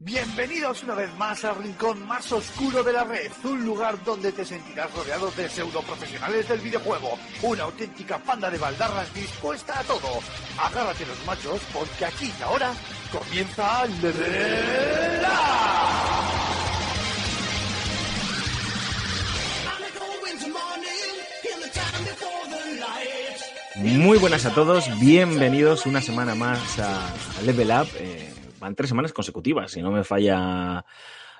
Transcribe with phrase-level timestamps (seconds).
[0.00, 4.44] Bienvenidos una vez más al rincón más oscuro de la red, un lugar donde te
[4.44, 10.20] sentirás rodeado de pseudo profesionales del videojuego, una auténtica panda de baldarras dispuesta a todo.
[10.56, 12.72] Agárrate los machos porque aquí y ahora
[13.10, 15.26] comienza Level
[23.98, 27.10] Muy buenas a todos, bienvenidos una semana más a
[27.42, 27.88] Level Up.
[27.96, 30.84] Eh, van tres semanas consecutivas, si no me falla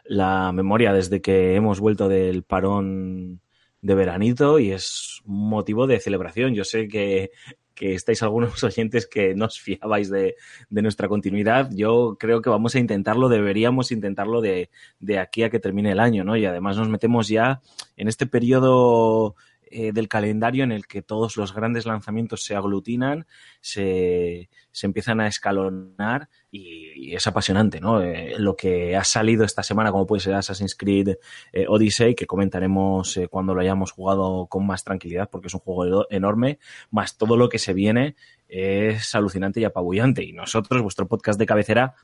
[0.05, 3.41] la memoria desde que hemos vuelto del parón
[3.81, 6.55] de veranito y es motivo de celebración.
[6.55, 7.31] Yo sé que,
[7.75, 10.37] que estáis algunos oyentes que no os fiabais de,
[10.71, 11.71] de, nuestra continuidad.
[11.73, 16.01] Yo creo que vamos a intentarlo, deberíamos intentarlo de, de aquí a que termine el
[16.01, 16.37] año, ¿no?
[16.37, 17.61] Y además nos metemos ya
[17.97, 19.37] en este periodo
[19.71, 23.27] eh, del calendario en el que todos los grandes lanzamientos se aglutinan,
[23.61, 28.03] se, se empiezan a escalonar y, es apasionante, ¿no?
[28.03, 31.17] Eh, lo que ha salido esta semana, como puede ser Assassin's Creed
[31.53, 35.61] eh, Odyssey, que comentaremos eh, cuando lo hayamos jugado con más tranquilidad, porque es un
[35.61, 36.59] juego enorme,
[36.91, 38.17] más todo lo que se viene
[38.49, 40.23] es alucinante y apabullante.
[40.23, 41.95] Y nosotros, vuestro podcast de cabecera,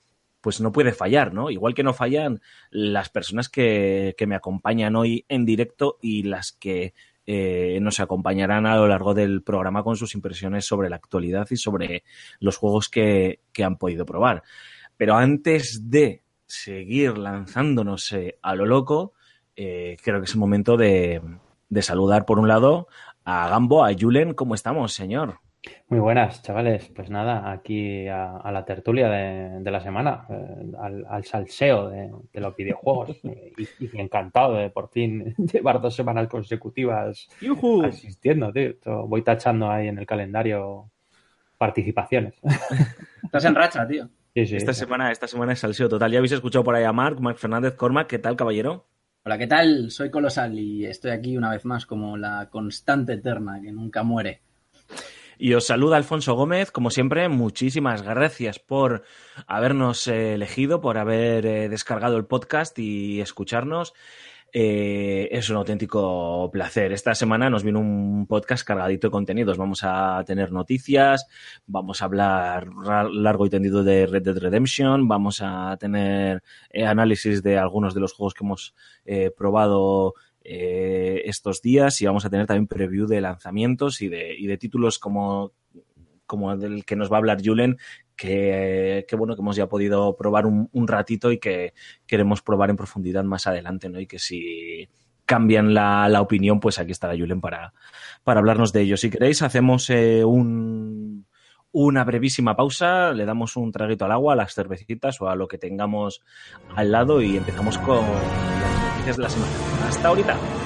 [0.41, 1.50] pues no puede fallar, ¿no?
[1.50, 6.53] Igual que no fallan las personas que, que me acompañan hoy en directo y las
[6.53, 6.92] que
[7.27, 11.56] eh, nos acompañarán a lo largo del programa con sus impresiones sobre la actualidad y
[11.56, 12.05] sobre
[12.39, 14.42] los juegos que, que han podido probar.
[14.97, 19.14] Pero antes de seguir lanzándonos eh, a lo loco,
[19.56, 21.20] eh, creo que es el momento de,
[21.69, 22.89] de, saludar por un lado
[23.25, 24.34] a Gambo, a Julen.
[24.34, 25.44] ¿Cómo estamos, señor?
[25.89, 26.91] Muy buenas, chavales.
[26.95, 31.89] Pues nada, aquí a, a la tertulia de, de la semana, eh, al, al, salseo
[31.89, 33.17] de, de los videojuegos.
[33.23, 37.84] y, y, encantado de por fin llevar dos semanas consecutivas ¡Yuhu!
[37.84, 38.75] asistiendo, tío.
[39.06, 40.91] Voy tachando ahí en el calendario
[41.59, 42.34] participaciones.
[43.23, 44.09] Estás en racha, tío.
[44.34, 44.81] Sí, sí, esta, sí.
[44.81, 46.11] Semana, esta semana es salseo total.
[46.11, 48.09] Ya habéis escuchado por ahí a Marc, Marc Fernández Cormac.
[48.09, 48.87] ¿Qué tal, caballero?
[49.25, 49.91] Hola, ¿qué tal?
[49.91, 54.43] Soy Colosal y estoy aquí una vez más como la constante eterna que nunca muere.
[55.44, 59.03] Y os saluda Alfonso Gómez, como siempre, muchísimas gracias por
[59.47, 63.93] habernos eh, elegido, por haber eh, descargado el podcast y escucharnos.
[64.55, 66.93] Eh, es un auténtico placer.
[66.93, 69.59] Esta semana nos viene un podcast cargadito de contenidos.
[69.59, 71.27] Vamos a tener noticias,
[71.66, 72.69] vamos a hablar
[73.12, 76.43] largo y tendido de Red Dead Redemption, vamos a tener
[76.87, 78.75] análisis de algunos de los juegos que hemos
[79.37, 84.47] probado eh, estos días y vamos a tener también preview de lanzamientos y de, y
[84.47, 85.53] de títulos como,
[86.27, 87.78] como del que nos va a hablar Julen,
[88.15, 91.72] que, que, bueno que hemos ya podido probar un, un, ratito y que
[92.06, 93.99] queremos probar en profundidad más adelante, ¿no?
[93.99, 94.88] Y que si
[95.25, 97.72] cambian la, la opinión, pues aquí estará Julen para,
[98.22, 98.97] para hablarnos de ello.
[98.97, 101.26] Si queréis, hacemos eh, un,
[101.72, 105.49] una brevísima pausa, le damos un traguito al agua, a las cervecitas o a lo
[105.49, 106.22] que tengamos
[106.76, 108.05] al lado y empezamos con
[109.04, 109.53] noticias de la semana.
[109.87, 110.63] Hasta ahorita.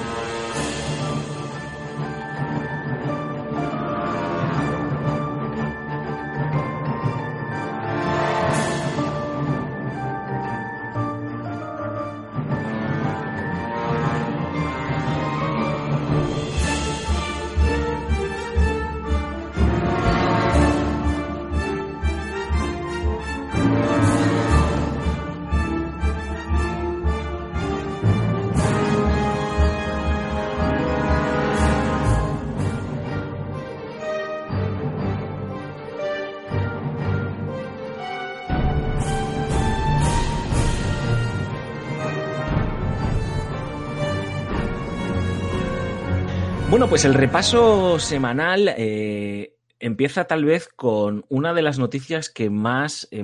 [46.89, 53.07] Pues el repaso semanal eh, empieza tal vez con una de las noticias que más
[53.11, 53.23] eh,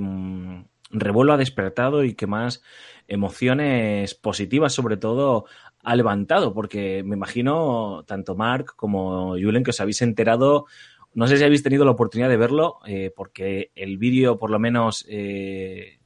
[0.90, 2.62] revuelo ha despertado y que más
[3.08, 5.46] emociones positivas, sobre todo,
[5.82, 10.66] ha levantado, porque me imagino tanto Mark como Julen que os habéis enterado.
[11.12, 14.60] No sé si habéis tenido la oportunidad de verlo, eh, porque el vídeo, por lo
[14.60, 15.98] menos eh,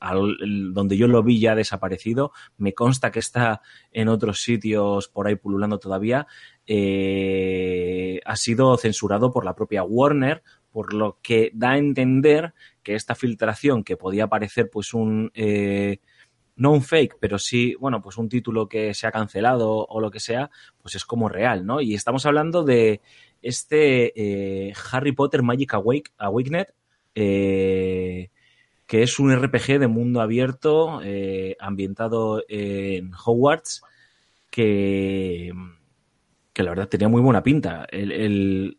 [0.00, 2.32] donde yo lo vi ya desaparecido.
[2.56, 3.62] Me consta que está
[3.92, 6.26] en otros sitios por ahí pululando todavía.
[6.66, 12.94] Eh, ha sido censurado por la propia Warner, por lo que da a entender que
[12.94, 15.30] esta filtración, que podía parecer pues un...
[15.34, 15.98] Eh,
[16.58, 20.10] no un fake, pero sí, bueno, pues un título que se ha cancelado o lo
[20.10, 20.50] que sea,
[20.82, 21.80] pues es como real, ¿no?
[21.80, 23.00] Y estamos hablando de
[23.42, 24.12] este
[24.68, 26.66] eh, Harry Potter Magic Awake, Awakened,
[27.14, 28.30] eh,
[28.88, 33.82] que es un RPG de mundo abierto eh, ambientado en Hogwarts
[34.50, 35.52] que,
[36.54, 37.86] que, la verdad tenía muy buena pinta.
[37.90, 38.78] El, el,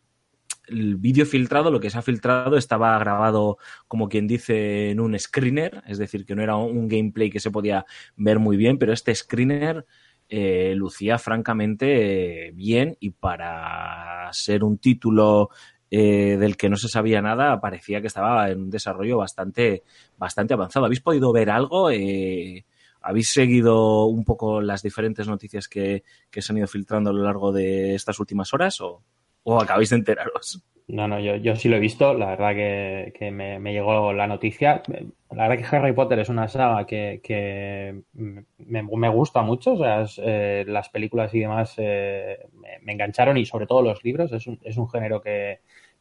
[0.96, 5.82] vídeo filtrado, lo que se ha filtrado, estaba grabado, como quien dice, en un screener,
[5.86, 7.86] es decir, que no era un gameplay que se podía
[8.16, 9.86] ver muy bien, pero este screener
[10.28, 15.50] eh, lucía francamente bien y para ser un título
[15.90, 19.82] eh, del que no se sabía nada, parecía que estaba en un desarrollo bastante,
[20.16, 20.86] bastante avanzado.
[20.86, 21.90] ¿Habéis podido ver algo?
[21.90, 22.64] Eh,
[23.02, 27.22] ¿Habéis seguido un poco las diferentes noticias que, que, se han ido filtrando a lo
[27.22, 29.02] largo de estas últimas horas o,
[29.42, 30.62] o acabáis de enteraros?
[30.90, 34.12] No, no, yo, yo sí lo he visto, la verdad que, que me, me, llegó
[34.12, 34.82] la noticia.
[35.30, 39.76] La verdad que Harry Potter es una saga que, que me, me, gusta mucho, o
[39.76, 42.38] sea, eh, las películas y demás eh,
[42.82, 45.60] me, engancharon y sobre todo los libros, es un, es un género que,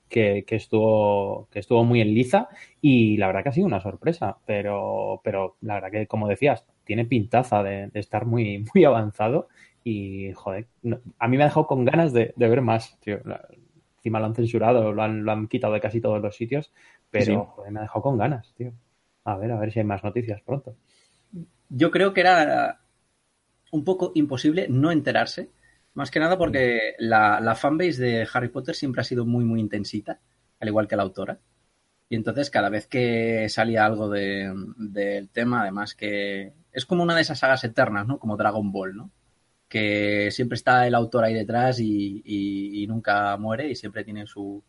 [0.10, 2.50] que, que, estuvo, que estuvo muy en liza
[2.82, 6.66] y la verdad que ha sido una sorpresa, pero, pero la verdad que, como decías,
[6.84, 9.48] tiene pintaza de, de estar muy, muy avanzado
[9.84, 13.20] y, joder, no, a mí me ha dejado con ganas de, de ver más, tío.
[13.24, 13.48] La,
[14.00, 16.72] encima lo han censurado, lo han, lo han quitado de casi todos los sitios,
[17.10, 17.38] pero sí.
[17.56, 18.74] joder, me ha dejado con ganas, tío.
[19.26, 20.76] A ver, a ver si hay más noticias pronto.
[21.70, 22.80] Yo creo que era
[23.72, 25.50] un poco imposible no enterarse,
[25.94, 29.60] más que nada porque la, la fanbase de Harry Potter siempre ha sido muy, muy
[29.60, 30.20] intensita,
[30.60, 31.40] al igual que la autora.
[32.10, 37.04] Y entonces cada vez que salía algo del de, de tema, además que es como
[37.04, 38.20] una de esas sagas eternas, ¿no?
[38.20, 39.12] Como Dragon Ball, ¿no?
[39.70, 44.26] que siempre está el autor ahí detrás y, y, y nunca muere y siempre tiene
[44.26, 44.64] su...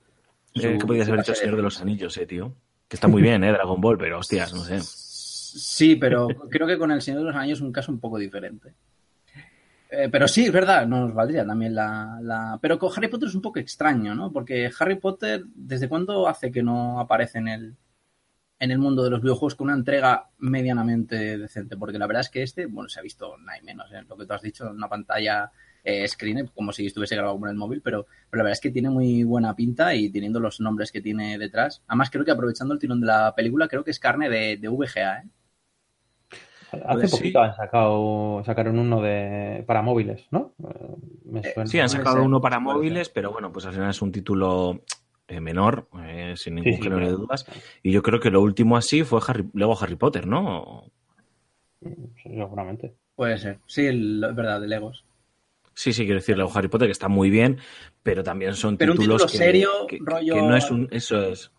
[0.55, 2.55] su que podías haber hecho el Señor de los Anillos, eh, tío.
[2.87, 4.81] Que está muy bien, eh, Dragon Ball, pero hostias, no sé.
[4.83, 8.19] Sí, pero creo que con el Señor de los Anillos es un caso un poco
[8.19, 8.75] diferente.
[9.93, 13.35] Eh, pero sí, es verdad, nos valdría también la, la, Pero con Harry Potter es
[13.35, 14.31] un poco extraño, ¿no?
[14.33, 17.77] Porque Harry Potter, ¿desde cuándo hace que no aparece en el,
[18.61, 22.29] en el mundo de los videojuegos con una entrega medianamente decente, porque la verdad es
[22.29, 24.05] que este, bueno, se ha visto nada y menos, ¿eh?
[24.09, 25.51] lo que tú has dicho, una pantalla
[25.83, 28.71] eh, screen, como si estuviese grabado con el móvil, pero, pero la verdad es que
[28.71, 31.83] tiene muy buena pinta y teniendo los nombres que tiene detrás.
[31.89, 34.69] Además, creo que aprovechando el tirón de la película, creo que es carne de, de
[34.69, 35.29] VGA, ¿eh?
[36.73, 37.49] Hace pues poquito sí.
[37.49, 40.53] han sacado, sacaron uno de para móviles, ¿no?
[41.25, 41.67] Me suena.
[41.67, 44.81] Sí, han sacado uno para móviles, pero bueno, pues al final es un título
[45.29, 47.47] eh, menor, eh, sin ningún sí, género sí, de dudas.
[47.83, 50.85] Y yo creo que lo último así fue Harry, luego Harry Potter, ¿no?
[52.23, 52.95] Seguramente.
[53.15, 53.59] Puede ser.
[53.67, 55.05] Sí, el, es verdad, de Legos.
[55.75, 57.59] Sí, sí, quiero decir, luego Harry Potter, que está muy bien,
[58.03, 60.35] pero también son pero títulos un título que, serio, que, rollo...
[60.35, 60.89] que no es un...
[60.91, 61.53] Eso es.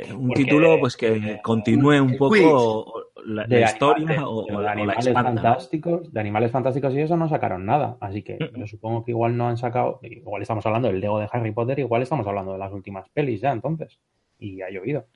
[0.00, 4.54] Eh, un Porque, título pues que continúe un poco la, de la historia o, de
[4.54, 7.96] o la animales fantásticos, de animales fantásticos y eso no sacaron nada.
[8.00, 11.28] Así que yo supongo que igual no han sacado, igual estamos hablando del Lego de
[11.30, 13.98] Harry Potter, igual estamos hablando de las últimas pelis ya entonces.
[14.38, 15.06] Y ha llovido.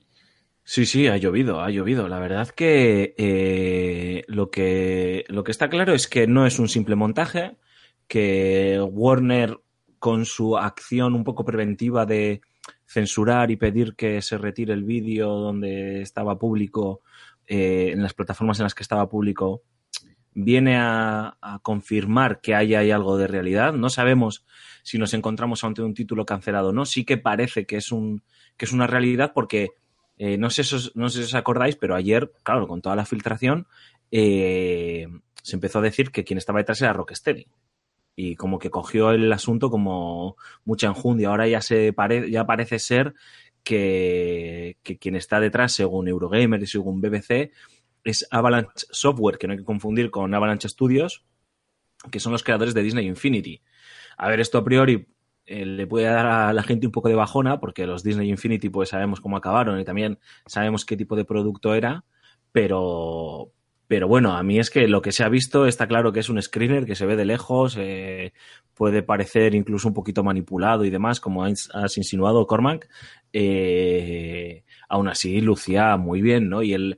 [0.63, 2.07] Sí, sí, ha llovido, ha llovido.
[2.07, 6.69] La verdad que eh, lo que lo que está claro es que no es un
[6.69, 7.57] simple montaje,
[8.07, 9.59] que Warner
[9.99, 12.41] con su acción un poco preventiva de
[12.95, 17.01] censurar y pedir que se retire el vídeo donde estaba público,
[17.45, 19.63] eh, en las plataformas en las que estaba público,
[20.33, 23.73] viene a, confirmar que hay, hay algo de realidad.
[23.73, 24.45] No sabemos
[24.81, 26.85] si nos encontramos ante un título cancelado o no.
[26.85, 28.23] Sí que parece que es, un,
[28.55, 29.71] que es una realidad porque
[30.17, 32.95] eh, no, sé si os, no sé si os acordáis, pero ayer, claro, con toda
[32.95, 33.67] la filtración,
[34.11, 35.07] eh,
[35.43, 37.45] se empezó a decir que quien estaba detrás era Rocksteady
[38.15, 41.29] y como que cogió el asunto como mucha enjundia.
[41.29, 43.13] Ahora ya se pare, ya parece ser
[43.63, 47.51] que, que, quien está detrás, según Eurogamer y según BBC,
[48.03, 51.25] es Avalanche Software, que no hay que confundir con Avalanche Studios,
[52.11, 53.61] que son los creadores de Disney Infinity.
[54.17, 55.07] A ver, esto a priori
[55.45, 58.69] eh, le puede dar a la gente un poco de bajona, porque los Disney Infinity
[58.69, 62.05] pues sabemos cómo acabaron y también sabemos qué tipo de producto era,
[62.51, 63.51] pero,
[63.87, 66.29] pero bueno, a mí es que lo que se ha visto está claro que es
[66.29, 68.33] un screener que se ve de lejos, eh,
[68.73, 72.89] puede parecer incluso un poquito manipulado y demás, como has insinuado, Cormac.
[73.31, 76.63] Eh, aún así, lucía muy bien, ¿no?
[76.63, 76.97] Y el,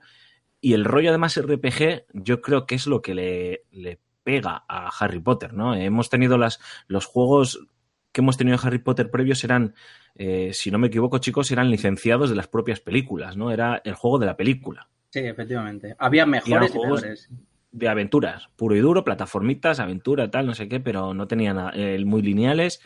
[0.61, 4.89] y el rollo además RPG, yo creo que es lo que le, le pega a
[4.99, 5.75] Harry Potter, ¿no?
[5.75, 7.67] Hemos tenido las, los juegos
[8.11, 9.75] que hemos tenido de Harry Potter previos eran,
[10.15, 13.51] eh, si no me equivoco, chicos, eran licenciados de las propias películas, ¿no?
[13.51, 14.89] Era el juego de la película.
[15.17, 15.95] Sí, efectivamente.
[15.97, 17.47] Había mejores y.
[17.71, 22.03] De aventuras, puro y duro, plataformitas, aventura, tal, no sé qué, pero no tenían eh,
[22.05, 22.81] muy lineales,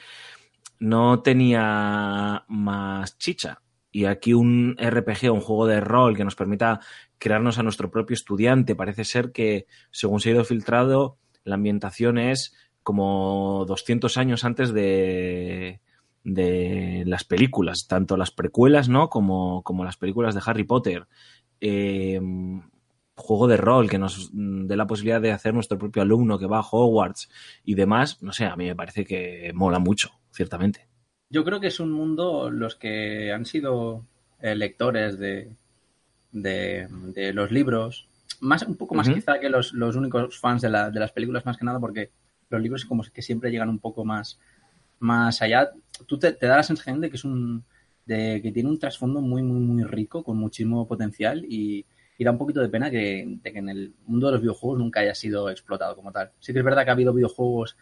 [0.80, 3.62] no tenía más chicha.
[3.92, 6.80] Y aquí un RPG, un juego de rol que nos permita
[7.20, 12.18] crearnos a nuestro propio estudiante, parece ser que, según se ha ido filtrado, la ambientación
[12.18, 15.80] es como 200 años antes de,
[16.24, 19.10] de las películas, tanto las precuelas, ¿no?
[19.10, 21.08] Como, como las películas de Harry Potter.
[21.62, 22.20] Eh,
[23.16, 26.60] juego de rol que nos dé la posibilidad de hacer nuestro propio alumno que va
[26.60, 27.30] a Hogwarts
[27.64, 30.88] y demás, no sé, a mí me parece que mola mucho, ciertamente.
[31.30, 34.06] Yo creo que es un mundo, los que han sido
[34.42, 35.56] eh, lectores de,
[36.32, 38.10] de, de los libros,
[38.42, 41.46] más un poco más quizá que los, los únicos fans de, la- de las películas,
[41.46, 42.12] más que nada, porque
[42.50, 44.40] los libros como que siempre llegan un poco más,
[45.00, 45.72] más allá.
[46.08, 47.66] Tú te, te da la sensación de que es un
[48.06, 51.86] de que tiene un trasfondo muy, muy, muy rico, con muchísimo potencial y,
[52.18, 54.80] y da un poquito de pena que, de que en el mundo de los videojuegos
[54.80, 56.32] nunca haya sido explotado como tal.
[56.40, 57.78] Sí que es verdad que ha habido videojuegos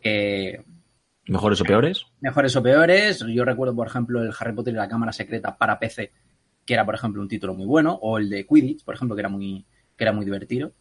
[0.00, 0.64] que
[1.26, 2.06] ¿Mejores o peores?
[2.20, 3.24] mejores o peores.
[3.28, 6.12] Yo recuerdo, por ejemplo, el Harry Potter y la Cámara Secreta para PC,
[6.66, 9.20] que era, por ejemplo, un título muy bueno, o el de Quidditch, por ejemplo, que
[9.20, 9.64] era muy,
[9.96, 10.72] que era muy divertido.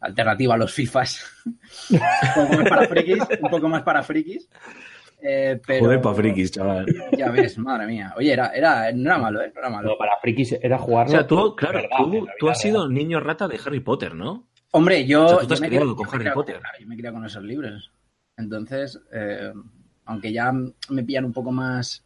[0.00, 1.24] Alternativa a los FIFAs.
[1.90, 1.98] un
[2.34, 3.22] poco más para frikis.
[3.40, 4.48] Un poco más para frikis.
[5.22, 6.86] Eh, pero, Joder, pa' frikis, chaval.
[7.16, 8.12] Ya ves, madre mía.
[8.16, 9.50] Oye, era, era, no era malo, ¿eh?
[9.54, 9.88] No era malo.
[9.88, 11.10] Pero para frikis era O jugarlo.
[11.10, 11.96] sea, tú, claro, verdad,
[12.38, 14.46] tú, has sido niño rata de Harry Potter, ¿no?
[14.72, 15.24] Hombre, yo.
[15.24, 16.60] O sea, tú te yo has me criado con Harry Potter.
[16.80, 17.90] yo me he criado con esos libros.
[18.36, 19.52] Entonces, eh,
[20.04, 22.04] aunque ya me pillan un poco más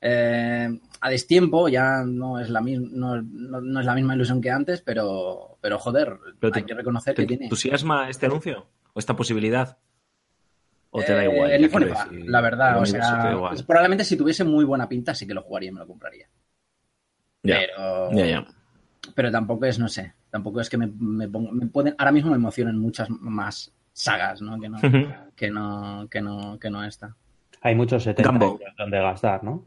[0.00, 0.68] eh,
[1.00, 4.50] a destiempo, ya no es la misma, no, no- no es la misma ilusión que
[4.50, 7.44] antes, pero, pero joder, Pero hay te- que reconocer ¿Te que tiene.
[7.46, 8.66] entusiasma este anuncio?
[8.92, 9.78] ¿O esta posibilidad?
[10.96, 11.50] ¿O te da Eh, igual?
[11.70, 15.14] quiero fa, decir, la verdad, el o sea, pues probablemente si tuviese muy buena pinta
[15.14, 16.26] sí que lo jugaría y me lo compraría.
[17.42, 18.46] Ya, Pero, ya, ya.
[19.14, 22.30] pero tampoco es, no sé, tampoco es que me, me pongo- me pueden, ahora mismo
[22.30, 24.58] me emocionan muchas más sagas, ¿no?
[24.60, 24.78] Que no,
[25.36, 27.14] que no, que no, que no esta.
[27.62, 28.46] Hay muchos 70 Gambo.
[28.46, 29.64] euros donde gastar, ¿no?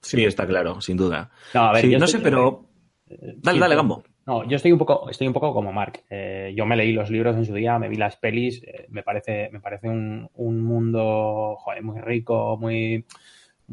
[0.00, 1.30] Sí, está claro, sin duda.
[1.54, 2.64] no, a ver, Sí, yo no estoy- sé, pero...
[3.08, 4.02] eh, Dale, dale, Gambo.
[4.24, 6.04] No, yo estoy un poco, estoy un poco como Mark.
[6.08, 9.02] Eh, yo me leí los libros en su día, me vi las pelis, eh, me
[9.02, 13.04] parece, me parece un, un mundo joder, muy rico, muy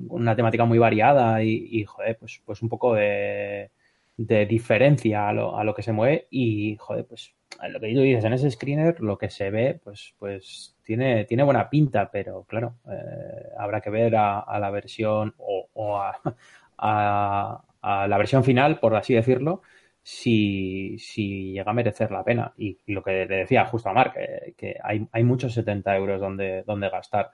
[0.10, 3.72] una temática muy variada y, y, joder, pues, pues un poco de,
[4.18, 7.34] de diferencia a lo, a lo que se mueve y joder, pues
[7.72, 11.44] lo que tú dices en ese screener, lo que se ve, pues, pues tiene, tiene
[11.44, 16.15] buena pinta, pero claro, eh, habrá que ver a, a la versión o, o a,
[16.77, 19.62] a- a la versión final, por así decirlo,
[20.01, 22.53] si, si llega a merecer la pena.
[22.58, 26.20] Y, lo que le decía justo a Mark, que, que hay, hay muchos 70 euros
[26.20, 27.32] donde, donde gastar.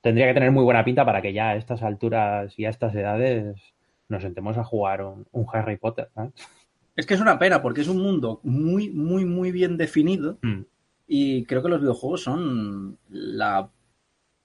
[0.00, 2.94] Tendría que tener muy buena pinta para que ya a estas alturas y a estas
[2.94, 3.74] edades
[4.08, 6.08] nos sentemos a jugar un, un Harry Potter.
[6.94, 10.62] Es que es una pena porque es un mundo muy, muy, muy bien definido Mm.
[11.08, 13.68] y creo que los videojuegos son la,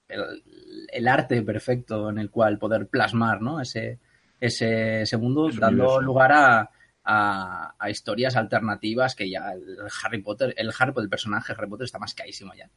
[0.08, 0.44] el,
[0.92, 3.62] el arte perfecto en el cual poder plasmar ¿no?
[3.62, 4.00] ese,
[4.40, 6.70] ese, ese mundo, dando lugar a,
[7.03, 11.70] a, a historias alternativas que ya el Harry Potter, el Harry Potter, el personaje Harry
[11.70, 12.70] Potter está más caísimo ya.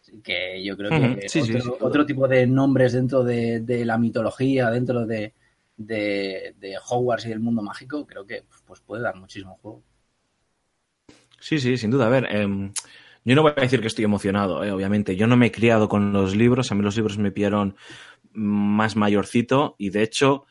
[0.00, 1.40] Así que yo creo que sí,
[1.80, 5.32] otro tipo de nombres dentro de, de la mitología, dentro de,
[5.76, 9.82] de, de Hogwarts y del mundo mágico, creo que pues puede dar muchísimo juego.
[11.40, 12.06] Sí, sí, sin duda.
[12.06, 12.72] A ver, em,
[13.24, 15.16] yo no voy a decir que estoy emocionado, eh, obviamente.
[15.16, 16.70] Yo no me he criado con los libros.
[16.70, 17.76] A mí los libros me pillaron
[18.32, 20.46] más mayorcito y de hecho,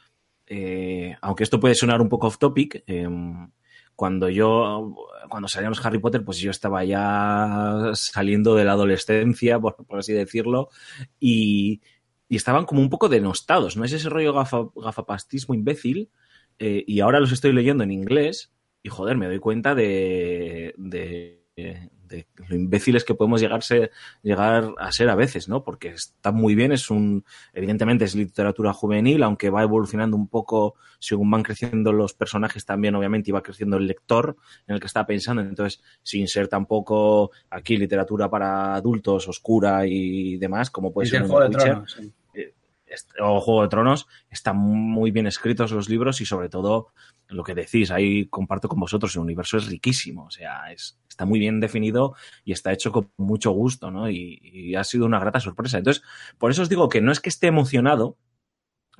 [0.47, 3.49] eh, aunque esto puede sonar un poco off topic, em,
[3.95, 4.95] cuando yo,
[5.29, 10.13] cuando salían los Harry Potter, pues yo estaba ya saliendo de la adolescencia, por, así
[10.13, 10.69] decirlo,
[11.19, 11.81] y,
[12.29, 13.85] estaban como un poco denostados, ¿no?
[13.85, 16.09] Es ese rollo gafa, gafapastismo imbécil,
[16.57, 20.73] eh, y ahora los estoy leyendo en inglés, y joder, me doy cuenta de,
[22.13, 23.91] de lo imbéciles que podemos llegarse,
[24.21, 25.63] llegar a ser a veces, ¿no?
[25.63, 30.75] Porque está muy bien, es un, evidentemente es literatura juvenil, aunque va evolucionando un poco
[30.99, 34.87] según van creciendo los personajes también, obviamente, y va creciendo el lector en el que
[34.87, 35.41] está pensando.
[35.41, 41.21] Entonces, sin ser tampoco aquí literatura para adultos, oscura y demás, como puede Es ser
[41.21, 41.91] el un Juego de Tronos.
[41.91, 42.13] sí.
[43.19, 46.87] O Juego de Tronos, están muy bien escritos los libros y sobre todo
[47.27, 51.25] lo que decís, ahí comparto con vosotros, el universo es riquísimo, o sea, es, está
[51.25, 54.09] muy bien definido y está hecho con mucho gusto, ¿no?
[54.09, 55.77] Y, y ha sido una grata sorpresa.
[55.77, 56.03] Entonces,
[56.37, 58.17] por eso os digo que no es que esté emocionado,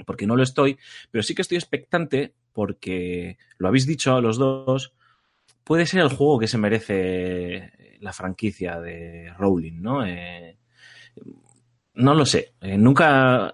[0.05, 0.77] porque no lo estoy,
[1.11, 4.93] pero sí que estoy expectante porque, lo habéis dicho los dos,
[5.63, 10.05] puede ser el juego que se merece la franquicia de Rowling, ¿no?
[10.05, 10.57] Eh,
[11.95, 12.55] no lo sé.
[12.61, 13.53] Eh, nunca,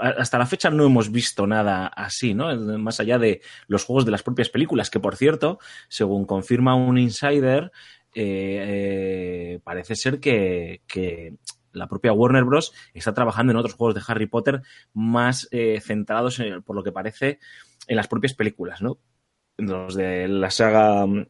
[0.00, 2.54] hasta la fecha no hemos visto nada así, ¿no?
[2.78, 6.98] Más allá de los juegos de las propias películas, que por cierto, según confirma un
[6.98, 7.72] insider,
[8.14, 11.34] eh, eh, parece ser que, que
[11.72, 12.72] la propia Warner Bros.
[12.94, 15.48] está trabajando en otros juegos de Harry Potter más
[15.82, 17.38] centrados, en- por lo que parece,
[17.86, 18.98] en las propias películas, ¿no?
[19.58, 21.26] Los de la saga mm,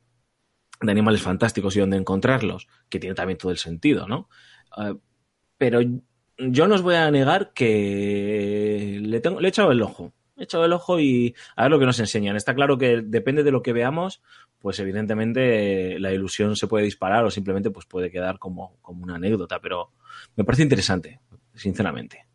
[0.83, 4.29] de animales fantásticos y dónde encontrarlos, que tiene también todo el sentido, ¿no?
[5.59, 5.81] Pero
[6.41, 10.13] yo no os voy a negar que le, tengo, he echado el ojo.
[10.37, 12.37] He echado el ojo y a ver lo que nos enseñan.
[12.37, 14.23] Está claro que depende de lo que veamos,
[14.59, 19.17] pues evidentemente la ilusión se puede disparar o simplemente pues puede quedar como, como una
[19.17, 19.91] anécdota, pero
[20.37, 21.21] me parece interesante,
[21.55, 22.27] sinceramente.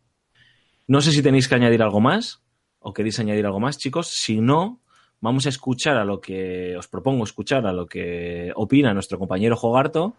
[0.87, 2.43] No sé si tenéis que añadir algo más
[2.79, 4.07] o queréis añadir algo más, chicos.
[4.09, 4.81] Si no,
[5.19, 9.55] vamos a escuchar a lo que os propongo escuchar a lo que opina nuestro compañero
[9.55, 10.15] Jogarto,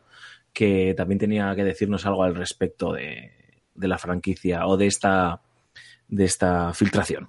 [0.53, 3.46] que también tenía que decirnos algo al respecto de,
[3.77, 5.41] de la franquicia o de esta,
[6.09, 7.29] de esta filtración.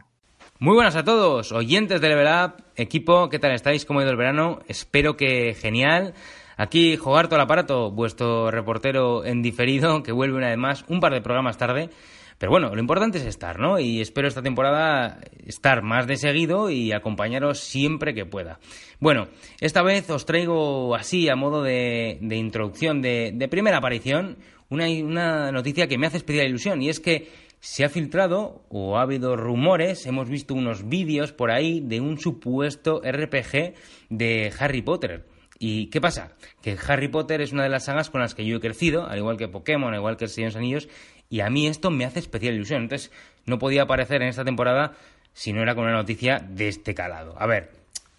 [0.60, 3.86] Muy buenas a todos, oyentes de Level Up, equipo, ¿qué tal estáis?
[3.86, 4.60] ¿Cómo ha ido el verano?
[4.68, 6.16] Espero que genial.
[6.58, 11.14] Aquí Jogarto al aparato, vuestro reportero en diferido, que vuelve una vez más un par
[11.14, 11.92] de programas tarde.
[12.40, 13.80] Pero bueno, lo importante es estar, ¿no?
[13.80, 18.60] Y espero esta temporada estar más de seguido y acompañaros siempre que pueda.
[19.00, 19.28] Bueno,
[19.60, 24.38] esta vez os traigo así, a modo de, introducción, de, de, primera aparición,
[24.70, 28.98] una, una noticia que me hace especial ilusión y es que se ha filtrado o
[28.98, 33.74] ha habido rumores, hemos visto unos vídeos por ahí de un supuesto RPG
[34.10, 35.26] de Harry Potter.
[35.60, 36.34] ¿Y qué pasa?
[36.62, 39.18] Que Harry Potter es una de las sagas con las que yo he crecido, al
[39.18, 40.90] igual que Pokémon, al igual que El Señor de los Anillos,
[41.30, 42.84] y a mí esto me hace especial ilusión.
[42.84, 43.12] Entonces,
[43.46, 44.94] no podía aparecer en esta temporada
[45.34, 47.36] si no era con una noticia de este calado.
[47.40, 47.72] A ver,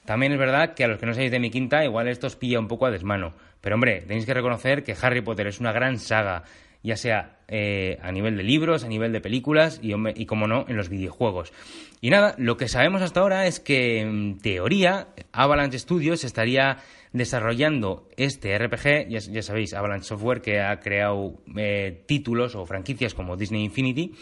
[0.04, 2.36] también es verdad que a los que no seáis de mi quinta, igual esto os
[2.36, 3.34] pilla un poco a desmano.
[3.60, 6.44] Pero hombre, tenéis que reconocer que Harry Potter es una gran saga,
[6.82, 10.76] ya sea eh, a nivel de libros, a nivel de películas y, como no, en
[10.76, 11.52] los videojuegos.
[12.00, 16.78] Y nada, lo que sabemos hasta ahora es que, en teoría, Avalanche Studios estaría
[17.12, 23.36] desarrollando este RPG, ya, sabéis, Avalanche Software, que ha creado eh, títulos o franquicias como
[23.36, 24.14] Disney Infinity.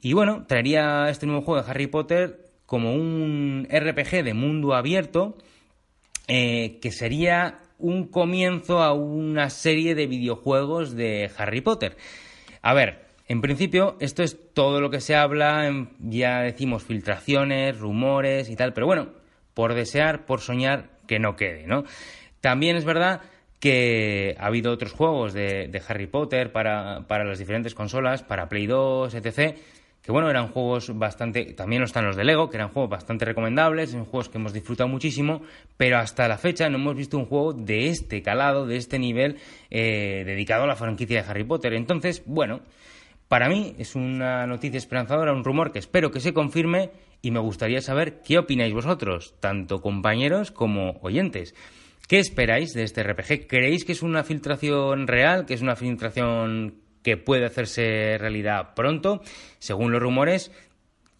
[0.00, 5.38] Y bueno, traería este nuevo juego de Harry Potter como un RPG de mundo abierto
[6.28, 11.96] eh, que sería un comienzo a una serie de videojuegos de Harry Potter.
[12.62, 15.70] A ver, en principio esto es todo lo que se habla,
[16.00, 19.10] ya decimos filtraciones, rumores y tal, pero bueno,
[19.54, 21.84] por desear, por soñar, que no quede, ¿no?
[22.40, 23.22] También es verdad
[23.60, 28.66] que ha habido otros juegos de, Harry Potter para, para, las diferentes consolas, para Play
[28.66, 29.56] 2, etc.,
[30.02, 33.90] que bueno, eran juegos bastante, también están los de Lego, que eran juegos bastante recomendables,
[33.90, 35.42] son juegos que hemos disfrutado muchísimo,
[35.76, 39.36] pero hasta la fecha no hemos visto un juego de este calado, de este nivel,
[39.70, 41.74] eh, dedicado a la franquicia de Harry Potter.
[41.74, 42.60] Entonces, bueno,
[43.28, 47.40] para mí es una noticia esperanzadora, un rumor que espero que se confirme y me
[47.40, 51.54] gustaría saber qué opináis vosotros, tanto compañeros como oyentes.
[52.08, 53.46] ¿Qué esperáis de este RPG?
[53.46, 59.22] ¿Creéis que es una filtración real, que es una filtración que puede hacerse realidad pronto?
[59.58, 60.52] Según los rumores,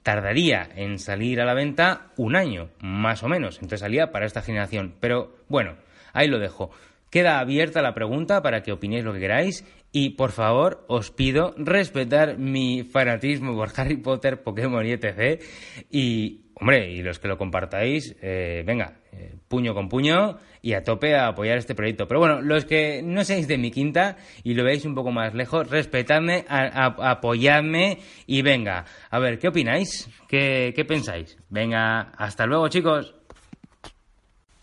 [0.02, 3.56] tardaría en salir a la venta un año, más o menos.
[3.56, 4.94] Entonces salía para esta generación.
[5.00, 5.76] Pero bueno,
[6.12, 6.70] ahí lo dejo.
[7.10, 11.54] Queda abierta la pregunta para que opinéis lo que queráis y por favor os pido
[11.56, 15.42] respetar mi fanatismo por Harry Potter, Pokémon y etc.
[15.90, 20.82] Y hombre, y los que lo compartáis, eh, venga, eh, puño con puño y a
[20.82, 22.06] tope a apoyar este proyecto.
[22.06, 25.34] Pero bueno, los que no seáis de mi quinta y lo veáis un poco más
[25.34, 30.08] lejos, respetadme, apoyadme y venga, a ver, ¿qué opináis?
[30.28, 31.38] ¿Qué, ¿Qué pensáis?
[31.48, 33.14] Venga, hasta luego chicos.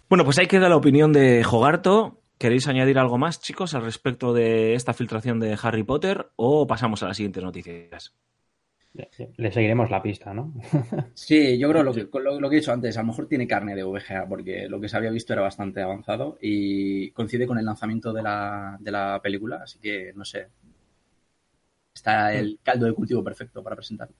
[0.09, 2.21] Bueno, pues ahí queda la opinión de Jogarto.
[2.37, 7.01] ¿Queréis añadir algo más, chicos, al respecto de esta filtración de Harry Potter o pasamos
[7.01, 8.13] a las siguientes noticias?
[9.37, 10.53] Le seguiremos la pista, ¿no?
[11.13, 13.75] sí, yo creo lo que, lo, que he dicho antes, a lo mejor tiene carne
[13.75, 17.65] de VGA, porque lo que se había visto era bastante avanzado y coincide con el
[17.65, 20.47] lanzamiento de la, de la película, así que no sé.
[21.93, 24.15] Está el caldo de cultivo perfecto para presentarlo.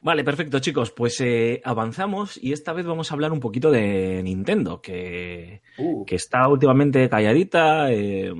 [0.00, 0.90] Vale, perfecto, chicos.
[0.90, 6.04] Pues eh, avanzamos y esta vez vamos a hablar un poquito de Nintendo, que, uh.
[6.04, 7.90] que está últimamente calladita.
[7.90, 8.32] Eh,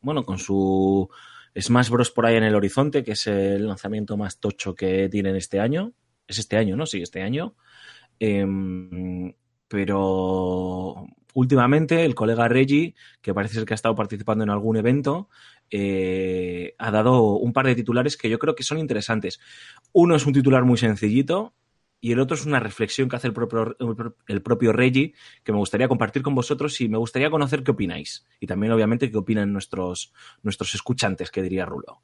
[0.00, 1.10] bueno, con su
[1.58, 2.10] Smash Bros.
[2.10, 5.92] por ahí en el horizonte, que es el lanzamiento más tocho que tienen este año.
[6.26, 6.86] Es este año, ¿no?
[6.86, 7.54] Sí, este año.
[8.18, 9.32] Em,
[9.68, 15.28] pero últimamente el colega Reggie, que parece ser que ha estado participando en algún evento,
[15.70, 19.40] eh, ha dado un par de titulares que yo creo que son interesantes.
[19.92, 21.54] Uno es un titular muy sencillito
[22.06, 23.76] y el otro es una reflexión que hace el propio,
[24.28, 28.24] el propio Reggie que me gustaría compartir con vosotros y me gustaría conocer qué opináis.
[28.38, 30.12] Y también, obviamente, qué opinan nuestros,
[30.44, 32.02] nuestros escuchantes, que diría Rulo.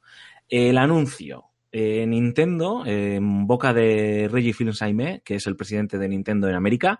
[0.49, 1.45] El anuncio.
[1.71, 6.99] Eh, Nintendo, en boca de Reggie Fils-Aimé, que es el presidente de Nintendo en América,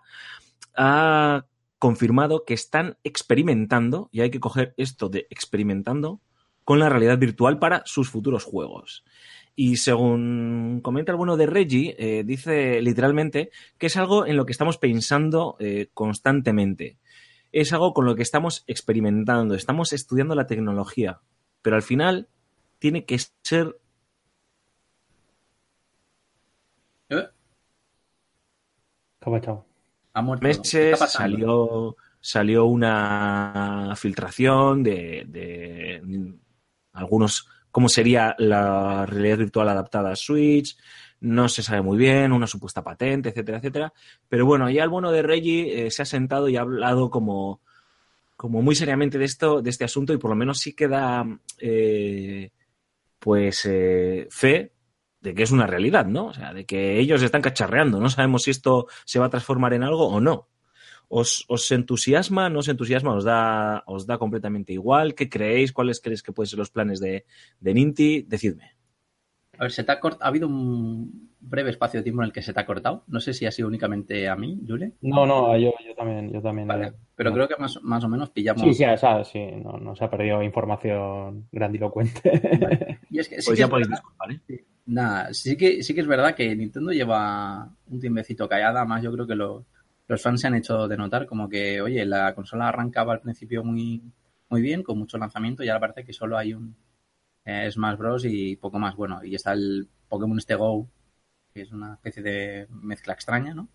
[0.74, 1.46] ha
[1.80, 6.22] confirmado que están experimentando, y hay que coger esto de experimentando,
[6.64, 9.04] con la realidad virtual para sus futuros juegos.
[9.56, 14.46] Y según comenta el bueno de Reggie, eh, dice literalmente que es algo en lo
[14.46, 16.98] que estamos pensando eh, constantemente.
[17.52, 21.22] Es algo con lo que estamos experimentando, estamos estudiando la tecnología,
[21.62, 22.28] pero al final
[22.80, 23.78] tiene que ser...
[27.10, 27.28] ¿Eh?
[30.42, 36.34] Meses salió, salió una filtración de
[36.92, 40.78] algunos cómo sería la realidad virtual adaptada a Switch,
[41.22, 43.94] no se sabe muy bien, una supuesta patente, etcétera, etcétera.
[44.30, 47.62] Pero bueno, ya el bueno de Reggie eh, se ha sentado y ha hablado como,
[48.36, 51.26] como muy seriamente de esto, de este asunto, y por lo menos sí que da
[51.58, 52.52] eh,
[53.18, 54.72] pues eh, fe
[55.22, 56.28] de que es una realidad, ¿no?
[56.28, 58.00] O sea, de que ellos están cacharreando.
[58.00, 60.48] No sabemos si esto se va a transformar en algo o no.
[61.22, 62.44] ¿Os, os entusiasma?
[62.50, 63.16] ¿No os entusiasma?
[63.20, 63.42] ¿Os da,
[63.96, 65.08] ¿Os da completamente igual?
[65.18, 65.72] ¿Qué creéis?
[65.72, 67.26] ¿Cuáles creéis que pueden ser los planes de,
[67.60, 68.10] de Ninti?
[68.34, 68.68] Decidme.
[69.60, 72.34] A ver, se te ha, cort- ha habido un breve espacio de tiempo en el
[72.34, 73.04] que se te ha cortado.
[73.08, 74.94] No sé si ha sido únicamente a mí, Jule.
[75.02, 76.68] No, no, yo, yo también, yo también.
[76.68, 77.36] Vale, eh, pero no.
[77.36, 78.64] creo que más, más o menos pillamos.
[78.64, 82.22] Sí, sí, o sea, sí, no, no se ha perdido información grandilocuente.
[83.10, 84.40] Y es que sí Pues que ya es podéis disculpar, ¿eh?
[84.86, 89.14] Nada, sí que, sí que es verdad que Nintendo lleva un tiempecito callada, además yo
[89.14, 89.66] creo que lo-
[90.08, 93.64] los fans se han hecho de notar como que, oye, la consola arrancaba al principio
[93.64, 94.02] muy,
[94.50, 96.76] muy bien, con mucho lanzamiento, y ahora parece que solo hay un
[97.46, 98.26] eh, Smash Bros.
[98.26, 98.96] y poco más.
[98.96, 100.88] Bueno, y está el Pokémon este Go,
[101.54, 103.70] que es una especie de mezcla extraña, ¿no?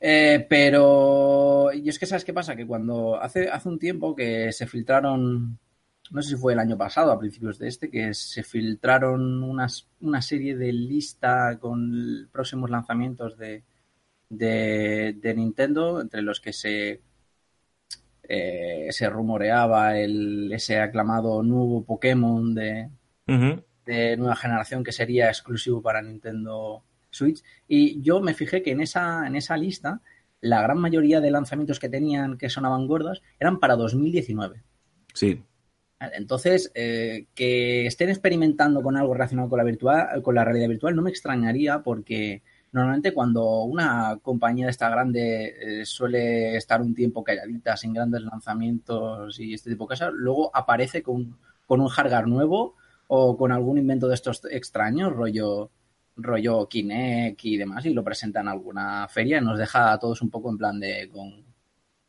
[0.00, 4.52] Eh, pero, y es que sabes qué pasa, que cuando hace, hace un tiempo que
[4.52, 5.58] se filtraron
[6.10, 9.88] no sé si fue el año pasado, a principios de este, que se filtraron unas,
[10.00, 13.64] una serie de lista con próximos lanzamientos de,
[14.36, 17.00] de, de Nintendo, entre los que se,
[18.28, 22.88] eh, se rumoreaba el, ese aclamado nuevo Pokémon de,
[23.84, 27.42] de nueva generación que sería exclusivo para Nintendo Switch.
[27.68, 30.00] Y yo me fijé que en esa, en esa lista
[30.40, 34.62] la gran mayoría de lanzamientos que tenían que sonaban gordos eran para 2019.
[35.14, 35.42] Sí.
[36.12, 40.96] Entonces, eh, que estén experimentando con algo relacionado con la, virtual, con la realidad virtual
[40.96, 42.42] no me extrañaría porque
[42.74, 48.22] normalmente cuando una compañía de esta grande eh, suele estar un tiempo calladita, sin grandes
[48.22, 52.74] lanzamientos y este tipo de cosas, luego aparece con, con un hardware nuevo
[53.06, 55.70] o con algún invento de estos extraños, rollo
[56.16, 60.20] rollo Kinect y demás, y lo presenta en alguna feria y nos deja a todos
[60.20, 61.44] un poco en plan de con,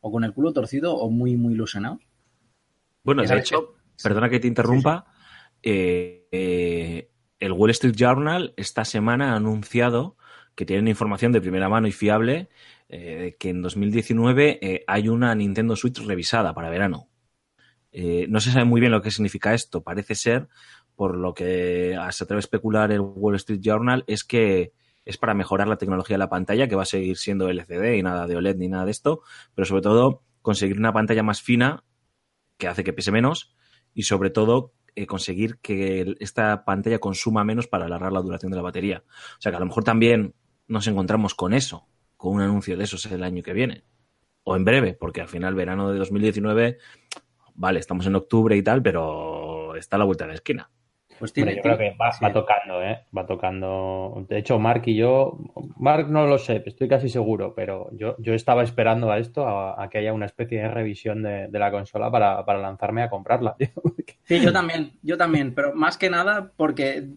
[0.00, 2.00] o con el culo torcido o muy, muy ilusionados.
[3.04, 5.06] Bueno, de hecho, perdona que te interrumpa,
[5.62, 10.16] eh, eh, el Wall Street Journal esta semana ha anunciado
[10.56, 12.48] que tienen información de primera mano y fiable
[12.88, 17.08] eh, que en 2019 eh, hay una Nintendo Switch revisada para verano.
[17.92, 19.82] Eh, no se sabe muy bien lo que significa esto.
[19.82, 20.48] Parece ser,
[20.94, 24.72] por lo que se atreve a especular el Wall Street Journal, es que
[25.04, 28.02] es para mejorar la tecnología de la pantalla, que va a seguir siendo LCD y
[28.02, 29.20] nada de OLED ni nada de esto,
[29.54, 31.84] pero sobre todo conseguir una pantalla más fina
[32.56, 33.54] que hace que pese menos
[33.94, 34.72] y sobre todo
[35.06, 39.04] conseguir que esta pantalla consuma menos para alargar la duración de la batería.
[39.06, 40.34] O sea que a lo mejor también
[40.68, 43.84] nos encontramos con eso, con un anuncio de esos el año que viene.
[44.44, 46.78] O en breve, porque al final verano de 2019,
[47.54, 50.70] vale, estamos en octubre y tal, pero está a la vuelta de la esquina.
[51.18, 52.22] Pues Hombre, tiene, yo creo que va, sí.
[52.22, 53.06] va tocando, ¿eh?
[53.16, 54.26] Va tocando.
[54.28, 55.38] De hecho, Mark y yo,
[55.78, 59.82] Mark no lo sé, estoy casi seguro, pero yo, yo estaba esperando a esto, a,
[59.82, 63.08] a que haya una especie de revisión de, de la consola para, para lanzarme a
[63.08, 63.56] comprarla.
[63.58, 63.68] tío.
[64.24, 67.08] Sí, yo también, yo también, pero más que nada porque,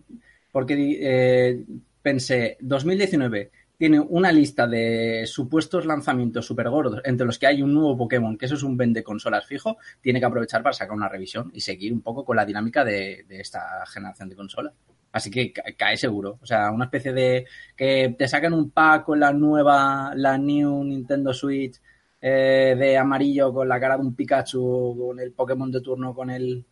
[0.51, 1.65] porque eh,
[2.01, 7.73] pensé, 2019 tiene una lista de supuestos lanzamientos súper gordos, entre los que hay un
[7.73, 11.07] nuevo Pokémon, que eso es un vende consolas fijo, tiene que aprovechar para sacar una
[11.07, 14.73] revisión y seguir un poco con la dinámica de, esta generación de consolas.
[15.11, 16.37] Así que ca- cae seguro.
[16.41, 20.83] O sea, una especie de que te sacan un pack con la nueva, la New
[20.83, 21.79] Nintendo Switch
[22.21, 26.29] eh, de amarillo con la cara de un Pikachu, con el Pokémon de turno, con
[26.29, 26.65] el,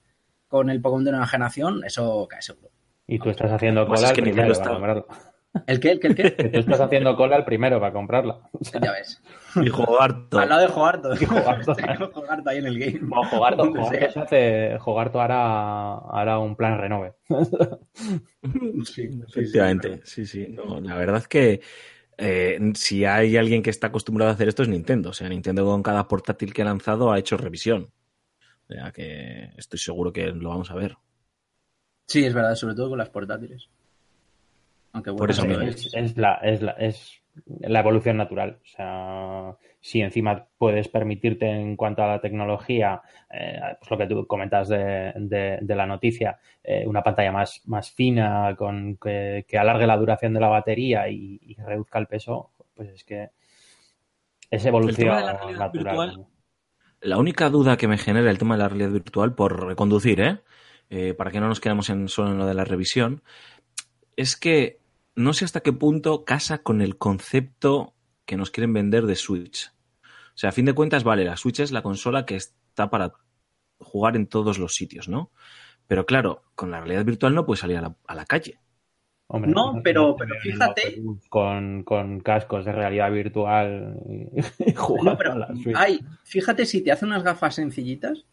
[0.48, 2.72] con el Pokémon de nueva generación, eso cae seguro.
[3.08, 5.38] Y tú estás haciendo Pues cola es al que primero Nintendo para comprarla.
[5.66, 5.92] ¿El qué?
[5.92, 6.08] ¿El qué?
[6.08, 6.36] ¿El qué?
[6.36, 8.40] Que tú estás haciendo cola al primero para comprarla.
[8.82, 9.22] ya ves.
[9.56, 10.42] Y jugar todo.
[10.42, 11.10] Al lado de Jogarto.
[11.16, 11.76] Jogarto.
[12.14, 13.00] Jogarto ahí en el game.
[13.10, 17.14] Jogarto, Jogarto se hace, Jogarto hará, hará un plan renove.
[17.94, 20.48] Sí, sí, Efectivamente, sí, sí.
[20.50, 21.62] No, la verdad es que
[22.18, 25.10] eh, si hay alguien que está acostumbrado a hacer esto es Nintendo.
[25.10, 27.92] O sea, Nintendo con cada portátil que ha lanzado ha hecho revisión.
[28.70, 30.98] O sea que estoy seguro que lo vamos a ver.
[32.08, 33.70] Sí, es verdad, sobre todo con las portátiles.
[34.94, 37.22] Aunque bueno, Por eso es, es la, es, la, es
[37.60, 38.60] la evolución natural.
[38.64, 44.08] O sea, si encima puedes permitirte en cuanto a la tecnología, eh, pues lo que
[44.08, 49.46] tú comentas de, de, de la noticia, eh, una pantalla más, más fina, con que,
[49.48, 53.30] que alargue la duración de la batería y, y reduzca el peso, pues es que
[54.50, 56.08] es evolución tema de la realidad natural.
[56.08, 56.28] virtual,
[57.02, 60.40] La única duda que me genera el tema de la realidad virtual por reconducir, ¿eh?
[60.90, 63.22] Eh, para que no nos quedemos en, solo en lo de la revisión,
[64.16, 64.80] es que
[65.16, 67.94] no sé hasta qué punto casa con el concepto
[68.26, 69.72] que nos quieren vender de Switch.
[70.04, 73.14] O sea, a fin de cuentas, vale, la Switch es la consola que está para
[73.80, 75.32] jugar en todos los sitios, ¿no?
[75.88, 78.60] Pero claro, con la realidad virtual no puedes salir a la, a la calle.
[79.30, 84.30] Hombre, No, pero- pero fíjate- Con, con cascos de realidad virtual y,
[84.72, 85.76] y jugando No, pero a la Switch.
[85.76, 88.26] hay, fíjate si te hace unas gafas sencillitas,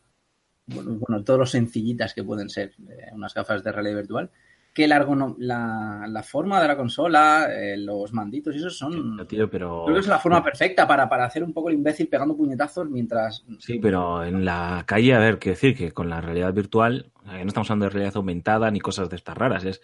[0.67, 4.31] bueno, bueno, todos los sencillitas que pueden ser eh, unas gafas de realidad virtual,
[4.75, 5.07] que la,
[5.39, 9.25] la, la forma de la consola, eh, los manditos y eso son...
[9.29, 9.85] Tío, pero...
[9.85, 12.91] Creo que es la forma perfecta para, para hacer un poco el imbécil pegando puñetazos
[12.91, 13.45] mientras...
[13.61, 17.39] Sí, pero en la calle, a ver, quiero decir que con la realidad virtual, que
[17.39, 19.81] no estamos hablando de realidad aumentada ni cosas de estas raras, es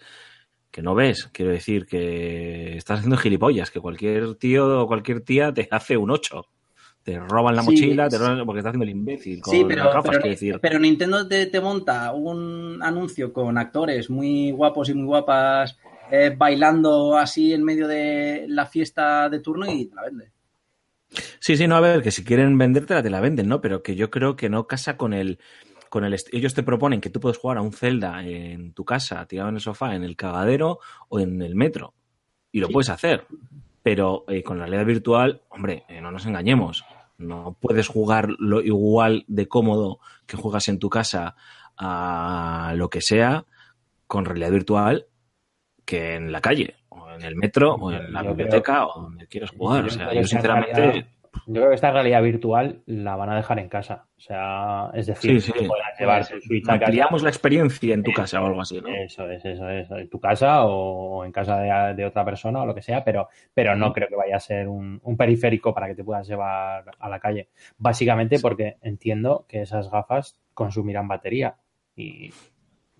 [0.71, 5.53] que no ves, quiero decir que estás haciendo gilipollas, que cualquier tío o cualquier tía
[5.53, 6.45] te hace un 8.
[7.03, 9.85] Te roban la Sí, mochila, te roban porque está haciendo el imbécil con Sí, pero,
[9.85, 10.59] las gafas, pero, decir.
[10.61, 15.77] pero Nintendo te, te monta un anuncio con actores muy guapos y muy guapas
[16.11, 20.31] eh, bailando así en medio de la fiesta de turno y te la vende.
[21.39, 23.61] Sí, sí, no, a ver, que si quieren vendértela te la venden, ¿no?
[23.61, 25.39] Pero que yo creo que no casa con el
[25.89, 29.25] con el ellos te proponen que tú puedes jugar a un Zelda en tu casa,
[29.25, 31.93] tirado en el sofá, en el cagadero o en el metro.
[32.51, 32.73] Y lo Sí.
[32.73, 33.25] puedes hacer.
[33.83, 36.85] Pero eh, con la realidad virtual, hombre, eh, no nos engañemos.
[37.21, 41.35] No puedes jugar lo igual de cómodo que juegas en tu casa
[41.77, 43.45] a lo que sea
[44.07, 45.05] con realidad virtual
[45.85, 49.01] que en la calle, o en el metro, o en la Yo creo- biblioteca, o
[49.03, 49.85] donde quieras jugar.
[49.85, 50.73] O sea, yo sinceramente.
[50.81, 51.05] realidad-
[51.47, 54.05] yo creo que esta realidad virtual la van a dejar en casa.
[54.17, 55.67] O sea, es decir, Sí, sí.
[55.99, 57.17] llevar tu Switch a casa.
[57.23, 58.89] La experiencia en tu casa o algo así, ¿no?
[58.89, 59.89] Eso es, eso es.
[59.91, 63.29] En tu casa o en casa de, de otra persona o lo que sea, pero,
[63.53, 66.83] pero no creo que vaya a ser un, un periférico para que te puedas llevar
[66.99, 67.49] a la calle.
[67.77, 71.55] Básicamente porque entiendo que esas gafas consumirán batería
[71.95, 72.31] y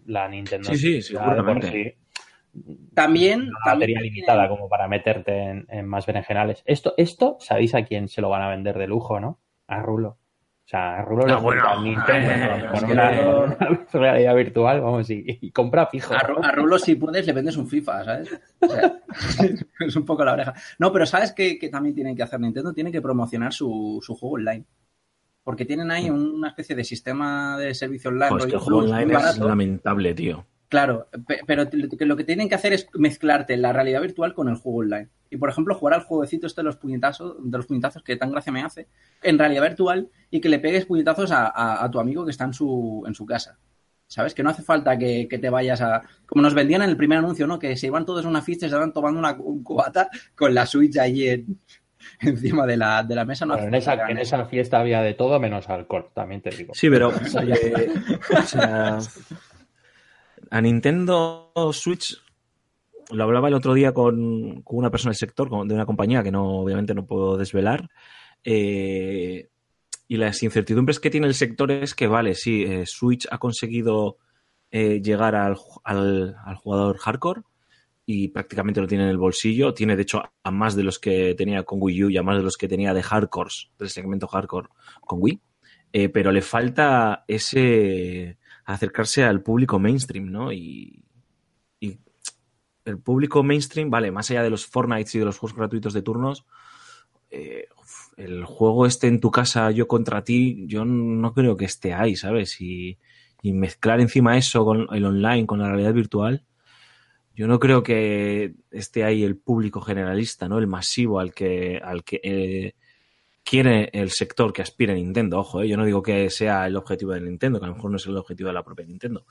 [0.05, 1.71] la Nintendo Sí, sí, por seguramente.
[1.71, 2.00] sí
[2.93, 6.61] También, una también batería tiene- limitada como para meterte en, en más berenjenales.
[6.65, 9.39] Esto, esto, ¿sabéis a quién se lo van a vender de lujo, no?
[9.67, 10.17] A Rulo.
[10.63, 11.81] O sea, a Rulo Ah, le bueno.
[11.81, 12.29] Nintendo
[12.71, 13.57] Bueno, con, una,
[13.93, 16.13] realidad virtual, vamos, y, y compra fijo.
[16.13, 18.39] A, Ru- a Rulo, si puedes, le vendes un FIFA, ¿sabes?
[18.61, 18.99] O sea,
[19.79, 20.53] es un poco la oreja.
[20.79, 22.73] No, pero ¿sabes qué, qué también tienen que hacer Nintendo?
[22.73, 24.65] Tiene que promocionar su, su juego online.
[25.43, 28.29] Porque tienen ahí una especie de sistema de servicio online.
[28.29, 29.47] Pues que rollo el juego online es barato.
[29.47, 30.45] lamentable, tío.
[30.71, 34.34] Claro, pe- pero lo que- lo que tienen que hacer es mezclarte la realidad virtual
[34.34, 35.10] con el juego online.
[35.29, 38.31] Y por ejemplo, jugar al jueguecito este de los puñetazos, de los puñetazos que tan
[38.31, 38.88] gracia me hace,
[39.21, 42.45] en realidad virtual y que le pegues puñetazos a, a- a tu amigo que está
[42.45, 43.60] en su, en su casa.
[44.07, 44.34] ¿Sabes?
[44.34, 46.01] Que no hace falta que, que te vayas a.
[46.25, 47.60] Como nos vendían en el primer anuncio, ¿no?
[47.60, 50.53] Que se iban todos a una fiesta y se estaban tomando una, un cubata con
[50.53, 51.60] la Switch en-
[52.21, 53.45] encima de la, de la mesa.
[53.45, 56.73] No Bueno, en, esa, en esa fiesta había de todo menos alcohol, también te digo.
[56.73, 57.07] Sí, pero
[58.38, 58.97] o sea,
[60.51, 62.17] a Nintendo Switch
[63.11, 66.31] lo hablaba el otro día con, con una persona del sector, de una compañía que
[66.31, 67.89] no, obviamente no puedo desvelar.
[68.43, 69.49] eh,
[70.07, 74.17] y las incertidumbres que tiene el sector es que, vale, sí, eh, Switch ha conseguido
[74.69, 77.43] eh, llegar al, al- al jugador hardcore
[78.05, 79.73] y prácticamente lo tiene en el bolsillo.
[79.73, 82.37] Tiene, de hecho, a más de los que tenía con Wii U y a más
[82.37, 84.67] de los que tenía de hardcores, del segmento hardcore
[85.01, 85.41] con Wii.
[86.13, 90.52] Pero le falta ese acercarse al público mainstream, ¿no?
[90.52, 91.04] Y,
[92.84, 96.02] el público mainstream, vale, más allá de los Fortnite y de los juegos gratuitos de
[96.02, 96.47] turnos,
[97.30, 97.67] eh,
[98.17, 102.15] el juego este en tu casa, yo contra ti, yo no creo que esté ahí,
[102.15, 102.60] ¿sabes?
[102.60, 102.97] Y,
[103.43, 106.43] y mezclar encima eso con el online, con la realidad virtual,
[107.36, 110.60] yo no creo que esté ahí el público generalista, ¿no?
[110.60, 112.76] El masivo al que, al que eh,
[113.43, 115.39] quiere el sector que aspire Nintendo.
[115.39, 115.67] Ojo, ¿eh?
[115.67, 118.06] yo no digo que sea el objetivo de Nintendo, que a lo mejor no es
[118.06, 119.25] el objetivo de la propia Nintendo.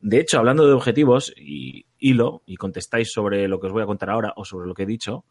[0.00, 3.86] De hecho, hablando de objetivos, y hilo, y contestáis sobre lo que os voy a
[3.86, 5.24] contar ahora o sobre lo que he dicho,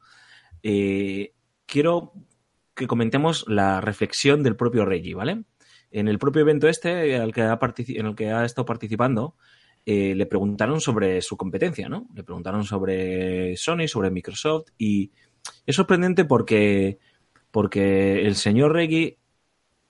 [0.64, 1.34] eh,
[1.66, 2.14] quiero
[2.76, 5.44] que comentemos la reflexión del propio Reggie, ¿vale?
[5.92, 9.36] En el propio evento este al que ha en el que ha estado participando,
[9.86, 12.08] eh, le preguntaron sobre su competencia, ¿no?
[12.14, 15.12] Le preguntaron sobre Sony, sobre Microsoft, y
[15.66, 17.00] es sorprendente porque,
[17.52, 19.20] porque el señor Reggie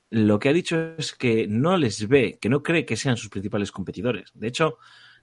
[0.10, 3.30] lo que ha dicho es que no les ve, que no cree que sean sus
[3.30, 4.32] principales competidores.
[4.34, 4.78] De hecho,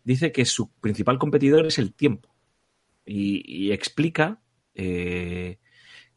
[0.05, 2.35] dice que su principal competidor es el tiempo.
[3.05, 4.41] Y, explica
[4.75, 5.59] eh,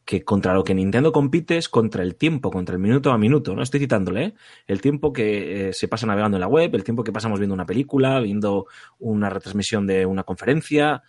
[0.04, 3.54] que contra lo que Nintendo compite es contra el tiempo, contra el minuto a minuto.
[3.54, 4.34] No estoy citándole, ¿eh?
[4.66, 7.54] El tiempo que eh, se pasa navegando en la web, el tiempo que pasamos viendo
[7.54, 8.66] una película, viendo
[8.98, 11.02] una retransmisión de una conferencia.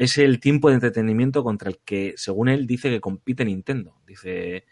[0.00, 3.96] Es el tiempo de entretenimiento contra el que, según él, dice que compite Nintendo.
[4.06, 4.64] Dice.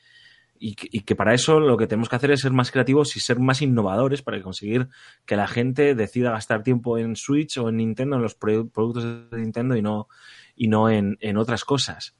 [0.60, 3.38] Y que, para eso lo que tenemos que hacer es ser más creativos y ser
[3.38, 4.88] más innovadores para conseguir
[5.24, 9.30] que la gente decida gastar tiempo en Switch o en Nintendo, en los pro- productos
[9.30, 10.08] de Nintendo y no,
[10.56, 12.16] y no en, en otras cosas.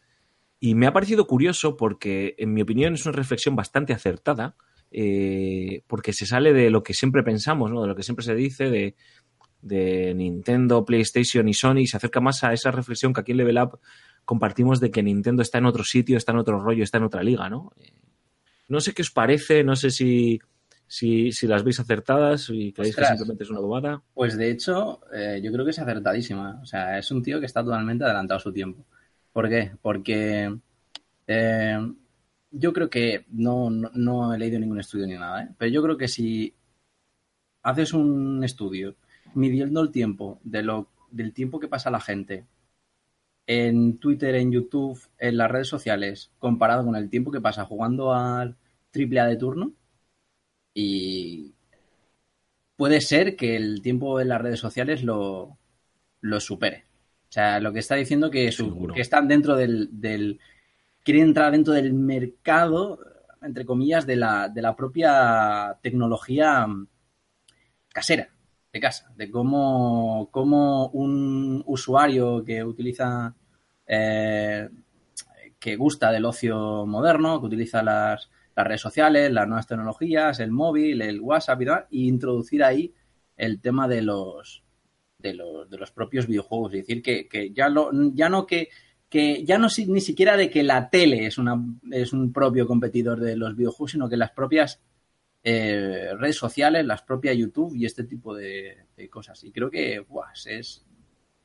[0.61, 4.55] Y me ha parecido curioso porque, en mi opinión, es una reflexión bastante acertada,
[4.93, 7.83] eh, porque se sale de lo que siempre pensamos, ¿no?
[7.83, 8.95] de lo que siempre se dice, de
[9.61, 13.59] de Nintendo, PlayStation y Sony, se acerca más a esa reflexión que aquí en Level
[13.59, 13.81] Up
[14.25, 17.23] compartimos de que Nintendo está en otro sitio, está en otro rollo, está en otra
[17.23, 17.73] liga, ¿no?
[17.79, 17.93] Eh,
[18.69, 20.39] no sé qué os parece, no sé si,
[20.87, 24.03] si, si las veis acertadas y creéis que simplemente es una bobada.
[24.15, 26.61] Pues de hecho, eh, yo creo que es acertadísima.
[26.63, 28.85] O sea, es un tío que está totalmente adelantado a su tiempo.
[29.33, 29.73] ¿Por qué?
[29.81, 30.55] Porque
[31.27, 31.93] eh,
[32.51, 35.49] yo creo que no, no, no he leído ningún estudio ni nada, ¿eh?
[35.57, 36.55] pero yo creo que si
[37.63, 38.97] haces un estudio
[39.39, 42.45] midiendo el tiempo de lo, del tiempo que pasa la gente
[43.47, 48.13] en Twitter, en YouTube, en las redes sociales, comparado con el tiempo que pasa jugando
[48.13, 48.57] al
[48.91, 49.73] triple A de turno,
[50.75, 51.55] y
[52.77, 55.59] puede ser que el tiempo en las redes sociales lo,
[56.21, 56.85] lo supere.
[57.29, 60.41] O sea, lo que está diciendo que, su- que están dentro del, del-
[61.05, 63.01] quieren entrar dentro del mercado,
[63.43, 66.67] entre comillas, de la, de la propia tecnología
[67.93, 68.29] casera,
[68.81, 73.35] casa, de cómo, cómo un usuario que utiliza,
[73.87, 74.69] eh,
[75.59, 80.51] que gusta del ocio moderno, que utiliza las, las redes sociales, las nuevas tecnologías, el
[80.51, 82.95] móvil, el WhatsApp y demás, e introducir ahí
[83.37, 84.65] el tema de los
[85.19, 86.75] de los, de los propios videojuegos.
[86.75, 88.69] Es decir, que, que ya, lo, ya no que,
[89.09, 91.61] que ya no ni siquiera de que la tele es, una,
[91.91, 94.81] es un propio competidor de los videojuegos, sino que las propias
[95.51, 99.43] eh, redes sociales, las propias YouTube y este tipo de, de cosas.
[99.45, 100.87] Y creo que buah, es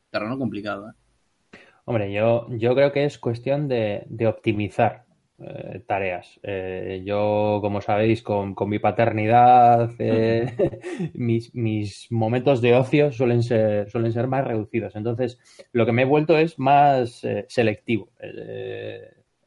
[0.10, 0.90] terreno complicado.
[0.90, 1.58] ¿eh?
[1.86, 5.06] Hombre, yo, yo creo que es cuestión de, de optimizar
[5.40, 6.38] eh, tareas.
[6.44, 9.92] Eh, yo, como sabéis, con, con mi paternidad,
[11.14, 14.98] mis, mis momentos de ocio suelen ser, suelen ser más reducidos.
[14.98, 15.40] Entonces,
[15.72, 18.10] lo que me he vuelto es más selectivo.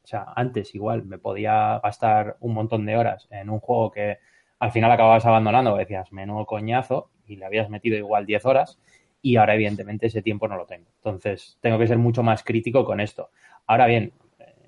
[0.03, 4.19] O sea, antes igual me podía gastar un montón de horas en un juego que
[4.59, 8.79] al final acababas abandonando, decías, menudo coñazo, y le habías metido igual 10 horas
[9.23, 10.87] y ahora evidentemente ese tiempo no lo tengo.
[10.97, 13.31] Entonces tengo que ser mucho más crítico con esto.
[13.67, 14.13] Ahora bien,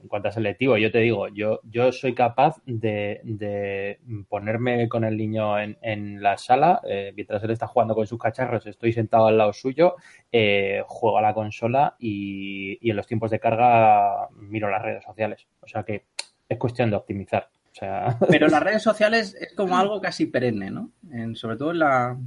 [0.02, 5.04] en cuanto a selectivo, yo te digo, yo, yo soy capaz de, de ponerme con
[5.04, 8.92] el niño en, en la sala, eh, mientras él está jugando con sus cacharros, estoy
[8.92, 9.96] sentado al lado suyo,
[10.30, 15.04] eh, juego a la consola y, y en los tiempos de carga miro las redes
[15.04, 15.46] sociales.
[15.60, 16.04] O sea que
[16.48, 17.48] es cuestión de optimizar.
[17.78, 20.92] O sea, Pero las redes sociales es como algo casi perenne, ¿no?
[21.10, 22.18] En- sobre todo en la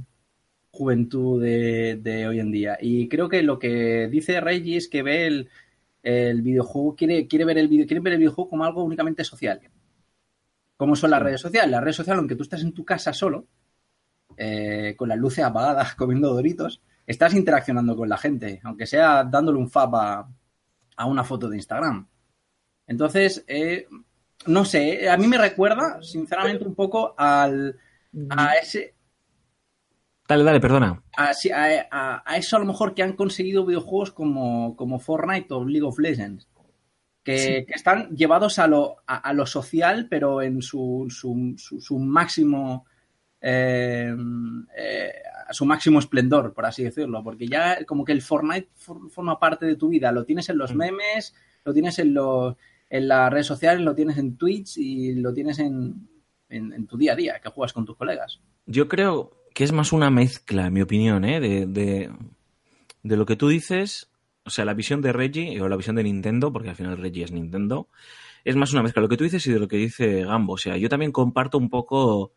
[0.70, 2.78] juventud de, de hoy en día.
[2.80, 5.50] Y creo que lo que dice Reggie es que ve el,
[6.02, 9.60] el videojuego, quiere, quiere, ver el video, quiere ver el videojuego como algo únicamente social.
[10.76, 11.70] ¿Cómo son las redes sociales?
[11.70, 13.46] Las redes sociales, aunque tú estás en tu casa solo,
[14.36, 19.58] eh, con las luces apagadas, comiendo doritos, estás interaccionando con la gente, aunque sea dándole
[19.58, 20.28] un fab a,
[20.96, 22.08] a una foto de Instagram.
[22.86, 23.86] Entonces, eh,
[24.46, 27.78] no sé, a mí me recuerda, sinceramente, un poco al,
[28.30, 28.94] a ese,
[30.28, 31.02] Dale, dale, perdona.
[31.16, 31.30] a,
[32.36, 36.48] eso a lo mejor que han conseguido videojuegos como, como Fortnite o League of Legends.
[37.24, 41.80] Que, que están llevados a lo, a, a lo social, pero en su, su, su-
[41.80, 42.84] su máximo
[43.40, 44.12] eh,
[44.76, 45.12] eh,
[45.48, 47.22] a su máximo esplendor, por así decirlo.
[47.22, 50.10] Porque ya como que el Fortnite for- forma parte de tu vida.
[50.10, 50.78] Lo tienes en los Mm.
[50.78, 52.56] memes, lo tienes en, los
[52.92, 56.08] en las redes sociales, lo tienes en Twitch y lo tienes en,
[56.50, 58.42] en, tu día a día, que juegas con tus colegas.
[58.66, 61.40] Yo creo que es más una mezcla, en mi opinión, ¿eh?
[61.40, 61.66] de,
[63.02, 64.10] de, lo que tú dices,
[64.44, 67.24] o sea, la visión de Reggie o la visión de Nintendo, porque al final Reggie
[67.24, 67.88] es Nintendo,
[68.44, 70.52] es más una mezcla de lo que tú dices y de lo que dice Gambo.
[70.52, 72.34] O sea, yo también comparto un poco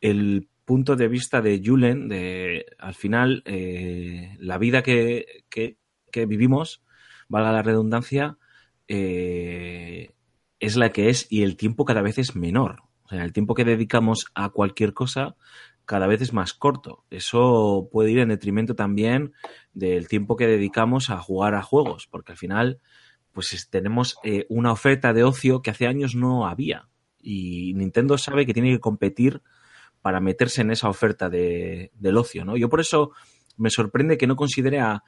[0.00, 6.82] el punto de vista de Julen, de al final eh, la vida que, que vivimos,
[7.28, 8.38] valga la redundancia,
[8.88, 10.10] eh,
[10.60, 12.82] es la que es y el tiempo cada vez es menor.
[13.04, 15.36] O sea, el tiempo que dedicamos a cualquier cosa
[15.84, 17.04] cada vez es más corto.
[17.10, 19.32] Eso puede ir en detrimento también
[19.72, 22.80] del tiempo que dedicamos a jugar a juegos, porque al final,
[23.32, 26.88] pues es- tenemos eh, una oferta de ocio que hace años no había.
[27.22, 29.42] Y Nintendo sabe que tiene que competir
[30.02, 32.56] para meterse en esa oferta de, del ocio, ¿no?
[32.56, 33.12] Yo por eso
[33.56, 35.02] me sorprende que no considere a.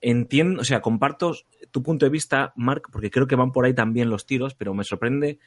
[0.00, 1.34] Entiendo, o sea, comparto
[1.70, 4.74] tu punto de vista, Mark, porque creo que van por ahí también los tiros, pero
[4.74, 5.38] me sorprende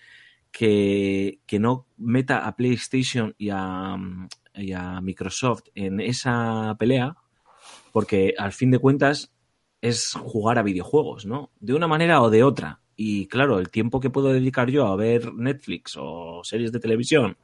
[0.52, 3.98] que, que no meta a PlayStation y a,
[4.54, 7.16] y a Microsoft en esa pelea,
[7.92, 9.32] porque al fin de cuentas
[9.82, 11.52] es jugar a videojuegos, ¿no?
[11.60, 12.82] De una manera o de otra.
[12.96, 17.38] Y claro, el tiempo que puedo dedicar yo a ver Netflix o series de televisión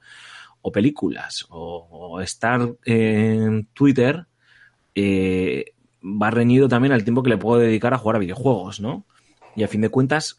[0.62, 4.26] o películas o, o estar en Twitter
[4.96, 5.73] eh,
[6.04, 9.06] va reñido también al tiempo que le puedo dedicar a jugar a videojuegos, ¿no?
[9.56, 10.38] Y a fin de cuentas,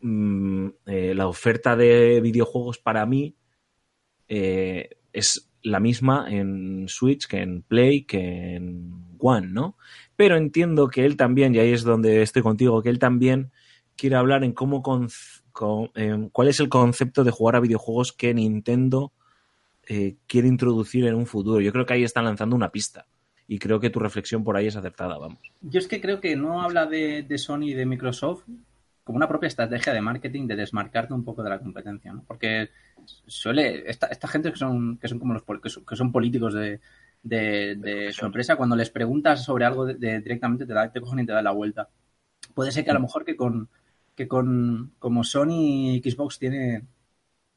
[0.00, 3.34] mm, eh, la oferta de videojuegos para mí
[4.28, 9.76] eh, es la misma en Switch que en Play que en One, ¿no?
[10.16, 13.50] Pero entiendo que él también, y ahí es donde estoy contigo, que él también
[13.96, 15.08] quiere hablar en cómo con,
[15.52, 19.12] cuál es el concepto de jugar a videojuegos que Nintendo
[19.86, 21.60] eh, quiere introducir en un futuro.
[21.60, 23.06] Yo creo que ahí están lanzando una pista.
[23.52, 25.40] Y creo que tu reflexión por ahí es acertada, vamos.
[25.60, 28.44] Yo es que creo que no habla de, de Sony y de Microsoft
[29.02, 32.22] como una propia estrategia de marketing de desmarcarte un poco de la competencia, ¿no?
[32.28, 32.70] Porque
[33.26, 36.78] suele, esta, esta gente que son, que son como los que son, políticos de,
[37.24, 41.26] de, su empresa, cuando les preguntas sobre algo de, directamente te, da, te cogen y
[41.26, 41.88] te dan la vuelta.
[42.54, 43.68] Puede ser que a lo mejor que con
[44.14, 46.82] que con como Sony y Xbox tiene,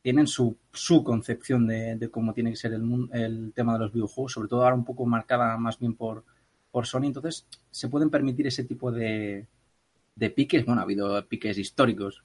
[0.04, 4.34] tienen su, su concepción de, cómo tiene que ser el, el tema de los videojuegos,
[4.34, 6.26] sobre todo ahora un poco marcada más bien por,
[6.72, 9.48] por Sony, entonces se pueden permitir ese tipo de,
[10.16, 10.66] de piques.
[10.66, 12.24] Bueno, ha habido piques históricos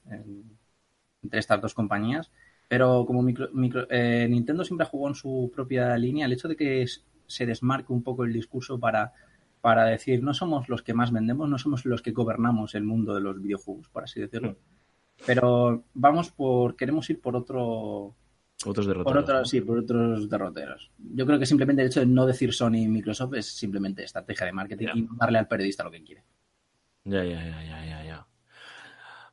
[1.23, 2.31] entre estas dos compañías,
[2.67, 6.85] pero como micro, eh, Nintendo siempre jugado en su propia línea, el hecho de que
[7.27, 9.13] se desmarque un poco el discurso para,
[9.61, 13.15] para decir no somos los que más vendemos, no somos los que gobernamos el mundo
[13.15, 14.57] de los videojuegos, por así decirlo.
[15.25, 18.15] Pero vamos por, queremos ir por otro,
[18.65, 19.13] otros derroteros.
[19.13, 20.91] Por otros, sí, por otros derroteros.
[20.97, 24.45] Yo creo que simplemente el hecho de no decir Sony y Microsoft es simplemente estrategia
[24.45, 26.23] de marketing y darle al periodista lo que quiere.
[27.05, 28.27] Ya, ya, ya, ya, ya, ya.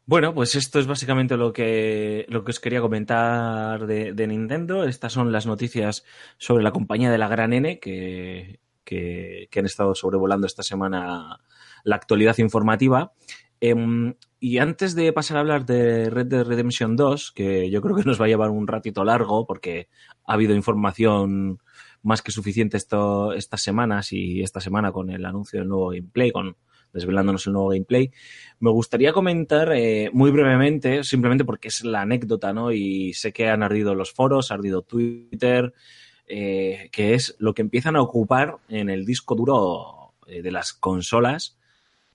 [0.09, 4.85] Bueno, pues esto es básicamente lo que, lo que os quería comentar de, Nintendo.
[4.85, 6.05] Estas son las noticias
[6.39, 11.41] sobre la compañía de la Gran N que, que, han estado sobrevolando esta semana
[11.83, 13.13] la actualidad informativa.
[13.61, 14.15] Em,
[14.47, 18.05] y antes de pasar a hablar de Red Dead Redemption 2, que yo creo que
[18.05, 19.89] nos va a llevar un ratito largo porque
[20.25, 21.59] ha habido información
[22.05, 26.31] más que suficiente esto, estas semanas y esta semana con el anuncio del nuevo gameplay,
[26.31, 26.57] con
[26.93, 28.13] desvelándonos el nuevo gameplay.
[28.61, 32.71] Me gustaría comentar eh, muy brevemente, simplemente porque es la anécdota, ¿no?
[32.71, 35.75] Y sé que han ardido los foros, ha ardido Twitter,
[36.29, 40.73] eh, que es lo que empiezan a ocupar en el disco duro eh, de las
[40.73, 41.57] consolas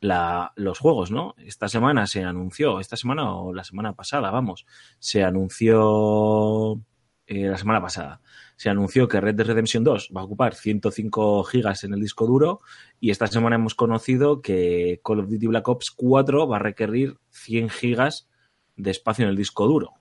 [0.02, 1.36] la, los juegos, ¿no?
[1.38, 4.66] Esta semana se anunció, esta semana o la semana pasada, vamos,
[5.00, 6.82] se anunció
[7.28, 8.20] la semana pasada
[8.62, 12.28] se anunció que Red Dead Redemption 2 va a ocupar 105 gigas en el disco
[12.28, 12.62] duro
[13.00, 17.18] y esta semana hemos conocido que Call of Duty Black Ops 4 va a requerir
[17.32, 18.30] 100 gigas
[18.76, 19.94] de espacio en el disco duro.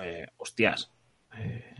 [0.00, 0.92] Eh, hostias.
[1.36, 1.74] Eh,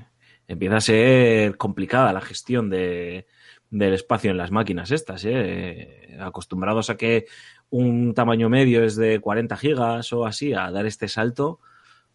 [0.49, 3.28] empieza a ser complicada la gestión de,
[3.73, 5.25] del espacio en las máquinas estas.
[5.25, 6.16] Eh.
[6.20, 7.27] Acostumbrados a que
[7.70, 11.59] un tamaño medio es de 40 gigas o así, a dar este salto,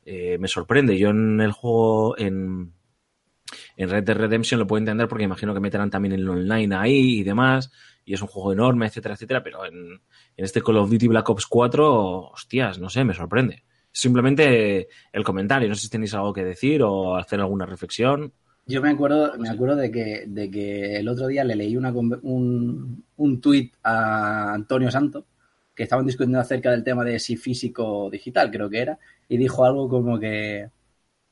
[0.06, 0.98] me sorprende.
[0.98, 2.72] Yo en el juego, en,
[3.76, 7.20] en Red Dead Redemption lo puedo entender porque imagino que meterán también el online ahí
[7.20, 7.72] y demás,
[8.06, 10.02] y es un juego enorme, etcétera, etcétera, pero en,
[10.36, 13.64] este Call of Duty Black Ops 4, hostias, no sé, me sorprende.
[13.92, 18.34] Simplemente el comentario, no sé si tenéis algo que decir o hacer alguna reflexión.
[18.68, 21.92] Yo me acuerdo, me acuerdo de que, de que el otro día le leí una,
[21.92, 25.26] un, un tuit a Antonio Santo,
[25.74, 29.00] que estaban discutiendo acerca del tema de si físico o digital, creo que era,
[29.30, 30.70] y dijo algo como que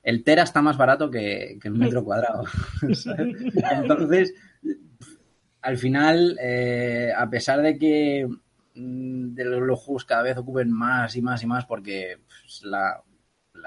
[0.06, 2.46] el Tera está más barato que, el metro cuadrado.
[3.72, 4.36] Entonces,
[5.62, 8.28] al final, eh, a pesar de que
[8.76, 13.02] mm, de los juegos cada vez ocupen más y más y más porque pues, la,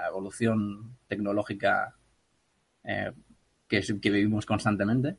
[0.09, 1.97] evolución tecnológica
[2.85, 3.11] eh,
[3.69, 5.17] que, vivimos constantemente,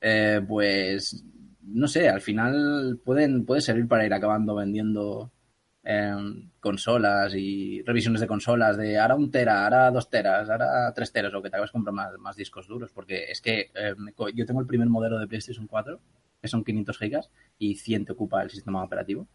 [0.00, 1.24] eh, pues
[1.62, 5.32] no sé, al final pueden, puede servir para ir acabando vendiendo
[6.60, 11.34] consolas y revisiones de consolas de ahora un tera, ahora dos teras, ahora tres teras
[11.34, 13.94] o que te hagas comprar más, más discos duros porque es que eh,
[14.32, 16.00] yo tengo el primer modelo de PlayStation 4
[16.40, 19.26] que son 500 gigas y 100 te ocupa el sistema operativo.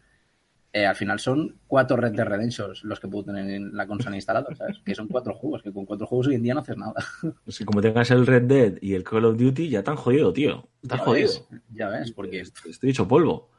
[0.72, 4.16] Eh, al final son cuatro Red Dead Redemption los que puedo tener en la consola
[4.16, 4.80] instalada, ¿sabes?
[4.84, 6.94] Que son cuatro juegos, que con cuatro juegos hoy en día no haces nada.
[7.46, 10.68] Si como tengas el Red Dead y el Call of Duty, ya tan jodido, tío.
[10.82, 11.30] Estás jodido.
[11.72, 12.40] ya ves, porque...
[12.40, 13.50] Estoy hecho polvo.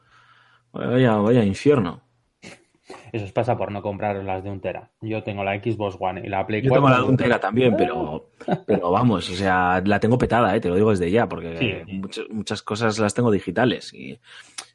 [0.72, 2.02] Vaya, vaya infierno.
[3.12, 4.90] Eso os pasa por no comprar las de un tera.
[5.00, 6.68] Yo tengo la Xbox One y la Play 4.
[6.68, 8.30] Yo tengo la de un tera también, pero,
[8.66, 10.60] pero vamos, o sea, la tengo petada, ¿eh?
[10.60, 11.84] te lo digo desde ya, porque
[12.30, 13.92] Muchas, cosas las tengo digitales.
[13.92, 14.18] Y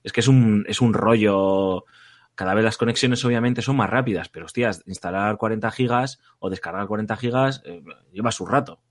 [0.04, 1.86] es que es un, es un rollo.
[2.36, 6.86] Cada vez las conexiones obviamente son más rápidas, pero hostias, instalar 40 gigas o descargar
[6.88, 7.82] 40 gigas eh,
[8.12, 8.82] lleva su rato.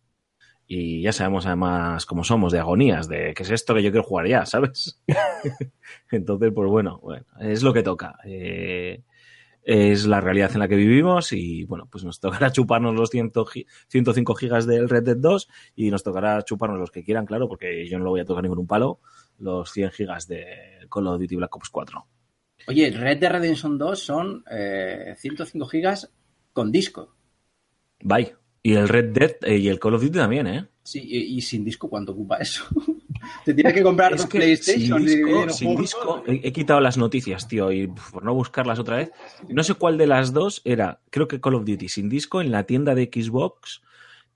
[0.67, 4.03] Y ya sabemos además cómo somos, de agonías, de qué es esto que yo quiero
[4.03, 5.03] jugar ya, ¿sabes?
[6.11, 8.17] Entonces, pues bueno, bueno, es lo que toca.
[8.25, 9.03] Eh,
[9.65, 14.35] es la realidad en la que vivimos y bueno, pues nos tocará chuparnos los 105
[14.35, 17.99] gigas del Red Dead 2 y nos tocará chuparnos los que quieran, claro, porque yo
[17.99, 19.01] no lo voy a tocar ni con un palo,
[19.39, 20.47] los 100 gigas de
[20.91, 22.07] Call of Duty Black Ops 4.
[22.67, 24.45] Oye, Red Dead Redemption 2 son
[25.17, 26.11] 105 eh, gigas
[26.53, 27.15] con disco.
[28.01, 28.35] Bye.
[28.63, 30.67] Y el Red Dead eh, y el Call of Duty también, ¿eh?
[30.83, 32.65] Sí, y, y sin disco, ¿cuánto ocupa eso?
[33.45, 36.97] Te tienes que comprar dos PlayStation sin disco, y sin disco, he, he quitado las
[36.97, 39.13] noticias, tío, y por no buscarlas otra vez,
[39.49, 42.51] no sé cuál de las dos era, creo que Call of Duty sin disco en
[42.51, 43.83] la tienda de Xbox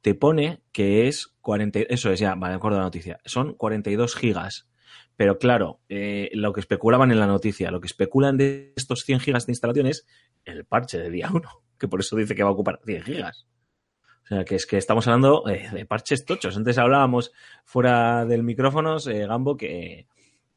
[0.01, 3.55] te pone que es 40, eso es ya, vale, me acuerdo de la noticia, son
[3.55, 4.67] 42 gigas.
[5.19, 9.19] Pero claro, eh, lo que especulaban en la noticia, lo que especulan de estos 100
[9.19, 10.07] gigas de instalación es
[10.45, 11.43] el parche de día 1,
[11.77, 13.49] que por eso dice que va a ocupar 100 gigas.
[14.23, 16.57] O sea, que es que estamos hablando eh, de parches tochos.
[16.57, 17.33] Antes hablábamos
[17.65, 20.07] fuera del micrófonos, eh, Gambo, que,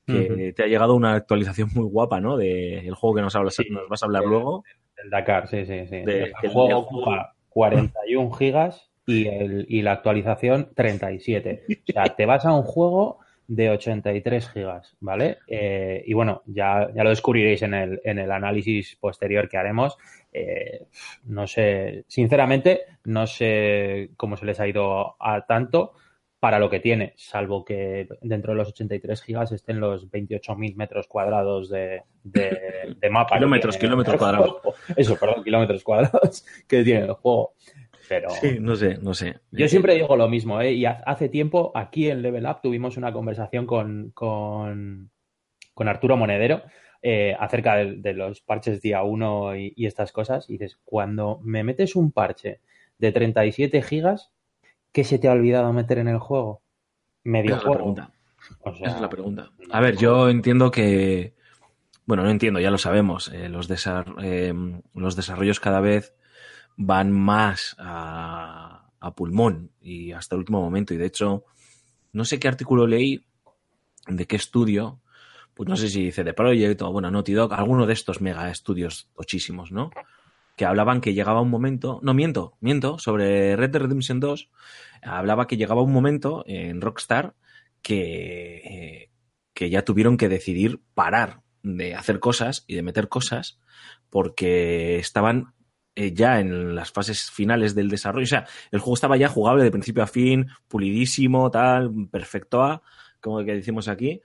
[0.06, 2.38] te ha llegado una actualización muy guapa, ¿no?
[2.38, 3.64] Del juego que nos, hablas, Sí.
[3.72, 4.64] nos vas a hablar luego.
[5.04, 6.02] El Dakar, sí, sí, sí.
[6.02, 11.64] De- el juego de- ocupa 41 gigas y, el, y la actualización 37.
[11.90, 13.21] O sea, te vas a un juego
[13.52, 15.40] de 83 gigas, ¿vale?
[15.46, 19.98] Eh, y bueno, ya, ya lo descubriréis en el, en el análisis posterior que haremos.
[20.32, 20.88] Eh,
[21.26, 25.96] no sé, sinceramente, no sé cómo se les ha ido a tanto
[26.40, 31.08] para lo que tiene, salvo que dentro de los 83 gigas estén los 28.000 metros
[31.08, 33.36] cuadrados de, de, de mapa.
[33.36, 34.62] Kilómetros, kilómetros cuadrados.
[34.96, 37.56] Eso, perdón, kilómetros cuadrados que tiene el juego.
[38.12, 39.38] Pero Sí, no sé, no sé.
[39.52, 40.74] yo siempre digo lo mismo, ¿eh?
[40.74, 45.10] Y ha- hace tiempo aquí en Level Up tuvimos una conversación con, con,
[45.74, 46.62] con Arturo Monedero
[47.02, 50.50] eh, acerca de, de los parches día 1 y, y estas cosas.
[50.50, 52.60] Y dices, cuando me metes un parche
[52.98, 54.34] de 37 gigas,
[54.92, 56.62] ¿qué se te ha olvidado meter en el juego?
[57.24, 58.12] Medio esa es la pregunta.
[58.60, 59.52] O sea, Esa es la pregunta.
[59.72, 61.34] A ver, yo entiendo que.
[62.06, 63.32] Bueno, no entiendo, ya lo sabemos.
[63.34, 64.54] eh, los, desar- eh,
[64.96, 66.14] los desarrollos cada vez
[66.78, 68.78] van más a,
[69.16, 70.94] pulmón y hasta el último momento.
[70.94, 71.44] Y de hecho,
[72.14, 73.26] no sé qué artículo leí,
[74.08, 75.02] de qué estudio,
[75.54, 79.10] pues no sé si CD Projekt o, bueno, Naughty Dog, alguno de estos mega estudios
[79.16, 79.92] tochísimos, ¿no?
[80.56, 84.50] Que hablaban que llegaba un momento, no miento, miento, sobre Red Dead Redemption 2,
[85.04, 87.36] hablaba que llegaba un momento en Rockstar
[87.82, 89.12] que, eh,
[89.54, 93.60] que ya tuvieron que decidir parar de hacer cosas y de meter cosas
[94.10, 95.54] porque estaban
[95.96, 98.24] eh, ya en las fases finales del desarrollo.
[98.24, 102.82] O sea, el juego estaba ya jugable de principio a fin, pulidísimo, tal, perfecto a,
[103.20, 104.22] como decimos aquí.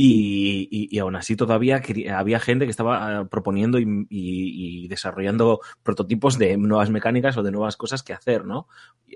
[0.00, 1.82] Y, y- y aún así todavía
[2.14, 7.50] había gente que estaba ah, proponiendo y, y- desarrollando prototipos de nuevas mecánicas o de
[7.50, 8.68] nuevas cosas que hacer, ¿no?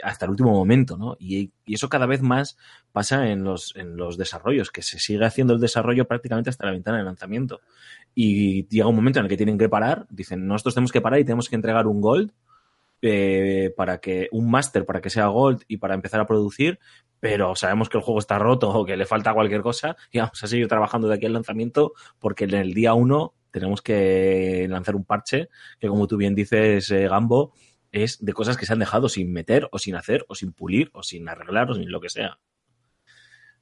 [0.02, 1.16] Hasta el último momento, ¿no?
[1.20, 2.56] Y eso cada vez más
[2.90, 6.72] pasa en los, en los desarrollos, que se sigue haciendo el desarrollo prácticamente hasta la
[6.72, 7.60] ventana de lanzamiento.
[8.14, 11.20] Y llega un momento en el que tienen que parar, dicen, nosotros tenemos que parar
[11.20, 12.32] y tenemos que entregar un gold
[13.04, 16.78] eh, para que, un máster para que sea gold y para empezar a producir,
[17.18, 20.42] pero sabemos que el juego está roto o que le falta cualquier cosa y vamos
[20.42, 24.94] a seguir trabajando de aquí al lanzamiento porque en el día uno tenemos que lanzar
[24.94, 25.48] un parche
[25.80, 27.52] que como tú bien dices, eh, Gambo,
[27.90, 30.90] es de cosas que se han dejado sin meter o sin hacer o sin pulir
[30.92, 32.38] o sin arreglar o sin lo que sea.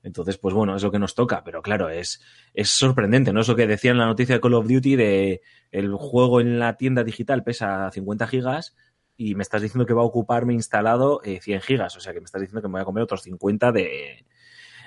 [0.03, 2.23] Entonces, pues bueno, es lo que nos toca, pero claro, es,
[2.55, 3.41] es sorprendente, ¿no?
[3.41, 6.59] Es lo que decía en la noticia de Call of Duty de el juego en
[6.59, 8.75] la tienda digital pesa 50 gigas
[9.17, 12.21] y me estás diciendo que va a ocuparme instalado eh, 100 gigas, o sea que
[12.21, 14.25] me estás diciendo que me voy a comer otros 50 de,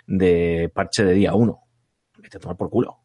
[0.07, 1.59] de parche de día 1.
[2.17, 2.97] Vete a tomar por culo.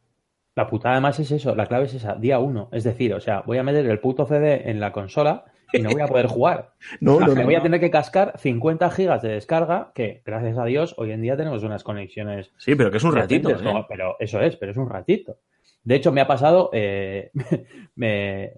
[0.54, 2.68] La putada además es eso, la clave es esa, día uno.
[2.72, 5.90] Es decir, o sea, voy a meter el puto CD en la consola y no
[5.90, 6.72] voy a poder jugar.
[7.00, 10.56] No, O sea, me voy a tener que cascar 50 gigas de descarga, que gracias
[10.58, 12.52] a Dios hoy en día tenemos unas conexiones.
[12.56, 13.50] Sí, pero que es un ratito.
[13.50, 13.84] ¿eh?
[13.88, 15.36] Pero eso es, pero es un ratito.
[15.84, 17.30] De hecho, me ha pasado, eh,
[17.96, 18.52] me,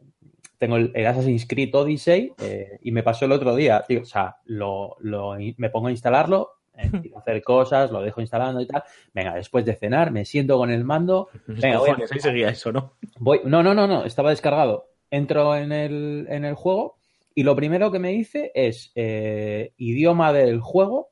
[0.58, 4.36] tengo el, el Assassin's Creed Odyssey eh, y me pasó el otro día, o sea,
[4.44, 8.66] lo, lo- me pongo a instalarlo, eh, empiezo a hacer cosas, lo dejo instalando y
[8.66, 8.82] tal.
[9.14, 12.94] Venga, después de cenar, me siento con el mando, Venga, voy a- seguía eso, ¿no?
[13.18, 14.86] Voy, no, no, no, no, estaba descargado.
[15.10, 16.98] Entro en el, en el juego
[17.34, 21.10] y lo primero que me dice es eh, idioma del juego.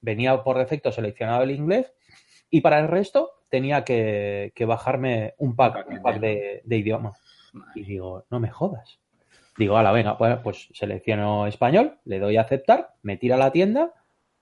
[0.00, 1.92] Venía por defecto seleccionado el inglés
[2.50, 7.12] y para el resto tenía que, que bajarme un pack, un pack de, de idioma.
[7.74, 9.00] Y digo, no me jodas.
[9.56, 13.52] Digo, ala, venga, pues, pues selecciono español, le doy a aceptar, me tira a la
[13.52, 13.92] tienda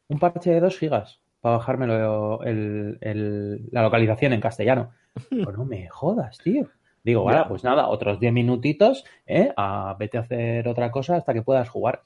[0.09, 4.93] un parche de 2 gigas para bajármelo el- el- la localización en castellano.
[5.31, 6.69] No me jodas, tío.
[7.05, 9.53] Digo, vale, pues nada, otros 10 minutitos, ¿eh?
[9.57, 12.03] A, vete a hacer otra cosa hasta que puedas jugar.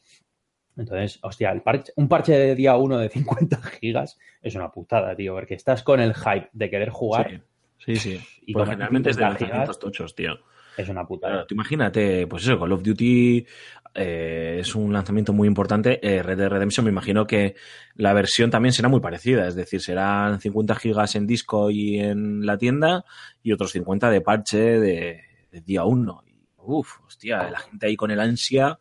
[0.77, 5.15] Entonces, hostia, el parche, un parche de día 1 de 50 gigas es una putada,
[5.15, 7.43] tío, porque estás con el hype de querer jugar
[7.79, 8.19] Sí, sí.
[8.19, 8.43] sí.
[8.47, 10.39] Y Pues generalmente es de 50 gigas, lanzamientos tochos, tío.
[10.77, 11.33] Es una putada.
[11.33, 13.47] Claro, tú imagínate, pues eso, Call of Duty
[13.95, 15.99] eh, es un lanzamiento muy importante.
[16.07, 17.55] Eh, Red Dead Redemption, me imagino que
[17.95, 22.45] la versión también será muy parecida, es decir, serán 50 gigas en disco y en
[22.45, 23.05] la tienda
[23.43, 25.21] y otros 50 de parche de,
[25.51, 26.23] de día 1.
[26.59, 28.79] Uf, hostia, la gente ahí con el ansia,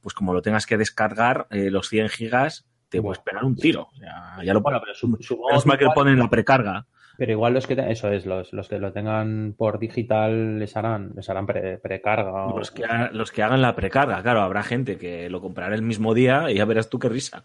[0.00, 3.88] pues como lo tengas que descargar, eh, los 100 gigas, te puedes pegar un tiro.
[4.00, 6.86] Ya, ya lo Bueno, pero su- supongo Menos mal que igual- ponen la precarga.
[7.18, 10.76] Pero igual los que te- eso es, los, los que lo tengan por digital les
[10.76, 12.46] harán, les harán pre- precarga.
[12.46, 15.74] o- Los que, ha- los que hagan la precarga, claro, habrá gente que lo comprará
[15.74, 17.44] el mismo día y ya verás tú qué risa.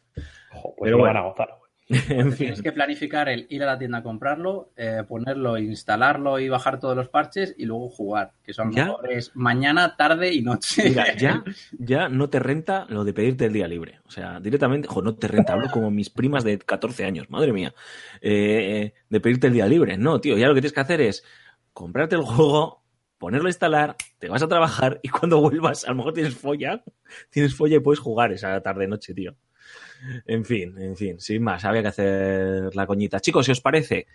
[0.52, 1.14] Jo, pues pero lo bueno.
[1.16, 1.50] van a gozar.
[1.90, 6.40] en fin, Tienes que planificar el ir a la tienda a comprarlo, eh, ponerlo, instalarlo
[6.40, 8.34] y bajar todos los parches y luego jugar.
[8.44, 8.86] Que eso a lo ¿Ya?
[8.86, 10.90] mejor es mañana, tarde y noche.
[10.90, 11.44] mira, ya,
[11.80, 14.00] ya no te renta lo de pedirte el día libre.
[14.06, 17.52] O sea, directamente, jo, no te renta, hablo como mis primas de 14 años, madre
[17.52, 17.74] mía,
[18.22, 19.98] eh, de pedirte el día libre.
[19.98, 21.24] No, tío, ya lo que tienes que hacer es
[21.74, 22.84] comprarte el juego,
[23.18, 26.84] ponerlo a instalar, te vas a trabajar y cuando vuelvas, a lo mejor tienes folla,
[27.30, 29.36] tienes folla y puedes jugar esa tarde-noche, tío.
[30.26, 33.20] En fin, en fin, sin más, había que hacer la coñita.
[33.20, 34.08] Chicos, si os parece,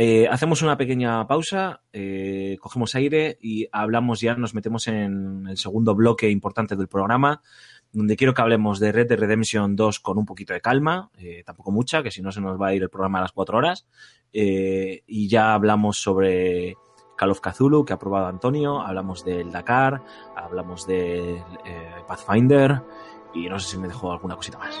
[0.00, 5.56] eh, hacemos una pequeña pausa, eh, cogemos aire y hablamos ya, nos metemos en el
[5.56, 7.42] segundo bloque importante del programa,
[7.92, 11.42] donde quiero que hablemos de Red Dead Redemption 2 con un poquito de calma, eh,
[11.44, 13.58] tampoco mucha, que si no se nos va a ir el programa a las cuatro
[13.58, 13.88] horas,
[14.30, 16.76] y ya hablamos sobre
[17.16, 20.00] Call of Cthulhu, que ha probado Antonio, hablamos del Dakar,
[20.36, 21.42] hablamos del
[22.06, 22.82] Pathfinder,
[23.34, 24.74] y no sé si me dejó alguna cosita más.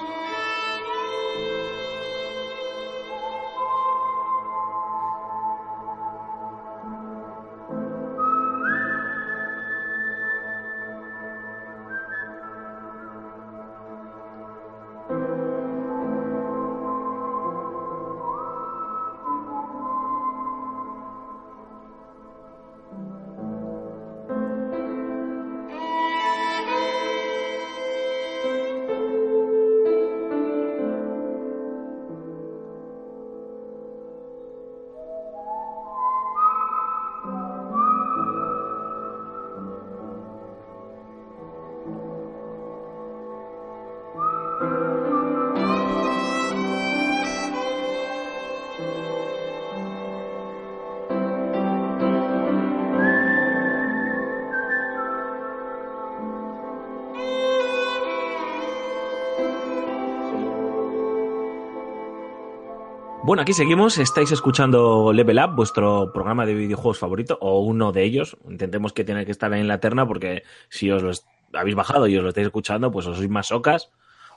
[63.28, 63.98] Bueno, aquí seguimos.
[63.98, 68.38] Estáis escuchando Level Up, vuestro programa de videojuegos favorito, o uno de ellos.
[68.48, 71.12] Intentemos que tiene que estar en la terna, porque si os lo
[71.52, 73.90] habéis bajado y os lo estáis escuchando, pues os sois más socas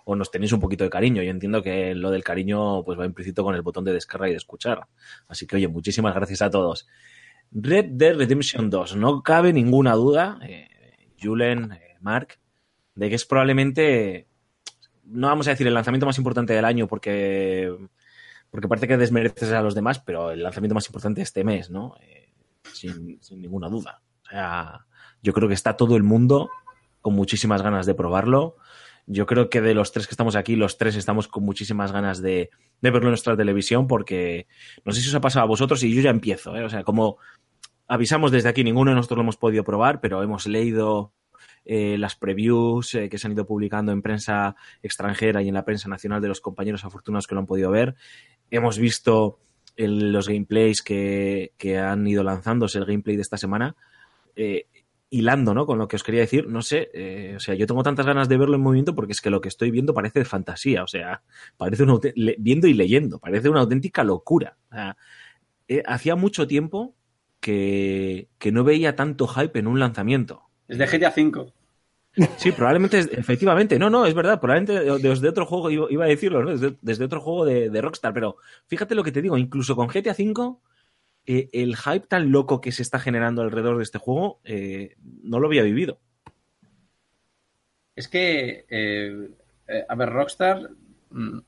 [0.03, 1.23] o nos tenéis un poquito de cariño.
[1.23, 4.31] Yo entiendo que lo del cariño pues va implícito con el botón de descarga y
[4.31, 4.85] de escuchar.
[5.29, 6.85] Así que, oye, muchísimas gracias a todos.
[7.49, 8.97] Red Dead Redemption 2.
[8.97, 10.67] No cabe ninguna duda, eh,
[11.17, 12.39] Julen, eh, Mark,
[12.95, 14.27] de que es probablemente,
[15.05, 17.73] no vamos a decir el lanzamiento más importante del año, porque
[18.51, 21.95] porque parece que desmereces a los demás, pero el lanzamiento más importante este mes, ¿no?
[22.01, 22.33] Eh,
[22.73, 24.01] sin, ninguna duda.
[24.23, 24.85] O sea,
[25.23, 26.49] yo creo que está todo el mundo
[26.99, 28.57] con muchísimas ganas de probarlo.
[29.07, 32.21] Yo creo que de los tres que estamos aquí, los tres estamos con muchísimas ganas
[32.21, 32.49] de,
[32.81, 34.47] verlo en nuestra televisión, porque
[34.83, 36.63] no sé si os ha pasado a vosotros y yo ya empiezo, ¿eh?
[36.65, 37.17] O sea, como
[37.87, 41.13] avisamos desde aquí, ninguno de nosotros lo hemos podido probar, pero hemos leído
[41.63, 45.89] eh, las previews que se han ido publicando en prensa extranjera y en la prensa
[45.89, 47.95] nacional de los compañeros afortunados que lo han podido ver.
[48.51, 49.39] Hemos visto
[49.75, 53.75] el- los gameplays que, que han ido lanzándose, el gameplay de esta semana,
[54.35, 54.67] eh,
[55.09, 55.65] hilando ¿no?
[55.65, 56.47] con lo que os quería decir.
[56.47, 59.21] No sé, eh, o sea, yo tengo tantas ganas de verlo en movimiento porque es
[59.21, 61.21] que lo que estoy viendo parece de fantasía, o sea,
[61.57, 61.95] parece una,
[62.37, 64.57] viendo y leyendo, parece una auténtica locura.
[65.67, 66.93] Eh, hacía mucho tiempo
[67.39, 70.43] que, que no veía tanto hype en un lanzamiento.
[70.67, 71.51] Es de GTA V.
[72.37, 76.43] Sí, probablemente, efectivamente, no, no, es verdad, probablemente de- desde otro juego, iba, a decirlo,
[76.43, 76.57] ¿no?
[76.81, 78.35] Desde, otro juego de, Rockstar, pero
[78.67, 80.57] fíjate lo que te digo, incluso con GTA V,
[81.25, 85.39] eh, el hype tan loco que se está generando alrededor de este juego, eh, no
[85.39, 85.99] lo había vivido.
[87.95, 89.29] Es que, eh,
[89.87, 90.69] a ver, Rockstar,
[91.11, 91.39] mm,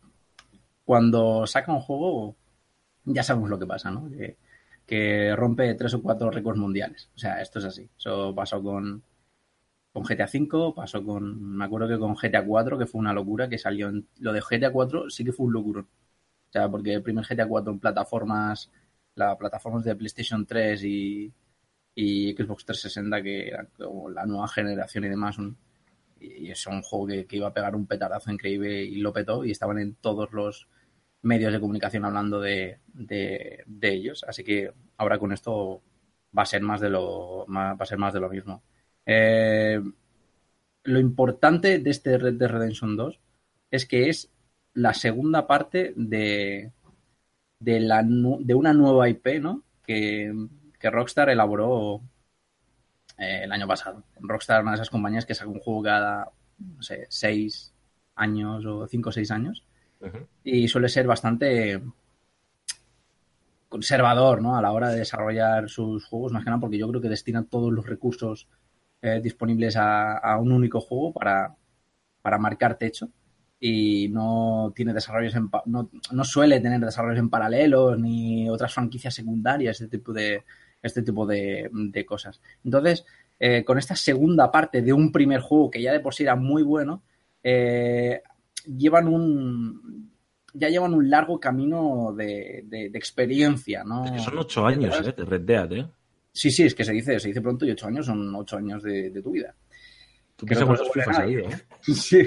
[0.85, 2.35] cuando saca un juego,
[3.05, 4.09] ya sabemos lo que pasa, ¿no?
[4.09, 4.37] Que,
[4.85, 7.09] que rompe tres o cuatro récords mundiales.
[7.15, 7.89] O sea, esto es así.
[7.97, 9.03] Eso pasó con,
[9.93, 13.49] con GTA V, pasó con, me acuerdo que con GTA 4, que fue una locura,
[13.49, 15.81] que salió en, lo de GTA 4 sí que fue un locuro.
[15.81, 18.71] O sea, porque el primer GTA 4 en plataformas,
[19.15, 21.33] las plataformas de PlayStation 3 y,
[21.95, 25.57] y Xbox 360, que era como la nueva generación y demás, un,
[26.19, 29.43] y es un juego que, que iba a pegar un petardazo increíble y lo petó
[29.45, 30.67] y estaban en todos los
[31.21, 34.23] medios de comunicación hablando de, de, de ellos.
[34.27, 35.81] Así que ahora con esto
[36.37, 38.63] va a ser más de lo, va a ser más de lo mismo.
[39.05, 39.81] Eh,
[40.85, 43.19] lo importante de este Red Dead Redemption 2
[43.71, 44.29] es que es
[44.73, 46.71] la segunda parte de,
[47.59, 49.63] de, la, nu- de una nueva IP, ¿no?
[49.85, 50.33] Que,
[50.79, 52.01] que Rockstar elaboró
[53.17, 54.03] eh, el año pasado.
[54.19, 56.29] Rockstar, una de esas compañías que saca un juego cada,
[56.59, 57.73] no sé, seis
[58.15, 59.63] años o cinco o seis años.
[60.43, 61.81] y suele ser bastante
[63.69, 64.55] conservador ¿no?
[64.57, 67.43] a la hora de desarrollar sus juegos, más que nada porque yo creo que destina
[67.43, 68.47] todos los recursos
[69.03, 71.53] eh, disponibles a, un único juego para,
[72.21, 73.09] para marcar techo
[73.59, 79.13] y no tiene desarrollos en, no, no, suele tener desarrollos en paralelos ni otras franquicias
[79.13, 80.45] secundarias este tipo de
[80.81, 81.69] este tipo de,
[82.07, 83.05] cosas entonces
[83.41, 86.37] eh, con esta segunda parte de un primer juego que ya de por sí era
[86.37, 87.03] muy bueno
[87.43, 88.21] eh,
[88.65, 90.13] llevan un
[90.53, 94.17] ya llevan un largo camino de, experiencia, ¿no?
[94.19, 95.13] son ocho años, ¿eh?
[95.17, 95.87] De Red Dead, ¿eh?
[96.33, 98.81] Sí, sí, es que se dice, se dice pronto y ocho años son ocho años
[98.81, 99.53] de, tu vida.
[100.35, 101.61] Tú FIFAs ha ido, ¿eh?
[101.93, 102.23] Sí.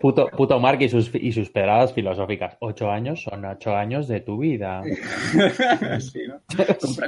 [0.00, 2.56] Puto, puto Mark y sus, y sus pedradas filosóficas.
[2.60, 4.82] Ocho años son ocho años de tu vida.
[6.00, 6.40] sí, ¿no?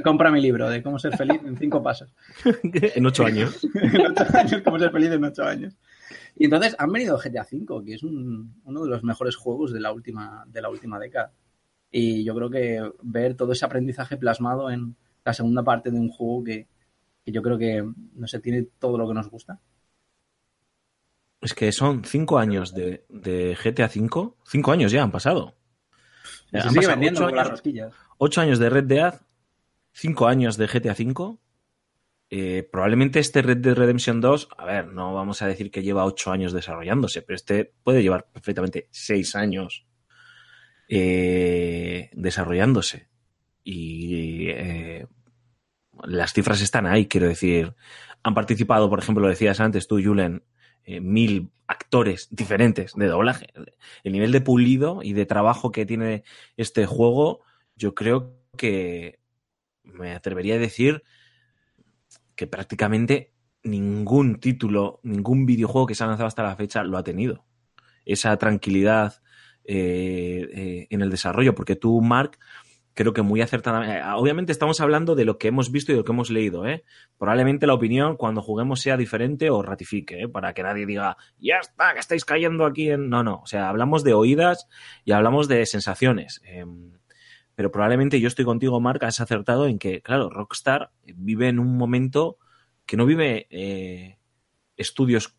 [0.03, 2.13] compra, mi libro de cómo ser feliz en cinco pasos.
[2.73, 3.65] en ocho años.
[3.75, 5.77] en ocho años, cómo ser feliz en ocho años.
[6.35, 9.93] Y entonces han venido GTA V, que es uno de los mejores juegos de la
[9.93, 11.33] última, de la última década.
[11.91, 14.97] Y yo creo que ver todo ese aprendizaje plasmado en
[15.27, 16.67] la segunda parte de un juego que,
[17.27, 19.61] yo creo que, no sé, tiene todo lo que nos gusta.
[21.41, 23.05] Es que son cinco años de,
[23.63, 24.33] GTA V.
[24.47, 25.55] Cinco años ya han pasado.
[26.51, 27.93] Se sigue vendiendo ocho años, las.
[28.19, 29.21] Ocho años de Red Dead,
[29.93, 31.37] cinco años de GTA V
[32.29, 36.05] eh, probablemente este Red Dead Redemption 2, a ver, no vamos a decir que lleva
[36.05, 39.87] ocho años desarrollándose, pero este puede llevar perfectamente seis años
[40.89, 43.09] eh, desarrollándose.
[43.63, 45.07] Y eh,
[46.07, 47.75] las cifras están ahí, quiero decir.
[48.23, 50.45] Han participado, por ejemplo, lo decías antes tú, Julen,
[50.87, 53.49] mil actores diferentes de doblaje.
[54.05, 56.25] El nivel de pulido y de trabajo que tiene
[56.57, 57.41] este juego,
[57.77, 59.19] yo creo que
[59.83, 61.03] me atrevería a decir
[62.35, 63.33] que prácticamente
[63.63, 67.45] ningún título, ningún videojuego que se ha lanzado hasta la fecha lo ha tenido.
[68.05, 69.23] Esa tranquilidad
[69.65, 72.39] eh, eh, en el desarrollo, porque tú, Mark,
[72.97, 73.99] creo que muy acertadamente.
[73.99, 76.83] Eh, obviamente estamos hablando de lo que hemos visto y lo que hemos leído, ¿eh?
[77.19, 81.93] Probablemente la opinión cuando juguemos sea diferente o ratifique, para que nadie diga, ya está,
[81.93, 83.11] que estáis cayendo aquí en.
[83.11, 83.43] No, no.
[83.43, 84.67] O sea, hablamos de oídas
[85.05, 86.41] y hablamos de sensaciones.
[86.45, 86.93] Em,
[87.55, 91.77] pero probablemente yo estoy contigo, Marc, has acertado en que, claro, Rockstar vive en un
[91.77, 92.39] momento
[92.87, 94.19] que no vive eh,
[94.77, 95.37] estudios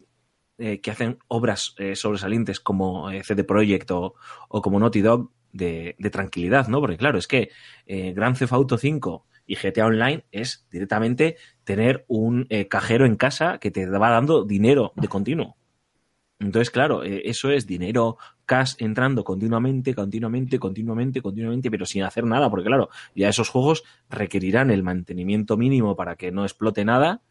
[0.60, 4.16] eh, que hacen obras eh, sobresalientes como CD Projekt o,
[4.50, 6.80] como Naughty Dog de, tranquilidad, ¿no?
[6.80, 7.50] Porque claro, es que
[7.88, 13.72] Grand Theft Auto 5 y GTA Online es directamente tener un cajero en casa que
[13.72, 15.58] te va dando dinero de continuo.
[16.40, 22.50] Entonces, claro, eso es dinero cash entrando continuamente, continuamente, continuamente, continuamente, pero sin hacer nada,
[22.50, 27.22] porque claro, ya esos juegos requerirán el mantenimiento mínimo para que no explote nada.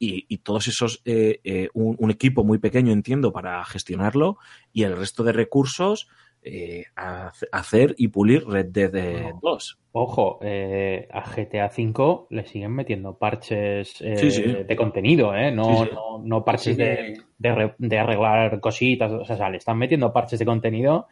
[0.00, 4.38] Y, todos esos, eh, eh, un, equipo muy pequeño, entiendo, para gestionarlo,
[4.72, 6.06] y el resto de recursos,
[6.42, 9.78] eh, hacer y pulir Red Dead 2.
[9.92, 15.50] Ojo, a GTA V le siguen metiendo parches de contenido, ¿eh?
[15.50, 21.08] No, no, parches de, de, arreglar cositas, o sea, le están metiendo parches de contenido.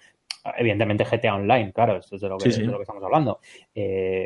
[0.56, 3.40] Evidentemente GTA Online, claro, esto es de lo que, lo que estamos hablando.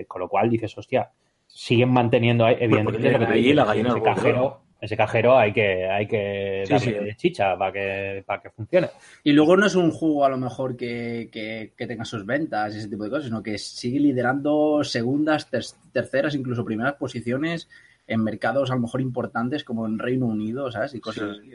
[0.06, 1.10] con lo cual dices, hostia,
[1.46, 8.24] siguen manteniendo, evidentemente, ese cajero, ese cajero hay que, hay que darle chicha para que,
[8.26, 8.88] para que funcione.
[9.22, 12.78] Y luego no es un juego a lo mejor que, que, tenga sus ventas y
[12.78, 15.50] ese tipo de cosas, sino que sigue liderando segundas,
[15.92, 17.68] terceras, incluso primeras posiciones
[18.06, 20.94] en mercados a lo mejor importantes como en Reino Unido, ¿sabes?
[20.94, 21.52] Y cosas así.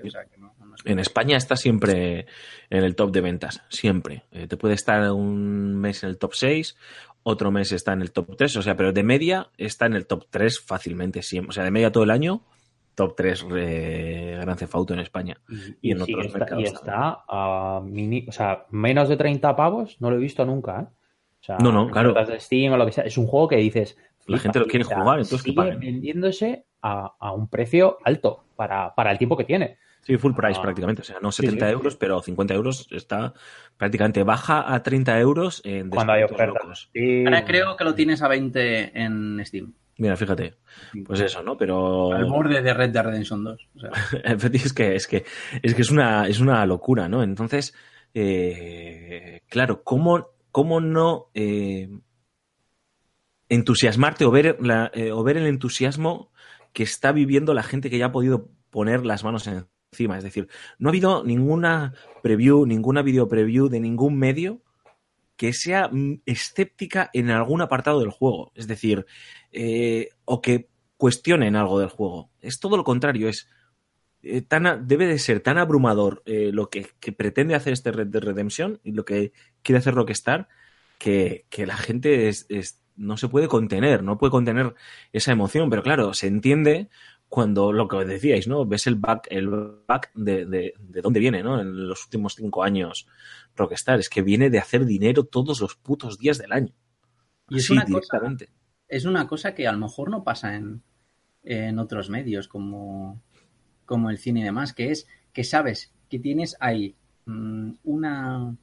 [0.85, 2.27] En España está siempre
[2.69, 4.23] en el top de ventas, siempre.
[4.31, 6.77] Eh, te puede estar un mes en el top 6,
[7.23, 10.05] otro mes está en el top 3, o sea, pero de media está en el
[10.05, 11.49] top 3 fácilmente, siempre.
[11.49, 12.43] O sea, de media todo el año,
[12.95, 15.37] top 3 eh, Gran Cefauto en España.
[15.81, 16.63] Y, en otros mercados.
[16.63, 20.81] Y está a mini, o sea, menos de 30 pavos, no lo he visto nunca,
[20.81, 20.87] ¿eh?
[21.41, 22.13] O sea, no, no, claro.
[22.13, 23.03] De Steam o lo que sea.
[23.03, 23.97] Es un juego que dices.
[24.25, 29.11] La gente lo quiere jugar, entonces sigue vendiéndose a, a, un precio alto para, para
[29.11, 29.77] el tiempo que tiene.
[30.05, 30.61] Sí, full price ah.
[30.61, 31.01] prácticamente.
[31.01, 33.33] O sea, no 70 euros, pero 50 euros está
[33.77, 36.89] prácticamente baja a 30 euros en Cuando hay ofertas.
[37.25, 39.73] Ahora creo que lo tienes a 20 en Steam.
[39.97, 40.55] Mira, fíjate.
[41.05, 41.57] Pues eso, ¿no?
[41.57, 42.13] Pero.
[42.13, 43.69] Al borde de Red Dead Redemption 2.
[43.75, 43.89] O sea.
[44.53, 45.25] es que, es que,
[45.61, 47.23] es que es una, es una locura, ¿no?
[47.23, 47.73] Entonces,
[48.13, 51.89] eh, claro, ¿cómo, cómo no eh,
[53.49, 56.31] entusiasmarte o ver, la, eh, o ver el entusiasmo
[56.73, 59.67] que está viviendo la gente que ya ha podido poner las manos en
[59.97, 64.61] es decir, no ha habido ninguna preview, ninguna video preview de ningún medio
[65.35, 68.51] que sea mm, escéptica en algún apartado del juego.
[68.55, 69.05] Es decir,
[69.51, 72.29] eh, o que cuestionen algo del juego.
[72.41, 73.49] Es todo lo contrario, es
[74.23, 78.23] eh, tan, debe de ser tan abrumador eh, lo que, pretende hacer este Red Dead
[78.23, 80.47] Redemption y lo que quiere hacer Rockstar
[80.97, 82.47] que, que la gente es,
[82.95, 84.73] no se puede contener, no puede contener
[85.11, 86.89] esa emoción, pero claro, se entiende
[87.29, 88.65] cuando lo que decíais, ¿no?
[88.65, 89.49] Ves el back, el
[89.87, 91.59] back de, de, de dónde viene, ¿no?
[91.59, 93.07] En los últimos cinco años
[93.55, 96.73] Rockstar, es que viene de hacer dinero todos los putos días del año.
[97.49, 98.21] Y es, Así, una cosa,
[98.87, 100.81] es una cosa que a lo mejor no pasa en,
[101.43, 103.21] en otros medios como,
[103.85, 106.95] como el cine y demás, que es que sabes que tienes ahí
[107.25, 108.55] mmm, una,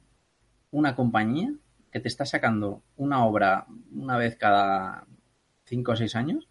[0.71, 1.53] una compañía
[1.91, 5.05] que te está sacando una obra una vez cada
[5.65, 6.49] cinco o seis años,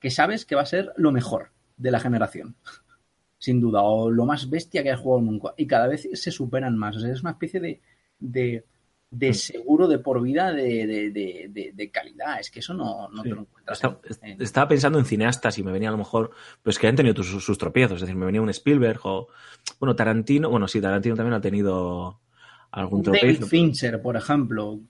[0.00, 2.56] que sabes que va a ser lo mejor de la generación.
[3.38, 5.54] Sin duda, o lo más bestia que has jugado nunca.
[5.56, 6.96] Y cada vez se superan más.
[6.96, 7.80] O sea, es una especie de,
[8.18, 8.66] de,
[9.10, 11.10] de seguro de por vida de,
[11.74, 12.38] de, calidad.
[12.38, 13.30] Es que eso no, no sí.
[13.30, 13.82] te lo encuentras.
[14.04, 14.42] Está, en...
[14.42, 16.32] Estaba pensando en cineastas y me venía a lo mejor,
[16.62, 17.96] pues que han tenido sus, sus tropiezos.
[17.96, 19.28] Es decir, me venía un Spielberg o,
[19.78, 20.50] bueno, Tarantino.
[20.50, 22.20] Bueno, sí, Tarantino también ha tenido
[22.72, 23.26] algún tropiezo.
[23.26, 24.80] David Fincher, por ejemplo.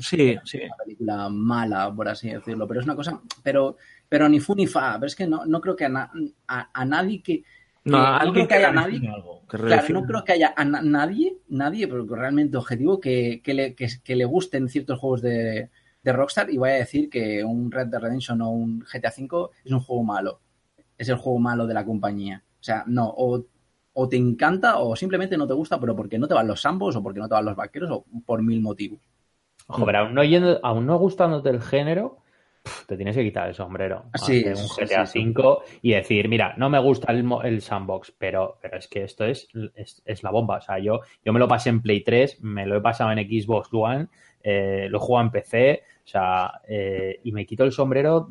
[0.00, 0.60] Sí, sí.
[0.64, 3.76] Una película mala, por así decirlo, pero es una cosa, pero,
[4.08, 4.94] pero ni fu ni fa.
[4.94, 6.10] Pero es que no, no creo que a, na,
[6.48, 7.44] a, a nadie que,
[7.86, 10.82] no, no creo que haya nadie, algo, que claro, no creo que haya a na
[10.82, 15.70] nadie, nadie, pero realmente objetivo, que, que, le, que, que le gusten ciertos juegos de,
[16.02, 19.50] de, Rockstar y vaya a decir que un Red Dead Redemption o un GTA V
[19.64, 20.40] es un juego malo.
[20.98, 22.42] Es el juego malo de la compañía.
[22.60, 23.44] O sea, no, o,
[23.98, 26.94] o te encanta o simplemente no te gusta, pero porque no te van los sambos
[26.96, 29.00] o porque no te van los vaqueros o por mil motivos.
[29.68, 32.18] Ojo, pero aún no, yendo, aún no gustándote el género,
[32.86, 35.78] te tienes que quitar el sombrero sí, de un GTA sí, V sí.
[35.80, 39.48] y decir, mira, no me gusta el, el sandbox, pero, pero, es que esto es,
[39.74, 40.58] es, es, la bomba.
[40.58, 43.18] O sea, yo, yo me lo pasé en Play 3, me lo he pasado en
[43.18, 44.08] Xbox One,
[44.42, 48.30] eh, lo he jugado en PC, o sea, eh, y me quito el sombrero,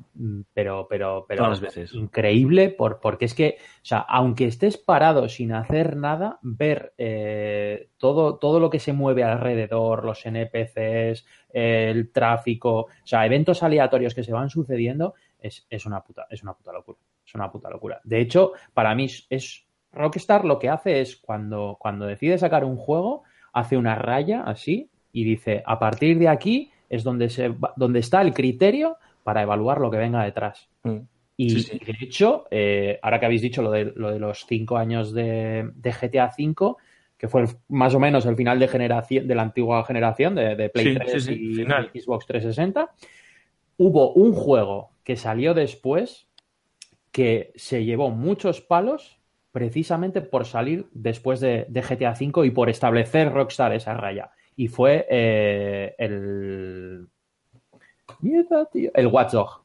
[0.54, 1.94] pero, pero, pero Todas las veces.
[1.94, 7.90] increíble, por, porque es que, o sea, aunque estés parado sin hacer nada, ver eh,
[7.98, 14.16] todo, todo lo que se mueve alrededor, los NPCs, el tráfico, o sea, eventos aleatorios
[14.16, 16.98] que se van sucediendo, es, es, una puta, es una puta locura.
[17.28, 18.00] Es una puta locura.
[18.06, 22.78] De hecho, para mí es Rockstar lo que hace es cuando, cuando decide sacar un
[22.78, 28.00] juego, hace una raya así y dice, a partir de aquí es donde, se, donde
[28.00, 30.70] está el criterio para evaluar lo que venga detrás.
[30.84, 31.00] Mm.
[31.38, 31.80] Y, sí, sí.
[31.80, 35.70] de hecho, eh, ahora que habéis dicho lo de, lo de los cinco años de,
[35.76, 36.76] de, GTA V,
[37.18, 40.56] que fue el, más o menos el final de generación de la antigua generación de,
[40.56, 41.92] de Play sí, 3 y final.
[41.94, 42.90] Xbox 360,
[43.78, 46.28] hubo un juego que salió después
[47.12, 49.20] que se llevó muchos palos
[49.52, 54.68] precisamente por salir después de, de GTA V y por establecer Rockstar esa raya y
[54.68, 57.08] fue eh, el.
[58.22, 58.92] Mierda, tío.
[58.94, 59.64] El Watchdog.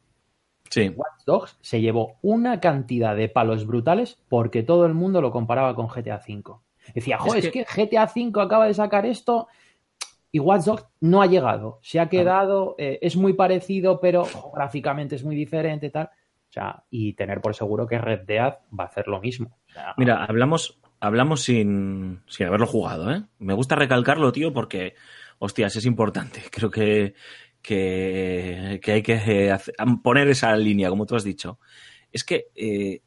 [0.68, 0.88] Sí.
[0.88, 5.74] Watch Dogs se llevó una cantidad de palos brutales porque todo el mundo lo comparaba
[5.74, 6.42] con GTA V.
[6.94, 7.60] Decía, joder, es que...
[7.60, 9.48] es que GTA V acaba de sacar esto
[10.32, 11.80] y Watch Dogs no ha llegado.
[11.82, 16.06] Se ha quedado, eh, es muy parecido, pero oh, gráficamente es muy diferente, tal.
[16.06, 19.58] O sea, y tener por seguro que Red Dead va a hacer lo mismo.
[19.68, 23.24] O sea, Mira, hablamos, hablamos sin, sin haberlo jugado, ¿eh?
[23.38, 24.94] Me gusta recalcarlo, tío, porque,
[25.38, 26.42] hostias, es importante.
[26.50, 27.14] Creo que,
[27.62, 31.58] que, que hay que hacer, poner esa línea, como tú has dicho.
[32.12, 33.02] Es que eh,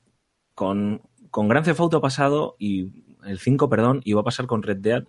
[0.56, 2.91] con, con Gran Theft Auto ha pasado, y
[3.24, 5.04] el 5, perdón, y va a pasar con Red Dead,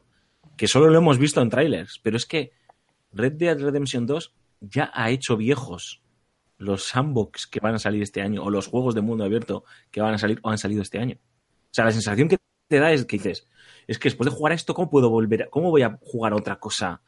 [0.57, 2.53] que solo lo hemos visto en trailers, pero es que
[3.13, 6.03] Red Dead Redemption 2 ya ha hecho viejos
[6.59, 10.01] los sandbox que van a salir este año o los juegos de mundo abierto que
[10.01, 11.17] van a salir o han salido este año.
[11.21, 13.49] O sea, la sensación que te da es que dices,
[13.87, 15.45] es que después de jugar esto, ¿cómo puedo volver?
[15.45, 17.03] A, ¿Cómo voy a jugar a otra cosa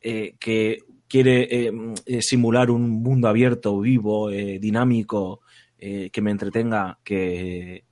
[0.00, 0.78] eh, que
[1.08, 1.72] quiere eh,
[2.06, 5.42] eh, simular un mundo abierto, vivo, eh, dinámico,
[5.78, 7.84] que me entretenga, que,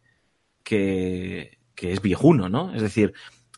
[0.65, 2.75] que, que, es viejuno, ¿no?
[2.75, 3.13] Es decir,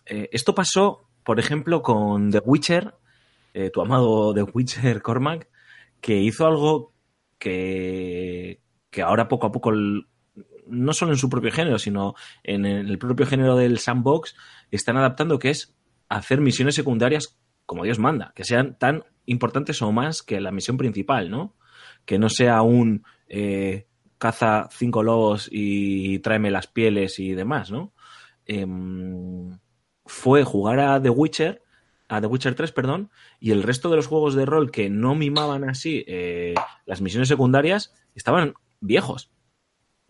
[0.04, 2.96] esto pasó, por ejemplo, con The Witcher,
[3.72, 5.48] tu amado The Witcher Cormac,
[6.00, 6.92] que hizo algo
[7.38, 9.70] que, que ahora poco a poco
[10.66, 14.34] no solo en su propio género, sino en el propio género del sandbox,
[14.70, 15.74] están adaptando que es
[16.08, 20.76] hacer misiones secundarias como Dios manda, que sean tan importantes o más que la misión
[20.76, 21.56] principal, ¿no?
[22.04, 23.86] Que no sea un eh,
[24.18, 27.92] caza cinco lobos y tráeme las pieles y demás, ¿no?
[28.46, 28.66] Eh,
[30.06, 31.62] fue jugar a The Witcher,
[32.08, 33.10] a The Witcher 3, perdón,
[33.40, 36.54] y el resto de los juegos de rol que no mimaban así eh,
[36.84, 39.30] las misiones secundarias estaban viejos.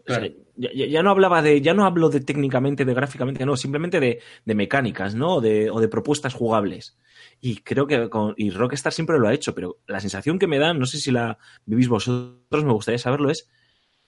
[0.07, 3.57] O sea, ya, ya, no hablaba de, ya no hablo de técnicamente, de gráficamente, no,
[3.57, 5.37] simplemente de, de mecánicas, ¿no?
[5.37, 6.97] O de, o de, propuestas jugables.
[7.41, 10.59] Y creo que con, y Rockstar siempre lo ha hecho, pero la sensación que me
[10.59, 13.49] da, no sé si la vivís vosotros, me gustaría saberlo, es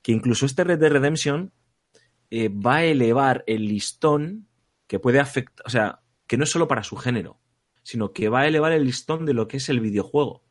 [0.03, 1.53] que incluso este Red Dead Redemption
[2.31, 4.47] eh, va a elevar el listón
[4.87, 7.41] que puede afectar, o sea, que no es solo para su género,
[7.83, 10.43] sino que va a elevar el listón de lo que es el videojuego.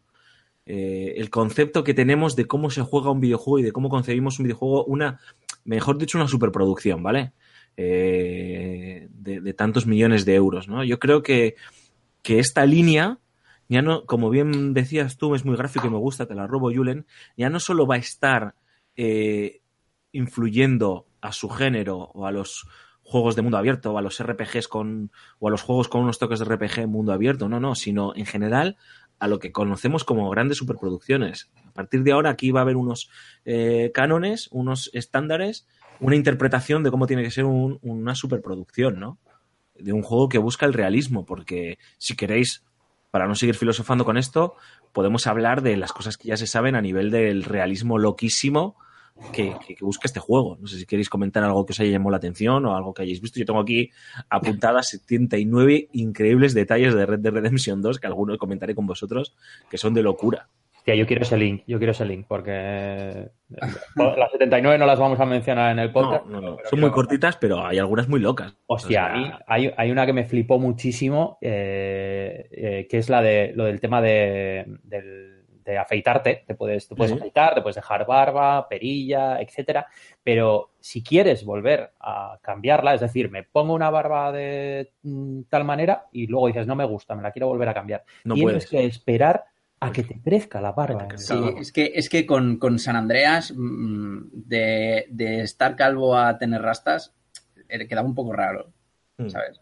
[0.66, 4.40] Eh, el concepto que tenemos de cómo se juega un videojuego y de cómo concebimos
[4.40, 5.20] un videojuego, una,
[5.66, 7.34] mejor dicho, una superproducción, ¿vale?
[7.76, 10.84] Eh, de, tantos millones de euros, ¿no?
[10.84, 11.56] Yo creo que,
[12.22, 13.20] que esta línea,
[13.68, 16.72] ya no, como bien decías tú, es muy gráfico y me gusta, te la robo,
[16.74, 17.06] Julen,
[17.36, 18.56] ya no solo va a estar
[18.96, 19.62] eh,
[20.14, 22.66] influyendo a su género o a los
[23.02, 26.18] juegos de mundo abierto o a los RPGs con o a los juegos con unos
[26.18, 28.78] toques de RPG mundo abierto, no, no, sino en general
[29.20, 31.50] a lo que conocemos como grandes superproducciones.
[31.66, 33.10] A partir de ahora aquí va a haber unos
[33.46, 35.68] eh, cánones, unos estándares,
[36.00, 39.18] una interpretación de cómo tiene que ser un, una superproducción, ¿no?
[39.78, 42.64] De un juego que busca el realismo, porque si queréis,
[43.12, 44.56] para no seguir filosofando con esto,
[44.94, 48.76] podemos hablar de las cosas que ya se saben a nivel del realismo loquísimo
[49.32, 50.58] que, que, que, busca este juego.
[50.60, 53.04] No sé si queréis comentar algo que os haya llamado la atención o algo que
[53.04, 53.40] hayáis visto.
[53.40, 53.92] Yo tengo aquí
[54.30, 59.36] apuntadas 79 increíbles detalles de Red Dead Redemption 2 que algunos comentaré con vosotros
[59.70, 60.50] que son de locura.
[60.86, 63.32] Hostia, yo quiero ese link, yo quiero ese link, porque
[63.96, 66.28] las 79 no las vamos a mencionar en el podcast.
[66.28, 66.58] No, no, no.
[66.70, 68.56] Son muy cortitas, pero hay algunas muy locas.
[68.68, 69.40] Hostia, o sea...
[69.48, 73.80] hay, hay, una que me flipó muchísimo, eh, eh, que es la de lo del
[73.80, 75.35] tema de, del
[75.66, 77.20] de afeitarte, te puedes, te puedes uh -huh.
[77.20, 79.88] afeitar, te puedes dejar barba, perilla, etcétera,
[80.24, 85.64] pero si quieres volver a cambiarla, es decir, me pongo una barba de mm, tal
[85.64, 88.04] manera y luego dices, no me gusta, me la quiero volver a cambiar.
[88.24, 88.70] No Tienes puedes.
[88.70, 89.46] que esperar
[89.80, 91.08] a que te crezca la barba.
[91.16, 96.38] Sí, es que, es que con, con San Andreas, mmm, de, de, estar calvo a
[96.38, 97.14] tener rastas,
[97.68, 98.72] eh, quedaba un poco raro,
[99.18, 99.30] mm.
[99.30, 99.60] ¿sabes?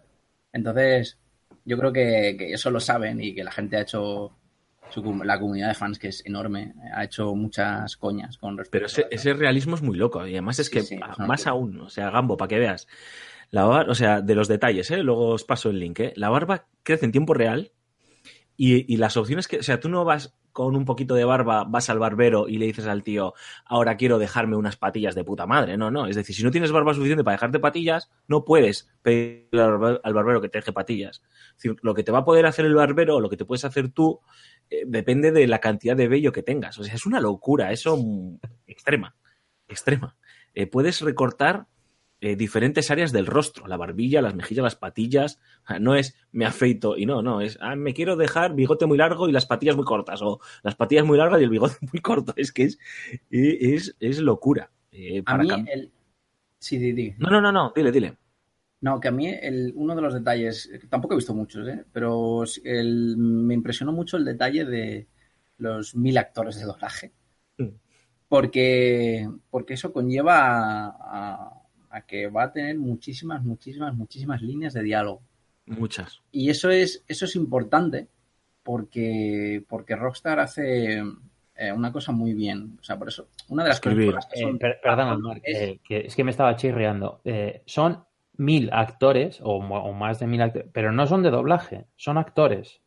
[0.52, 1.18] Entonces,
[1.66, 4.36] yo creo que, que eso lo saben y que la gente ha hecho
[4.94, 8.86] su, la comunidad de fans, que es enorme, ha hecho muchas coñas con respecto Pero
[8.86, 10.26] ese, ese realismo es muy loco.
[10.28, 12.88] Y además es que, sí, más aún, o sea, Gambo, para que veas.
[13.50, 15.04] La barba, o sea, de los detalles, ¿eh?
[15.04, 16.00] luego os paso el link.
[16.00, 16.14] ¿eh?
[16.16, 17.72] La barba crece en tiempo real
[18.58, 21.66] y, y, las opciones que, o sea, tú no vas con un poquito de barba,
[21.66, 23.34] vas al barbero y le dices al tío,
[23.66, 25.76] ahora quiero dejarme unas patillas de puta madre.
[25.78, 26.06] No, no.
[26.06, 30.40] Es decir, si no tienes barba suficiente para dejarte patillas, no puedes pedir al barbero
[30.40, 31.24] que te deje patillas.
[31.50, 33.46] Es decir, lo que te va a poder hacer el barbero o lo que te
[33.46, 34.22] puedes hacer tú
[34.70, 36.78] eh, depende de la cantidad de vello que tengas.
[36.78, 37.98] O sea, es una locura, eso
[38.68, 39.16] extrema,
[39.68, 40.16] extrema.
[40.54, 41.66] Eh, puedes recortar
[42.24, 45.42] eh, diferentes áreas del rostro, la barbilla, las mejillas, las patillas.
[45.82, 49.28] No es me afeito y no, no, es ah, me quiero dejar bigote muy largo
[49.28, 52.34] y las patillas muy cortas, o las patillas muy largas y el bigote muy corto.
[52.38, 52.80] Es que es,
[53.30, 54.72] es, es locura.
[54.94, 55.92] Eh, a mí el...
[56.60, 57.14] Sí, di, di.
[57.18, 58.18] No, no, no, no, dile, dile.
[58.80, 61.84] No, que a mí el, uno de los detalles, tampoco he visto muchos, ¿eh?
[61.92, 65.08] pero el, me impresionó mucho el detalle de
[65.58, 67.12] los mil actores de doblaje.
[67.58, 67.68] Mm.
[68.30, 71.63] Porque, porque eso conlleva a, a
[71.94, 75.22] a que va a tener muchísimas, muchísimas, muchísimas líneas de diálogo.
[75.68, 76.22] Muchas.
[76.32, 78.08] Y eso es, eso es importante
[78.64, 81.04] porque, porque Rockstar hace
[81.56, 82.78] eh, una cosa muy bien.
[82.82, 84.16] O sea, por eso, una de las Escribir.
[84.16, 84.56] cosas que son...
[84.56, 85.58] Eh, perdón, Mark, es...
[85.62, 87.22] Eh, que, es que me estaba chirriando.
[87.24, 88.04] Eh, son
[88.38, 92.82] mil actores, o, o, más de mil actores, pero no son de doblaje, son actores.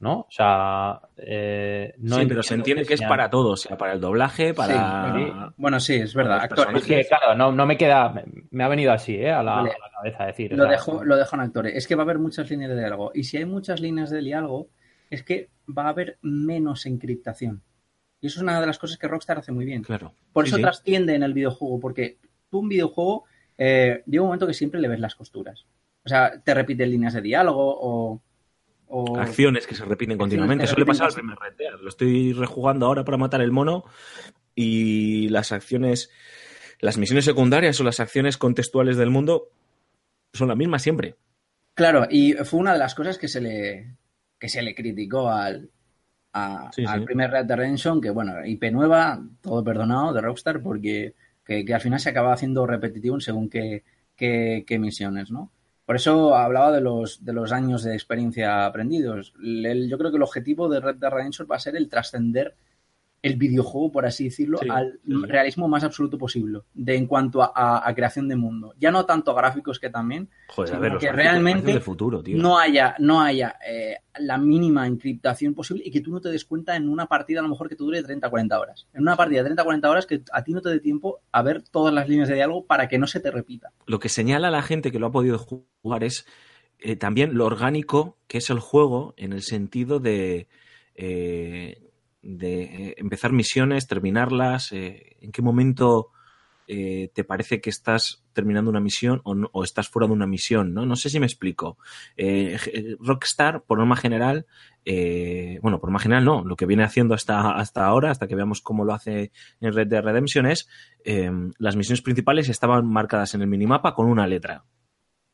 [0.00, 0.20] ¿No?
[0.20, 3.76] O sea, eh, no sí, pero se entiende que, que es para todo, o sea,
[3.76, 5.14] para el doblaje, para...
[5.14, 6.40] Sí, bueno, sí, es verdad.
[6.40, 6.82] Actores.
[6.82, 9.32] Es que, claro, no, no, me queda, me, me ha venido así, ¿eh?
[9.32, 9.70] A la, vale.
[9.70, 10.52] a la cabeza decir.
[10.52, 11.74] Lo, dejo, lo dejo en actores.
[11.74, 13.12] Es que va a haber muchas líneas de diálogo.
[13.14, 14.68] Y si hay muchas líneas de diálogo,
[15.10, 17.62] es que va a haber menos encriptación.
[18.20, 19.82] Y eso es una de las cosas que Rockstar hace muy bien.
[19.82, 20.14] Claro.
[20.32, 22.18] Por eso sí, trasciende en el videojuego, porque
[22.50, 23.24] tú un videojuego
[23.58, 25.66] eh, llega un momento que siempre le ves las costuras.
[26.04, 28.22] O sea, te repiten líneas de diálogo o
[28.88, 29.18] o...
[29.18, 30.64] acciones que se repiten continuamente.
[30.64, 31.80] Eso le pasa al primer Red Dead.
[31.80, 33.84] Lo estoy rejugando ahora para matar el mono
[34.54, 36.10] y las acciones,
[36.80, 39.48] las misiones secundarias o las acciones contextuales del mundo
[40.32, 41.16] son las mismas siempre.
[41.74, 43.96] Claro, y fue una de las cosas que se le,
[44.38, 45.70] que se le criticó al,
[46.32, 47.06] a, sí, al sí.
[47.06, 51.14] primer Red Dead Redemption, que bueno, IP nueva, todo perdonado de Rockstar, porque
[51.44, 53.84] que, que al final se acaba haciendo repetitivo según qué,
[54.16, 55.50] qué, qué misiones, ¿no?
[55.86, 59.34] Por eso hablaba de los, de los años de experiencia aprendidos.
[59.42, 62.54] El, yo creo que el objetivo de Red Dead Redemption va a ser el trascender
[63.24, 65.12] el videojuego, por así decirlo, sí, al sí.
[65.26, 68.74] realismo más absoluto posible de, en cuanto a, a, a, creación de mundo.
[68.78, 72.94] Ya no tanto gráficos que también, Joder, sino a ver, que realmente futuro, no haya,
[72.98, 76.86] no haya eh, la mínima encriptación posible y que tú no te des cuenta en
[76.86, 78.86] una partida a lo mejor que te dure 30 40 horas.
[78.92, 81.42] En una partida de 30 40 horas que a ti no te dé tiempo a
[81.42, 83.72] ver todas las líneas de diálogo para que no se te repita.
[83.86, 86.26] Lo que señala la gente que lo ha podido jugar es
[86.78, 90.46] eh, también lo orgánico que es el juego en el sentido de...
[90.94, 91.80] Eh,
[92.24, 96.10] de eh, empezar misiones, terminarlas, eh, en qué momento
[96.66, 100.26] eh, te parece que estás terminando una misión o, no- o estás fuera de una
[100.26, 100.86] misión, ¿no?
[100.86, 101.76] No sé si me explico.
[103.00, 104.46] Rockstar, por norma general,
[104.84, 108.34] eh, bueno, por norma general no, lo que viene haciendo hasta, hasta ahora, hasta que
[108.34, 110.68] veamos cómo lo hace en Red Dead Redemption es,
[111.58, 114.64] las misiones principales estaban marcadas en el minimapa con una letra.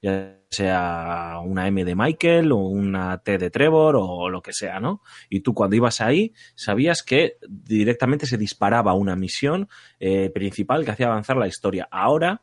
[0.03, 4.81] Ya sea una M de Michael o una T de Trevor o lo que sea,
[4.81, 5.03] ¿no?
[5.29, 10.91] Y tú cuando ibas ahí sabías que directamente se disparaba una misión eh, principal que
[10.91, 11.89] hacía avanzar la historia.
[11.91, 12.43] Ahora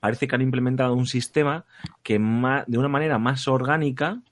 [0.00, 1.64] parece que han implementado un sistema
[2.02, 4.22] que de una manera más orgánica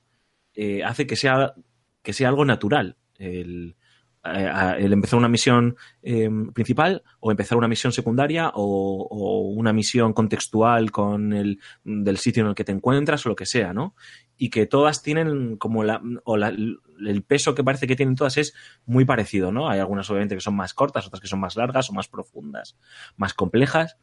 [0.54, 1.54] eh, hace que sea,
[2.02, 2.96] que sea algo natural.
[3.18, 3.76] El,
[4.24, 10.12] a- el empezar una misión eh, principal o empezar una misión secundaria o, una misión
[10.12, 13.94] contextual con el del sitio en el que te encuentras o lo que sea, ¿no?
[14.36, 18.54] Y que todas tienen como la, o el peso que parece que tienen todas es
[18.86, 19.68] muy parecido, ¿no?
[19.68, 22.76] Hay algunas obviamente que son más cortas, otras que son más largas o más profundas,
[23.16, 23.96] más complejas.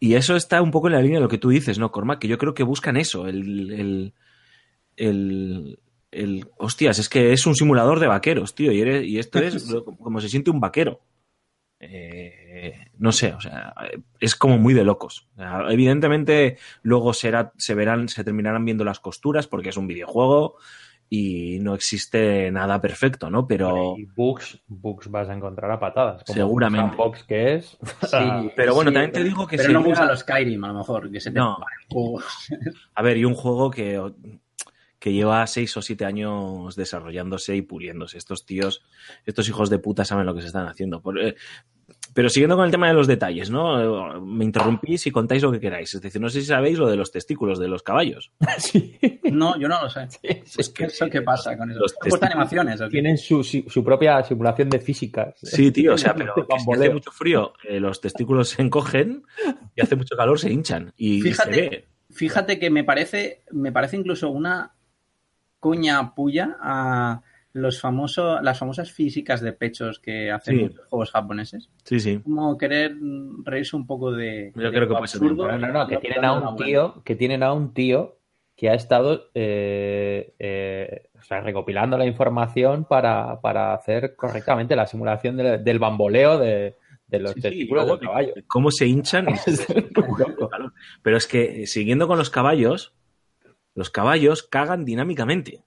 [0.00, 2.20] Y eso está un poco en la línea de lo que tú dices, ¿no, Cormac?
[2.20, 4.12] Que yo creo que buscan eso, el,
[4.96, 5.80] el,
[6.10, 9.54] el- hostias, es que es un simulador de vaqueros, tío, y, eres- y esto es
[10.00, 11.00] como se siente un vaquero.
[11.80, 13.72] Eh, no sé, o sea,
[14.18, 15.28] es como muy de locos.
[15.34, 19.86] O sea, evidentemente, luego será, se verán, se terminarán viendo las costuras porque es un
[19.86, 20.56] videojuego
[21.10, 23.46] y no existe nada perfecto, ¿no?
[23.46, 26.24] Pero, Y bugs, bugs vas a encontrar a patadas.
[26.24, 26.96] Como Seguramente.
[26.96, 27.78] Box que es.
[28.10, 30.68] Sí, pero bueno, sí, también te digo que Pero se no usa- los Skyrim, a
[30.68, 31.58] lo mejor, que se te No.
[32.94, 34.00] A ver, y un juego que,
[34.98, 38.18] que lleva seis o siete años desarrollándose y puliéndose.
[38.18, 38.82] Estos tíos,
[39.26, 41.00] estos hijos de puta saben lo que se están haciendo.
[41.00, 41.36] Por- eh,
[42.14, 44.20] pero siguiendo con el tema de los detalles, ¿no?
[44.20, 45.94] Me interrumpís y contáis lo que queráis.
[45.94, 48.32] Es decir, no sé si sabéis lo de los testículos de los caballos.
[48.58, 48.98] Sí.
[49.30, 50.08] No, yo no lo sé.
[50.54, 51.78] Pues que- ¿Eso qué pasa con eso?
[51.80, 52.90] los ¿Han puesto testículos- animaciones?
[52.90, 55.34] Tienen su, su propia simulación de físicas.
[55.42, 59.22] Sí, tío, o sea, pero si hace mucho frío, eh, los testículos se encogen
[59.76, 60.92] y hace mucho calor, se hinchan.
[60.96, 61.88] Y, se Fíjate, ve.
[62.10, 64.74] fíjate que me parece, me parece incluso una
[65.60, 67.22] coña puya a
[67.54, 70.62] los famosos, las famosas físicas de pechos que hacen Sí.
[70.64, 71.70] muchos juegos japoneses.
[71.84, 72.20] Sí, sí.
[72.22, 72.94] Como querer
[73.44, 74.52] reírse un poco de.
[74.54, 75.48] Yo de creo que puede ser absurdo.
[75.50, 78.18] No, no, no, que No, tienen a un tío, que tienen a un tío
[78.54, 84.86] que ha estado eh, eh, o sea, recopilando la información para, para hacer correctamente la
[84.86, 88.34] simulación de- del bamboleo de, de los Sí, sí, testículos luego del caballo.
[88.48, 89.36] Cómo se hinchan.
[89.36, 89.88] se-.
[91.02, 92.94] Pero es que, eh, siguiendo con los caballos,
[93.78, 95.62] los caballos cagan dinámicamente.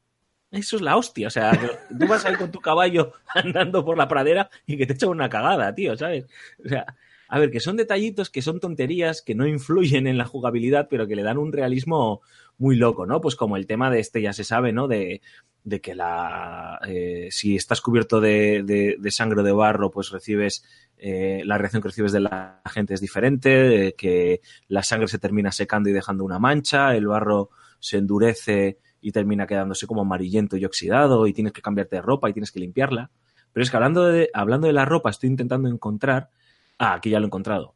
[0.51, 1.28] Eso es la hostia.
[1.28, 1.51] O sea,
[1.99, 5.30] tú vas ahí con tu caballo andando por la pradera y que te echa una
[5.30, 6.26] cagada, tío, ¿sabes?
[6.64, 6.86] O sea,
[7.30, 11.07] a ver, que son detallitos, que son tonterías, que no influyen en la jugabilidad, pero
[11.07, 12.22] que le dan un realismo
[12.57, 13.22] muy loco, ¿no?
[13.22, 14.89] Pues como el tema de este ya se sabe, ¿no?
[14.89, 15.22] De,
[15.64, 20.66] de que la eh, si estás cubierto de, de, sangre o de barro, pues recibes
[20.97, 25.18] eh, la reacción que recibes de la gente es diferente, eh, que la sangre se
[25.18, 27.51] termina secando y dejando una mancha, el barro
[27.82, 32.30] se endurece y termina quedándose como amarillento y oxidado y tienes que cambiarte de ropa
[32.30, 33.12] y tienes que limpiarla.
[33.52, 36.30] Pero es que hablando de, hablando de la ropa, estoy intentando encontrar.
[36.78, 37.76] Ah, aquí ya lo he encontrado.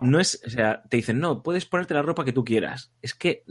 [0.00, 2.92] No es, o sea, te dicen, no, puedes ponerte la ropa que tú quieras.
[3.02, 3.44] Es que,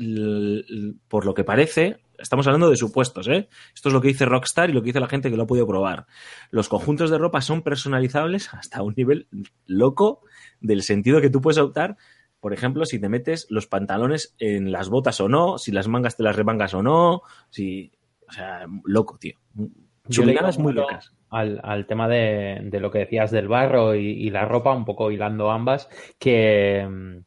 [1.07, 3.47] por lo que parece, estamos hablando de supuestos, ¿eh?
[3.73, 5.47] Esto es lo que dice Rockstar y lo que dice la gente que lo ha
[5.47, 6.07] podido probar.
[6.49, 9.27] Los conjuntos de ropa son personalizables hasta un nivel
[9.65, 10.23] loco
[10.59, 11.97] del sentido que tú puedes optar.
[12.41, 16.17] Por ejemplo, si te metes los pantalones en las botas o no, si las mangas
[16.17, 17.91] te las remangas o no, si.
[18.27, 19.35] O sea, loco, tío.
[20.09, 21.13] Iba muy locas.
[21.29, 24.83] Al, al tema de, de lo que decías del barro y, y la ropa, un
[24.83, 25.87] poco hilando ambas,
[26.19, 27.21] que,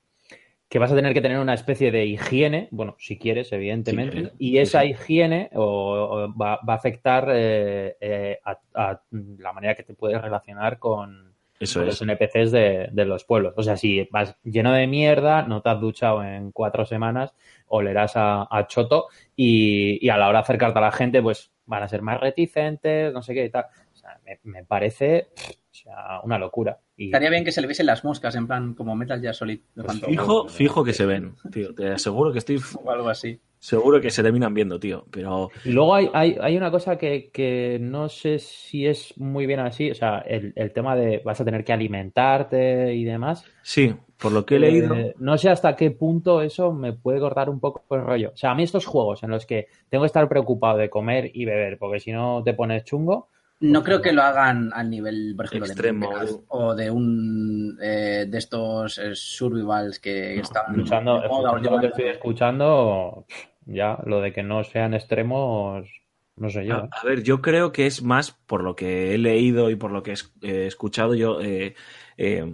[0.68, 4.30] que vas a tener que tener una especie de higiene, bueno, si quieres, evidentemente, Sí,
[4.38, 4.88] y esa sí.
[4.88, 9.02] higiene o, o va, va a afectar eh, eh, a, a
[9.38, 11.23] la manera que te puedes relacionar con,
[11.64, 11.86] Eso es.
[11.86, 13.54] los NPCs de, de los pueblos.
[13.56, 17.34] O sea, si vas lleno de mierda, no te has duchado en cuatro semanas,
[17.66, 21.50] olerás a, a choto y, y a la hora de acercarte a la gente, pues
[21.66, 23.64] van a ser más reticentes, no sé qué y tal.
[23.92, 26.78] O sea, me, me parece o sea, una locura.
[26.96, 29.60] Y, Estaría bien que se le viesen las moscas, en plan, como Metal Gear Solid.
[29.74, 31.74] de cuando- Fijo, fijo que se ven, tío.
[31.74, 33.40] Te aseguro que estoy O algo así.
[33.64, 35.06] Seguro que se terminan viendo, tío.
[35.10, 39.46] Pero Y luego hay, hay, hay una cosa que, que no sé si es muy
[39.46, 43.44] bien así, o sea, el, el tema de vas a tener que alimentarte y demás.
[43.62, 44.94] sí, por lo que he leído.
[44.94, 48.30] Eh, no sé hasta qué punto eso me puede cortar un poco el rollo.
[48.34, 51.30] O sea, a mí estos juegos en los que tengo que estar preocupado de comer
[51.34, 53.28] y beber, porque si no te pones chungo,
[53.60, 57.78] No creo que lo hagan al nivel, por ejemplo, Extremo, de Minecraft o de un
[57.80, 63.26] eh, de estos eh, survivals que están moda escuchando lo que estoy escuchando,
[63.66, 65.88] ya, lo de que no sean extremos,
[66.36, 66.76] no sé yo.
[66.76, 69.90] A, a ver, yo creo que es más por lo que he leído y por
[69.90, 71.40] lo que he he escuchado yo.
[71.40, 71.74] eh,
[72.16, 72.44] eh,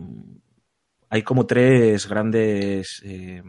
[1.10, 3.42] hay como tres grandes eh,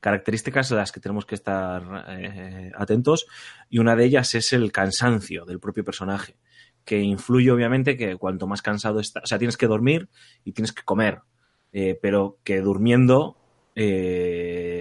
[0.00, 3.26] características a las que tenemos que estar eh, atentos
[3.68, 6.36] y una de ellas es el cansancio del propio personaje,
[6.84, 10.08] que influye obviamente que cuanto más cansado está, o sea, tienes que dormir
[10.44, 11.20] y tienes que comer,
[11.72, 13.36] eh, pero que durmiendo
[13.74, 14.73] eh,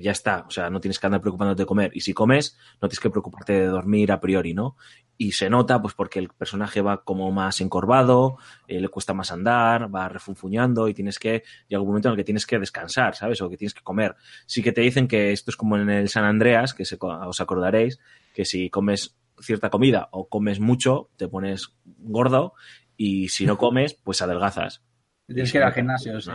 [0.00, 2.88] ya está, o sea, no tienes que andar preocupándote de comer y si comes no
[2.88, 4.76] tienes que preocuparte de dormir a priori, ¿no?
[5.18, 8.36] Y se nota pues porque el personaje va como más encorvado,
[8.68, 12.16] eh, le cuesta más andar, va refunfuñando y tienes que, llega un momento en el
[12.16, 13.40] que tienes que descansar, ¿sabes?
[13.40, 14.14] O que tienes que comer.
[14.46, 17.40] Sí que te dicen que esto es como en el San Andreas, que se, os
[17.40, 17.98] acordaréis,
[18.34, 22.54] que si comes cierta comida o comes mucho, te pones gordo
[22.96, 24.82] y si no comes, pues adelgazas.
[25.26, 26.30] Tienes que ir al gimnasio, sí,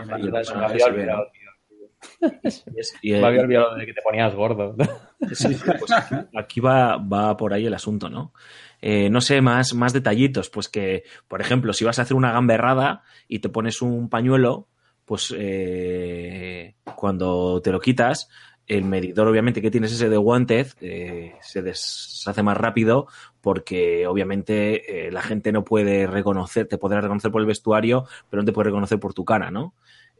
[3.01, 4.75] Y el Me había olvidado, de que te ponías gordo.
[5.33, 8.33] Sí, pues aquí, aquí va, va por ahí el asunto, ¿no?
[8.81, 12.31] Eh, no sé, más, más detallitos, pues que, por ejemplo, si vas a hacer una
[12.31, 14.67] gamberrada y te pones un pañuelo,
[15.05, 18.29] pues eh, cuando te lo quitas,
[18.67, 23.07] el medidor obviamente que tienes ese de Wanted eh, se deshace más rápido
[23.41, 28.41] porque obviamente eh, la gente no puede reconocer, te podrá reconocer por el vestuario, pero
[28.41, 29.73] no te puede reconocer por tu cara, ¿no?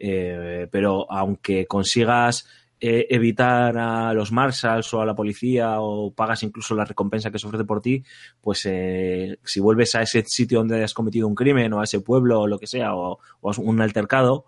[0.03, 2.47] Eh, pero aunque consigas
[2.79, 7.37] eh, evitar a los marshals o a la policía o pagas incluso la recompensa que
[7.37, 8.03] se ofrece por ti,
[8.41, 11.99] pues eh, si vuelves a ese sitio donde has cometido un crimen o a ese
[11.99, 14.45] pueblo o lo que sea o, o un altercado,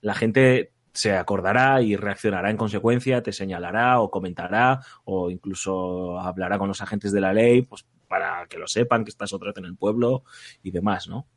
[0.00, 6.58] la gente se acordará y reaccionará en consecuencia, te señalará o comentará o incluso hablará
[6.58, 9.58] con los agentes de la ley, pues para que lo sepan que estás otra vez
[9.58, 10.24] en el pueblo
[10.64, 11.28] y demás, ¿no?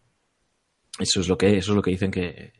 [0.97, 2.53] Eso es lo que, eso es lo que dicen que,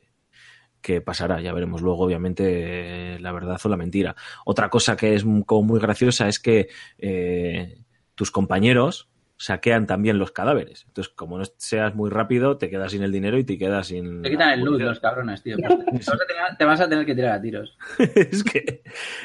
[0.81, 1.41] que pasará.
[1.41, 4.15] Ya veremos luego, obviamente, eh, la verdad o la mentira.
[4.45, 7.81] Otra cosa que es como muy graciosa es que eh,
[8.15, 10.83] tus compañeros saquean también los cadáveres.
[10.87, 14.21] Entonces, como no seas muy rápido, te quedas sin el dinero y te quedas sin...
[14.21, 14.89] Te quitan el loot munición.
[14.89, 15.55] los cabrones, tío.
[15.57, 15.69] Pues
[16.05, 17.77] te, vas a tener- te vas a tener que tirar a tiros.
[18.15, 18.83] es que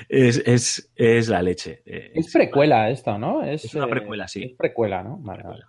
[0.08, 1.82] es, es, es la leche.
[1.84, 3.42] Eh, Es precuela esto, ¿no?
[3.42, 4.44] Es, Es una precuela, sí.
[4.44, 5.16] Es precuela, ¿no?
[5.18, 5.64] Vale, vale.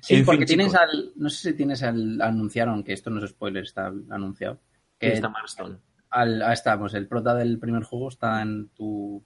[0.00, 1.12] Sí, En porque fin, tienes chicos, al.
[1.16, 2.22] No sé si tienes al.
[2.22, 4.60] Anunciaron, que esto no es spoiler, está anunciado.
[5.04, 5.80] Que está Marston.
[6.10, 9.24] al, ah, estamos, el prota del primer juego está en tu.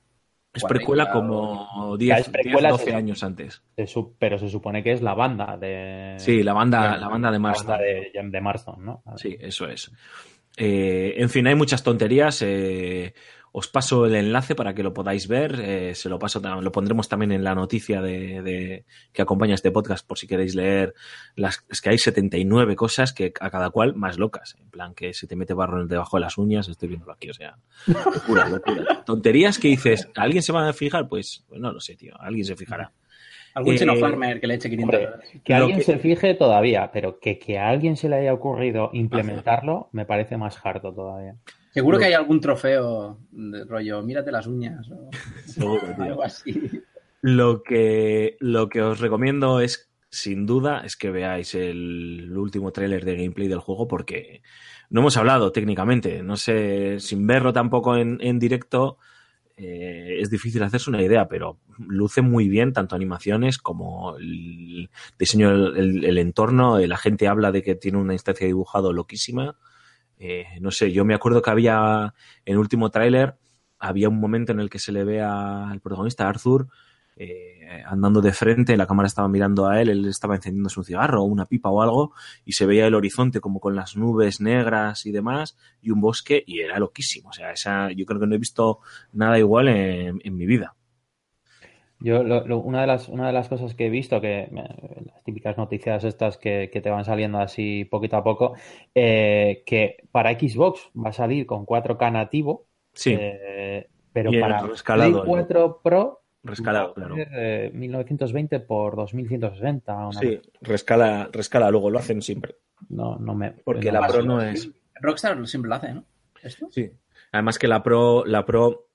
[0.53, 2.91] Es precuela como Ya, 10, es precuela, 10 12 sí.
[2.93, 3.63] años antes.
[3.77, 3.87] Se
[4.19, 6.15] pero se supone que es la banda de.
[6.19, 7.67] Sí, la banda, Bueno, la banda de Marston.
[7.69, 9.03] banda de, de Marston, ¿no?
[9.17, 9.93] Sí, eso es.
[10.57, 12.43] Eh, en fin, hay muchas tonterías.
[12.43, 13.15] eh,
[13.59, 15.61] os paso el enlace para que lo podáis ver.
[15.63, 19.71] eh, se lo paso, lo pondremos también en la noticia de, de- que acompaña este
[19.71, 20.95] podcast por si queréis leer.
[21.35, 24.57] Las, es que hay 79 cosas que a cada cual más locas.
[24.61, 26.69] En plan, que se te mete barro debajo de las uñas.
[26.69, 27.57] Estoy viéndolo aquí, o sea,
[27.87, 29.03] locura, locura.
[29.05, 31.09] Tonterías que dices, ¿alguien se va a fijar?
[31.09, 32.15] Pues, pues no lo sé, tío.
[32.21, 32.93] Alguien se fijará.
[33.55, 35.41] Algún Eh, chino farmer que le eche 500 Hombre, dólares.
[35.43, 38.91] que alguien que- se fije todavía, pero que, que a alguien se le haya ocurrido
[38.93, 41.35] implementarlo me parece más harto todavía.
[41.71, 45.11] Seguro que hay algún trofeo de rollo, mírate las uñas o
[45.47, 46.05] Seguro, tío.
[46.05, 46.83] algo así.
[47.21, 53.05] Lo que, lo que os recomiendo es, sin duda, es que veáis el último tráiler
[53.05, 54.43] de gameplay del juego porque
[54.91, 56.23] no hemos hablado técnicamente.
[56.23, 58.99] No sé, sin verlo tampoco en, en directo,
[59.57, 64.89] eh, es difícil hacerse una idea, pero luce muy bien tanto animaciones como el
[65.19, 66.79] diseño del el, el entorno.
[66.79, 69.57] La gente habla de que tiene una instancia de dibujado loquísima.
[70.19, 72.15] Eh, no sé, yo me acuerdo que había
[72.45, 73.37] en el último tráiler
[73.79, 76.69] había un momento en el que se le ve al protagonista Arthur
[77.21, 81.23] eh, andando de frente, la cámara estaba mirando a él, él estaba encendiéndose un cigarro
[81.23, 82.13] o una pipa o algo,
[82.45, 86.45] y se veía el horizonte como con las nubes negras y demás, y un bosque,
[86.47, 87.31] y era loquísimo.
[87.31, 88.79] O sea, esa, yo creo que no he visto
[89.13, 90.77] nada igual en, en mi vida.
[92.01, 94.49] Yo, lo- lo- una, de las, una de las cosas que he visto, que
[95.07, 98.55] las típicas noticias estas que, que te van saliendo así poquito a poco,
[98.95, 104.61] eh, que para Xbox va a salir con 4K nativo, Sí, eh, pero Y para
[104.63, 107.15] rescalado, Play 4 Pro rescalado, va a claro.
[107.17, 109.95] ser, eh, 1920 por 2160.
[110.09, 112.57] Una Sí, rescala, rescala, luego lo hacen siempre.
[112.89, 113.51] No, no me.
[113.65, 114.71] Porque no la Pro no es.
[115.01, 116.05] Rockstar siempre lo hace, ¿no?
[116.43, 116.69] ¿Esto?
[116.71, 116.91] Sí.
[117.33, 118.88] Además que la Pro, la Pro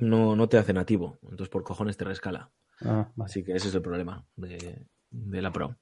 [0.00, 2.50] no, no te hace nativo, entonces por cojones te rescala.
[2.82, 3.26] Ah, vale.
[3.30, 5.76] Así que ese es el problema de, de la Pro.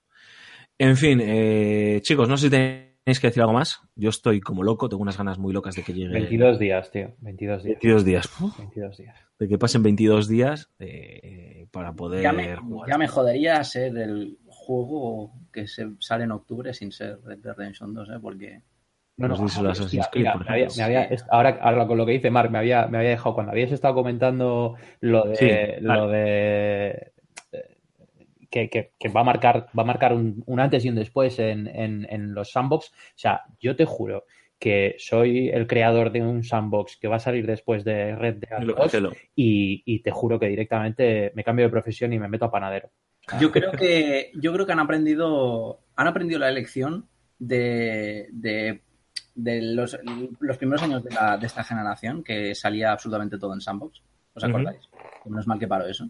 [0.78, 3.80] En fin, eh, chicos, no sé si tenéis que decir algo más.
[3.96, 7.14] Yo estoy como loco, tengo unas ganas muy locas de que llegue 22 días, tío.
[7.20, 7.74] 22 días.
[7.82, 8.40] 22 días.
[8.40, 9.16] Uf, 22 días.
[9.38, 12.88] De que pasen 22 días eh, para poder Ya me, jugar.
[12.90, 17.54] ya me jodería ser el juego que se sale en octubre sin ser Red Dead
[17.56, 18.12] Redemption 2, ¿eh?
[18.20, 18.62] Porque
[19.18, 20.76] No, no, Nos dice el Assassin's hostia, Creed, mira, por me había- ejemplo.
[20.78, 23.34] me había- est- ahora, ahora con lo que dice Mark, me había, me había dejado
[23.34, 25.50] cuando habías estado comentando lo de, Sí,
[25.80, 27.12] lo de
[27.52, 27.76] eh,
[28.50, 31.38] que, que- que va a marcar, va a marcar un, un antes y un después
[31.40, 32.90] en, en- en los sandbox.
[32.90, 34.24] O sea, yo te juro
[34.58, 38.60] que soy el creador de un sandbox que va a salir después de Red Dead
[38.60, 39.12] Lo 2 cancelo.
[39.36, 42.90] y, y te juro que directamente me cambio de profesión y me meto a panadero.
[43.40, 47.06] Yo creo que, yo creo que han aprendido, han aprendido la elección
[47.38, 48.80] de, de,
[49.40, 49.96] de los,
[50.40, 54.02] los primeros años de, la- de esta generación, que salía absolutamente todo en sandbox.
[54.34, 54.80] ¿Os acordáis?
[55.26, 56.08] Menos mal que paró eso.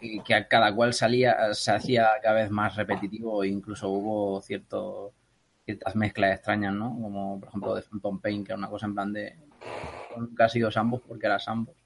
[0.00, 4.40] Y que a cada cual salía, se hacía cada vez más repetitivo e incluso hubo
[4.42, 5.12] cierto,
[5.64, 6.90] ciertas mezclas extrañas, ¿no?
[7.00, 9.36] Como por ejemplo de Phantom Pain, que era una cosa en plan de
[10.16, 11.78] nunca ha sido sandbox porque era sandbox.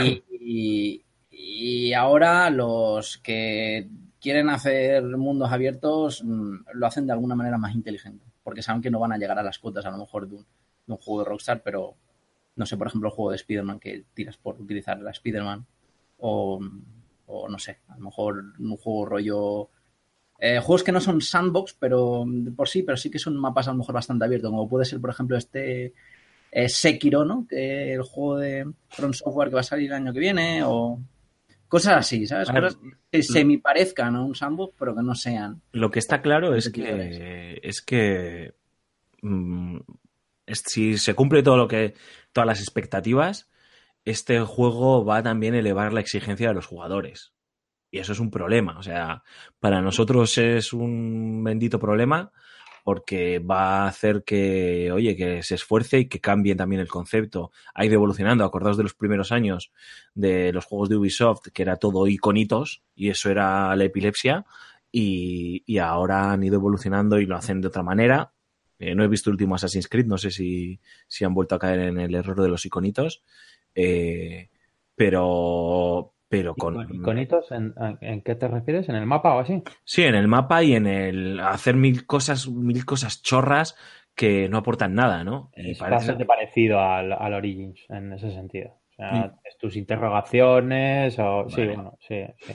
[0.00, 3.88] Y, y- y ahora los que
[4.20, 8.90] quieren hacer mundos abiertos mm, lo hacen de alguna manera más inteligente, porque saben que
[8.90, 10.42] no van a llegar a las cuotas a lo mejor de un,
[10.86, 11.96] de un juego de Rockstar, pero
[12.56, 15.66] no sé, por ejemplo, el juego de Spider-Man que tiras por utilizar la Spider-Man
[16.20, 16.58] o,
[17.26, 19.68] o no sé, a lo mejor un juego rollo...
[20.38, 22.24] eh, juegos que no son sandbox, pero
[22.56, 24.98] por sí, pero sí que son mapas a lo mejor bastante abiertos, como puede ser,
[24.98, 25.92] por ejemplo, este
[26.50, 27.46] eh, Sekiro, ¿no?
[27.46, 30.98] Que el juego de From Software que va a salir el año que viene, o
[31.68, 32.48] cosas así, ¿sabes?
[32.48, 32.78] A ver, Cosas
[33.10, 35.60] que se me parezcan a un sandbox, pero que no sean.
[35.72, 38.54] Lo que está claro es que es que
[39.22, 39.78] mm,
[40.46, 41.94] es- si se cumple todo lo que
[42.32, 43.48] todas las expectativas,
[44.04, 47.32] este juego va a también elevar la exigencia de los jugadores.
[47.90, 48.78] Y eso es un problema.
[48.78, 49.22] O sea,
[49.60, 52.32] para nosotros es un bendito problema
[52.88, 57.52] porque va a hacer que, oye, que se esfuerce y que cambie también el concepto.
[57.74, 58.46] Ha ido evolucionando.
[58.46, 59.72] Acordaos de los primeros años
[60.14, 64.46] de los juegos de Ubisoft, que era todo iconitos y eso era la epilepsia.
[64.90, 68.32] Y, y ahora han ido evolucionando y lo hacen de otra manera.
[68.78, 71.58] Eh, no he visto el último Assassin's Creed, no sé si, si han vuelto a
[71.58, 73.22] caer en el error de los iconitos.
[73.74, 74.48] Eh,
[74.94, 76.76] pero, pero con.
[76.76, 77.50] Icon- ¿Iconitos?
[77.52, 78.88] ¿En, en- qué te refieres?
[78.88, 79.62] ¿En el mapa o así?
[79.84, 83.76] Sí, en el mapa y en el hacer mil cosas, mil cosas chorras
[84.14, 85.50] que no aportan nada, ¿no?
[85.56, 88.70] Y Es parece bastante parecido al, al Origins en ese sentido.
[88.90, 89.38] O sea, Mm.
[89.44, 91.48] es tus interrogaciones o...
[91.48, 92.52] Sí, bueno, sí, sí.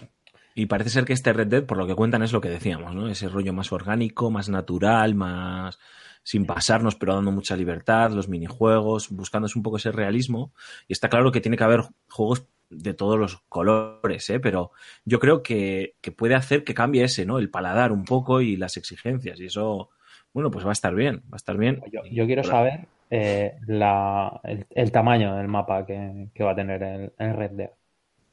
[0.56, 2.94] Y parece ser que este Red Dead, por lo que cuentan, es lo que decíamos,
[2.94, 3.08] ¿no?
[3.08, 5.80] Ese rollo más orgánico, más natural, más
[6.22, 10.54] sin pasarnos, pero dando mucha libertad, los minijuegos, buscándose un poco ese realismo.
[10.88, 14.40] Y está claro que tiene que haber juegos de todos los colores, ¿eh?
[14.40, 14.72] Pero
[15.06, 17.40] yo creo que, que puede hacer que cambie ese, ¿no?
[17.40, 19.40] El paladar un poco y las exigencias.
[19.40, 19.90] Y eso,
[20.34, 21.82] bueno, pues va a estar bien, va a estar bien.
[21.92, 26.56] Yo, yo quiero saber eh, la, el, el tamaño del mapa que, que va a
[26.56, 27.70] tener el, el Red Dead.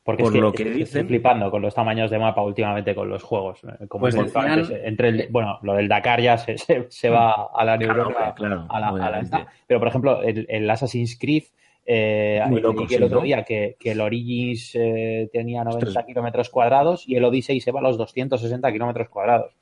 [0.03, 2.95] Porque Por es que, lo que estoy dicen- flipando con los tamaños de mapa últimamente
[2.95, 3.61] con los juegos.
[3.65, 7.11] eh, Como Pues decían- antes, entre el, bueno, lo del Dakar ya se, se, se
[7.11, 9.47] va a la neurona, claro, a la, a la esta.
[9.67, 11.45] Pero, por ejemplo, el, el Assassin's Creed,
[11.93, 13.25] eh, Muy loco, el otro ¿no?
[13.25, 16.05] día que, que el Origins eh, tenía 90 Ostras.
[16.07, 19.57] kilómetros cuadrados y el Odyssey se va a los 260 kilómetros cuadrados.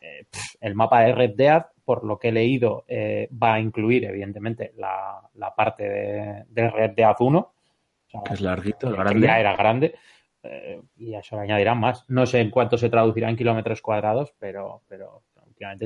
[0.00, 3.60] Eh, pff, el mapa de Red Dead, por lo que he leído, eh, va a
[3.60, 7.38] incluir, evidentemente, la, la parte de, de Red Dead 1.
[7.38, 7.52] O
[8.10, 9.26] sea, Que es larguito, que grande.
[9.26, 9.94] ya era grande.
[10.98, 12.04] y a eso le añadirán más.
[12.08, 15.22] No sé en cuánto se traducirá en kilómetros cuadrados, pero, pero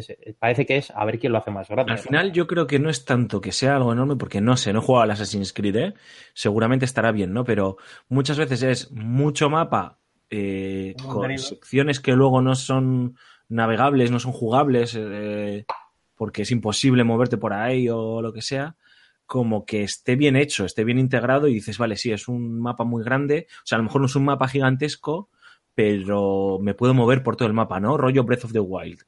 [0.01, 1.93] se- parece que es a ver quién lo hace más grande.
[1.93, 4.73] Al final yo creo que no es tanto que sea algo enorme, porque no sé,
[4.73, 5.95] no he jugado al Assassin's Creed, ¿eh?
[6.35, 7.45] seguramente estará bien, ¿no?
[7.45, 7.77] Pero
[8.09, 9.99] muchas veces es mucho mapa
[10.31, 13.17] eh, con secciones que luego no son
[13.49, 15.65] navegables, no son jugables, eh,
[16.17, 18.77] porque es imposible moverte por ahí o lo que sea,
[19.27, 22.85] como que esté bien hecho, esté bien integrado y dices, vale, sí, es un mapa
[22.85, 25.31] muy grande, o sea, a lo mejor no es un mapa gigantesco,
[25.75, 27.97] pero me puedo mover por todo el mapa, ¿no?
[27.97, 29.03] Rollo Breath of the Wild,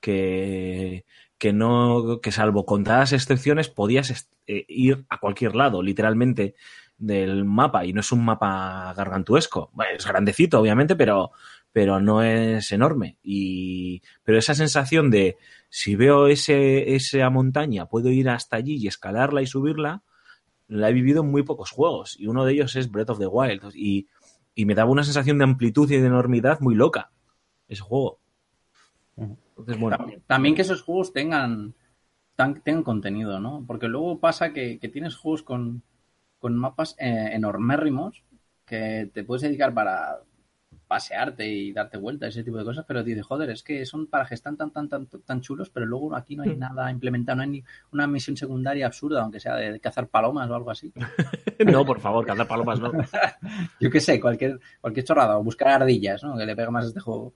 [0.00, 1.04] que,
[1.38, 6.54] que no, que salvo contadas excepciones podías eh, ir a cualquier lado, literalmente,
[6.98, 9.70] del mapa, y no es un mapa gargantuesco.
[9.72, 11.30] Bueno, es grandecito, obviamente, pero,
[11.72, 13.16] pero no es enorme.
[13.22, 15.38] Y, pero esa sensación de
[15.70, 20.02] si veo ese, esa montaña, puedo ir hasta allí y escalarla y subirla,
[20.68, 22.16] la he vivido en muy pocos juegos.
[22.18, 23.72] Y uno de ellos es Breath of the Wild.
[23.74, 24.08] Y,
[24.54, 27.12] y me daba una sensación de amplitud y de enormidad muy loca,
[27.66, 28.19] ese juego.
[29.60, 29.70] Ujú.
[29.70, 29.96] Entonces, bueno.
[29.96, 31.74] También, también que esos juegos tengan,
[32.36, 33.64] tan- tengan contenido, ¿no?
[33.66, 35.82] Porque luego pasa que, que tienes juegos con,
[36.38, 38.24] con mapas eh, enormérrimos
[38.66, 40.20] que te puedes dedicar para
[40.86, 44.42] pasearte y darte vueltas, ese tipo de cosas, pero dices, joder, es que son parajes
[44.42, 47.48] tan, tan, tan, tan, tan chulos, pero luego aquí no hay nada implementado, no hay
[47.48, 50.92] ni una misión secundaria absurda, aunque sea de, cazar palomas o algo así.
[51.64, 52.90] No, por favor, cazar palomas no.
[53.80, 56.36] Yo qué sé, cualquier, cualquier chorrada, o buscar ardillas, ¿no?
[56.36, 57.34] Que le pega más a este juego.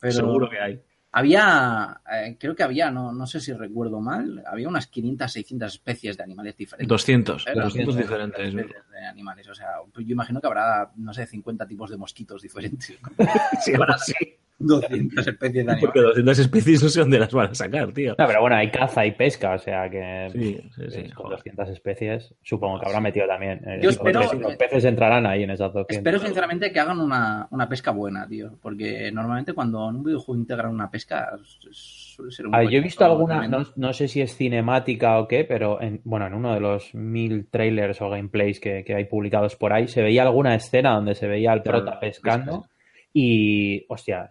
[0.00, 0.80] Pero Seguro que hay.
[1.12, 5.72] Había, eh, creo que había, no, no sé si recuerdo mal, había unas 500, 600
[5.74, 6.88] especies de animales diferentes.
[6.88, 7.52] 200, ¿Eh?
[7.54, 8.54] 200 de- diferentes.
[8.54, 9.48] de- de animales.
[9.48, 12.98] O sea, yo imagino que habrá, no sé, 50 tipos de mosquitos diferentes.
[13.62, 14.14] Sí, ahora sí.
[14.58, 16.24] 200 especies de Porque animales.
[16.26, 18.14] 200 especies no sé dónde las van a sacar, tío.
[18.18, 21.26] No, pero bueno, hay caza y pesca, o sea que Sí, sí, sí, eh, con
[21.26, 21.38] joder.
[21.38, 23.60] 200 especies supongo que habrá metido también.
[23.66, 25.96] eh, Yo los espero- peces- los peces entrarán ahí en esas 200.
[25.96, 28.58] Espero sinceramente que hagan una, una pesca buena, tío.
[28.60, 31.30] Porque normalmente cuando en un videojuego integran una pesca
[31.70, 35.44] suele ser un yo he visto alguna, no, no sé si es cinemática o qué,
[35.44, 39.54] pero en, bueno, en uno de los mil trailers o gameplays que, que hay publicados
[39.54, 42.66] por ahí, se veía alguna escena donde se veía al prota pescando
[43.12, 44.28] y, hostia,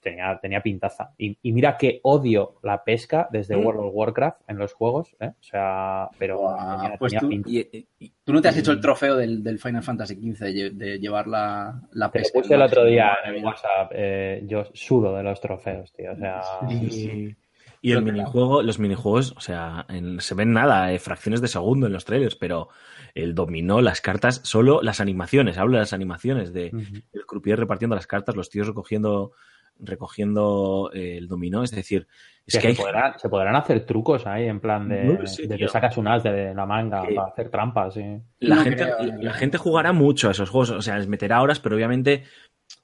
[0.00, 1.12] tenía, tenía pintaza.
[1.18, 3.64] Y, y mira que odio la pesca desde Mm.
[3.66, 5.28] World of Warcraft en los juegos, ¿eh?
[5.38, 7.50] O sea, pero Buah, tenía, pues tenía tú- pinta.
[7.50, 10.52] Y- y- ¿Tú no te has hecho el trofeo del, del Final Fantasy XV de,
[10.52, 12.38] lle- de llevar la, la Te pesca?
[12.40, 13.44] puse el otro día en el.
[13.44, 16.12] WhatsApp, eh, yo sudo de los trofeos, tío.
[16.12, 17.34] O sea, Y,
[17.80, 21.86] y el minijuego, los minijuegos, o sea, en- se ven nada, eh, fracciones de segundo
[21.86, 22.68] en los trailers, pero
[23.14, 26.66] el dominó, las cartas, solo las animaciones, hablo de las animaciones de
[27.12, 29.32] el croupier repartiendo las cartas, los tíos recogiendo
[29.80, 32.06] recogiendo eh, el dominó, es decir,
[32.46, 35.20] es Que que hay se, podrán, se podrán hacer trucos ahí en plan de, No
[35.20, 37.94] lo sé, de que sacas un as de la manga Que- para hacer trampas.
[37.94, 38.02] Sí.
[38.40, 39.32] la, No gente, creo, la, no la creo.
[39.34, 42.24] gente jugará mucho a esos juegos, o sea, les meterá horas, pero obviamente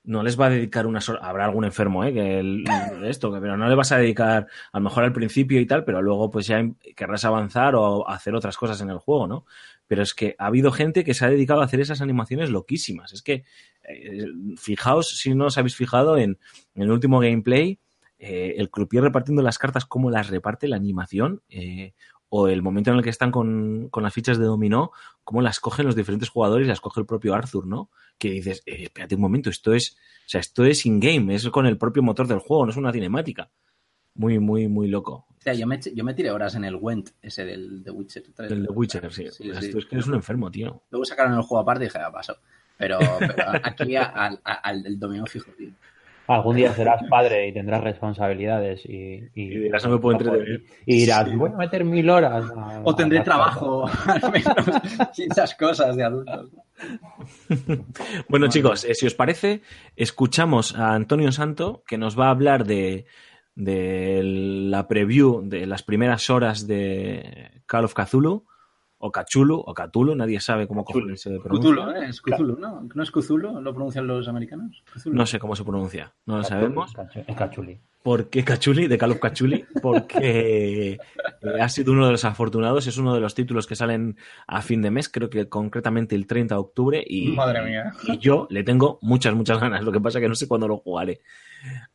[0.05, 1.23] no les va a dedicar unas horas.
[1.25, 2.13] Habrá algún enfermo, ¿eh?
[2.13, 2.65] Que el-
[3.05, 5.85] esto, que- pero no le vas a dedicar a lo mejor al principio y tal,
[5.85, 6.63] pero luego pues ya
[6.95, 9.47] querrás avanzar o hacer otras cosas en el juego, ¿no?
[9.87, 13.13] Pero es que ha habido gente que se ha dedicado a hacer esas animaciones loquísimas.
[13.13, 13.45] Es que,
[13.89, 16.39] eh, fijaos, si no os habéis fijado en,
[16.75, 17.79] el último gameplay,
[18.19, 21.93] eh, el croupier repartiendo las cartas, cómo las reparte la animación, eh,
[22.37, 24.91] o el momento en el que están con, con las fichas de dominó,
[25.23, 27.91] cómo las cogen los diferentes jugadores y las coge el propio Arthur, ¿no?
[28.19, 29.97] Que dices, eh, espérate un momento, esto es,
[30.27, 32.91] o sea, esto es in-game, es con el propio motor del juego, no es una
[32.91, 33.53] cinemática.
[34.17, 35.29] Muy, muy, muy loco.
[35.45, 38.23] O sea, yo me, yo me tiré horas en el Went, ese del The Witcher
[38.35, 38.51] 3.
[38.51, 39.27] El de Witcher, sí.
[39.31, 39.67] Sí, O sea, sí.
[39.67, 40.83] Esto es que eres un enfermo, tío.
[40.91, 42.37] Luego sacaron el juego aparte y dije, ah, paso.
[42.79, 45.69] Pero, pero aquí a- al, al del dominó fijo, tío.
[46.27, 50.63] Algún día serás padre y tendrás responsabilidades y, y, Y dirás, no me puedo entretener.
[50.87, 52.47] Y dirás, voy a meter mil horas.
[52.57, 54.55] a- O tendré a- trabajo, al menos,
[55.13, 56.49] sin esas cosas de adultos.
[58.29, 59.63] Bueno, chicos, eh, si os parece,
[59.97, 63.07] escuchamos a Antonio Santo, que nos va a hablar de,
[63.55, 68.45] de la preview de las primeras horas de Call of Cthulhu,
[68.99, 71.71] o Cthulhu, o Cthulhu, nadie sabe cómo cojones se pronuncia.
[71.73, 72.09] Cthulhu, ¿eh?
[72.09, 72.89] Es Cthulhu, ¿no?
[72.95, 73.61] ¿No es Cthulhu?
[73.61, 74.83] ¿Lo pronuncian los americanos?
[74.95, 75.15] Cthulhu.
[75.15, 76.93] No sé cómo se pronuncia, no lo sabemos.
[77.27, 77.81] es cachuli.
[78.05, 78.87] ¿Por qué Cachuli?
[78.87, 79.65] De Call of Cachuli.
[79.81, 82.87] Porque eh, ha sido uno de los afortunados.
[82.87, 86.27] Es uno de los títulos que salen a fin de mes, creo que concretamente el
[86.27, 87.03] 30 de octubre.
[87.07, 87.95] Y, Madre mía.
[88.03, 89.83] y yo le tengo muchas, muchas ganas.
[89.83, 91.23] Lo que pasa que no sé cuándo lo jugaré.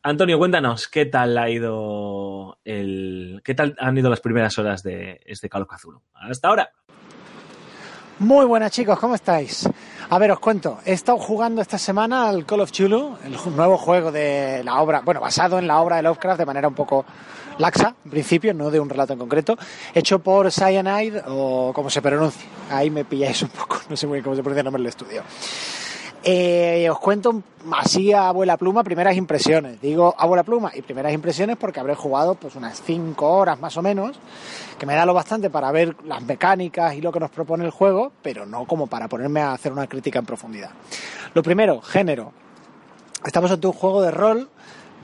[0.02, 3.40] Antonio, cuéntanos, ¿qué tal ha ido el.
[3.44, 6.02] ¿Qué tal han ido las primeras horas de este Call of Cthulhu?
[6.14, 6.72] Hasta ahora.
[8.20, 9.66] Muy buenas chicos, ¿cómo estáis?
[10.10, 13.78] A ver, os cuento, he estado jugando esta semana al Call of Chulu, el nuevo
[13.78, 17.06] juego de la obra, bueno, basado en la obra de Lovecraft de manera un poco
[17.56, 19.56] laxa, en principio, no de un relato en concreto,
[19.94, 22.46] hecho por Cyanide o como se pronuncia.
[22.70, 24.90] Ahí me pilláis un poco, no sé muy bien cómo se pronuncia el nombre del
[24.90, 25.22] estudio.
[26.22, 27.42] Eh, os cuento
[27.72, 29.80] así a abuela pluma primeras impresiones.
[29.80, 33.82] Digo abuela pluma y primeras impresiones porque habré jugado pues unas 5 horas más o
[33.82, 34.18] menos,
[34.78, 37.70] que me da lo bastante para ver las mecánicas y lo que nos propone el
[37.70, 40.70] juego, pero no como para ponerme a hacer una crítica en profundidad.
[41.32, 42.32] Lo primero, género.
[43.24, 44.48] Estamos ante un juego de rol,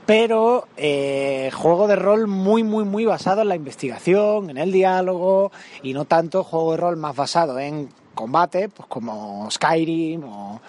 [0.05, 5.51] pero eh, juego de rol muy, muy, muy basado en la investigación, en el diálogo
[5.81, 10.59] y no tanto juego de rol más basado en combate, pues como Skyrim o,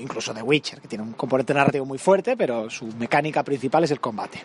[0.00, 3.90] incluso The Witcher, que tiene un componente narrativo muy fuerte, pero su mecánica principal es
[3.90, 4.42] el combate.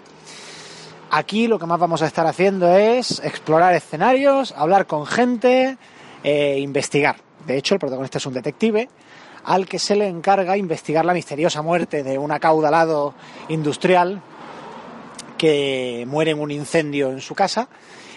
[1.11, 5.77] Aquí lo que más vamos a estar haciendo es explorar escenarios, hablar con gente,
[6.23, 7.17] e investigar.
[7.45, 8.89] De hecho, el protagonista es un detective
[9.43, 13.15] al que se le encarga investigar la misteriosa muerte de un acaudalado
[13.49, 14.21] industrial
[15.37, 17.67] que muere en un incendio en su casa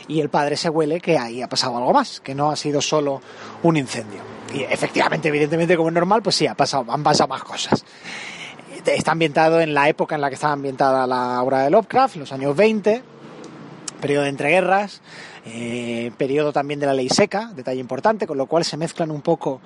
[0.06, 2.82] y el padre se huele que ahí ha pasado algo más, que no ha sido
[2.82, 3.22] solo
[3.62, 4.33] un incendio.
[4.54, 7.84] Y efectivamente, evidentemente, como es normal, pues sí, ha pasado, han pasado más cosas.
[8.86, 12.32] Está ambientado en la época en la que estaba ambientada la obra de Lovecraft, los
[12.32, 13.02] años 20,
[14.00, 15.00] periodo de entreguerras,
[15.44, 19.22] eh, periodo también de la ley seca, detalle importante, con lo cual se mezclan un
[19.22, 19.60] poco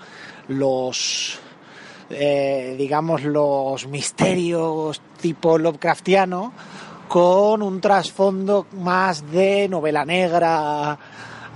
[0.49, 1.39] los,
[2.09, 6.53] eh, digamos, los misterios tipo Lovecraftiano
[7.09, 10.99] con un trasfondo más de novela negra,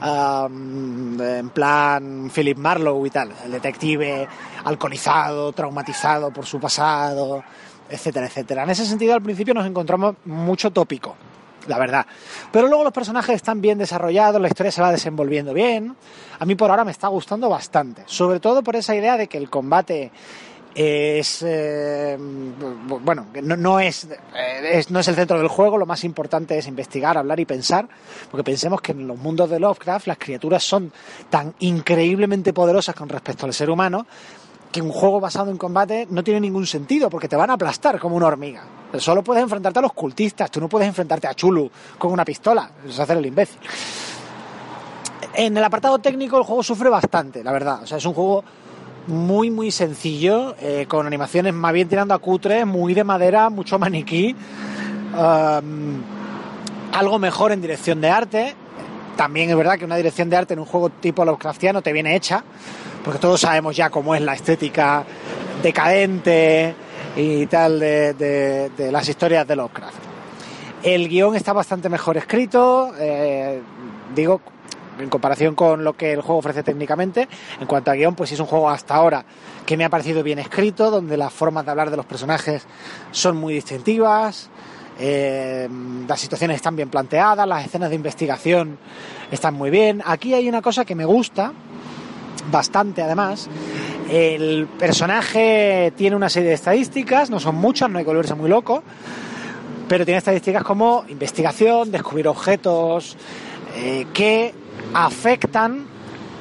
[0.04, 4.28] um, en plan Philip Marlowe y tal, el detective
[4.64, 7.42] alcoholizado, traumatizado por su pasado,
[7.88, 8.64] etcétera, etcétera.
[8.64, 11.14] En ese sentido, al principio nos encontramos mucho tópico,
[11.66, 12.06] la verdad.
[12.50, 15.94] Pero luego los personajes están bien desarrollados, la historia se va desenvolviendo bien.
[16.38, 19.38] A mí por ahora me está gustando bastante, sobre todo por esa idea de que
[19.38, 20.10] el combate
[20.74, 25.86] es eh, bueno no, no es, eh, es, no es el centro del juego lo
[25.86, 27.86] más importante es investigar hablar y pensar
[28.30, 30.92] porque pensemos que en los mundos de Lovecraft las criaturas son
[31.28, 34.06] tan increíblemente poderosas con respecto al ser humano
[34.72, 38.00] que un juego basado en combate no tiene ningún sentido porque te van a aplastar
[38.00, 38.64] como una hormiga.
[38.96, 42.70] Solo puedes enfrentarte a los cultistas tú no puedes enfrentarte a Chulu con una pistola
[42.88, 43.60] es hacer el imbécil.
[45.34, 48.42] En el apartado técnico el juego sufre bastante la verdad o sea es un juego
[49.06, 53.78] muy, muy sencillo, eh, con animaciones más bien tirando a cutre, muy de madera, mucho
[53.78, 54.34] maniquí.
[55.14, 56.02] Um,
[56.92, 58.54] algo mejor en dirección de arte.
[59.16, 62.16] También es verdad que una dirección de arte en un juego tipo Lovecraftiano te viene
[62.16, 62.42] hecha,
[63.04, 65.04] porque todos sabemos ya cómo es la estética
[65.62, 66.74] decadente
[67.16, 69.96] y tal de, de, las historias de Lovecraft.
[70.82, 73.60] El guion está bastante mejor escrito, eh,
[74.14, 74.40] digo,
[75.02, 77.28] en comparación con lo que el juego ofrece técnicamente.
[77.60, 79.24] En cuanto a guion, pues es un juego hasta ahora
[79.66, 82.66] que me ha parecido bien escrito, donde las formas de hablar de los personajes
[83.10, 84.50] son muy distintivas,
[84.98, 85.68] eh,
[86.06, 88.78] las situaciones están bien planteadas, las escenas de investigación
[89.30, 90.02] están muy bien.
[90.04, 91.52] Aquí hay una cosa que me gusta
[92.50, 93.48] bastante además.
[94.10, 98.50] El personaje tiene una serie de estadísticas, no son muchas, no hay que volverse muy
[98.50, 98.82] loco,
[99.88, 103.16] pero tiene estadísticas como investigación, descubrir objetos,
[103.76, 104.54] eh, que
[104.94, 105.86] afectan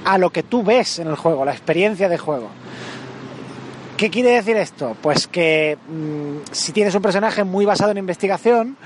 [0.06, 2.50] a lo que tú ves en el juego, la experiencia de juego.
[3.98, 4.98] ¿Qué quiere decir esto?
[5.00, 8.78] Pues que mmm, si tienes un personaje muy basado en investigación,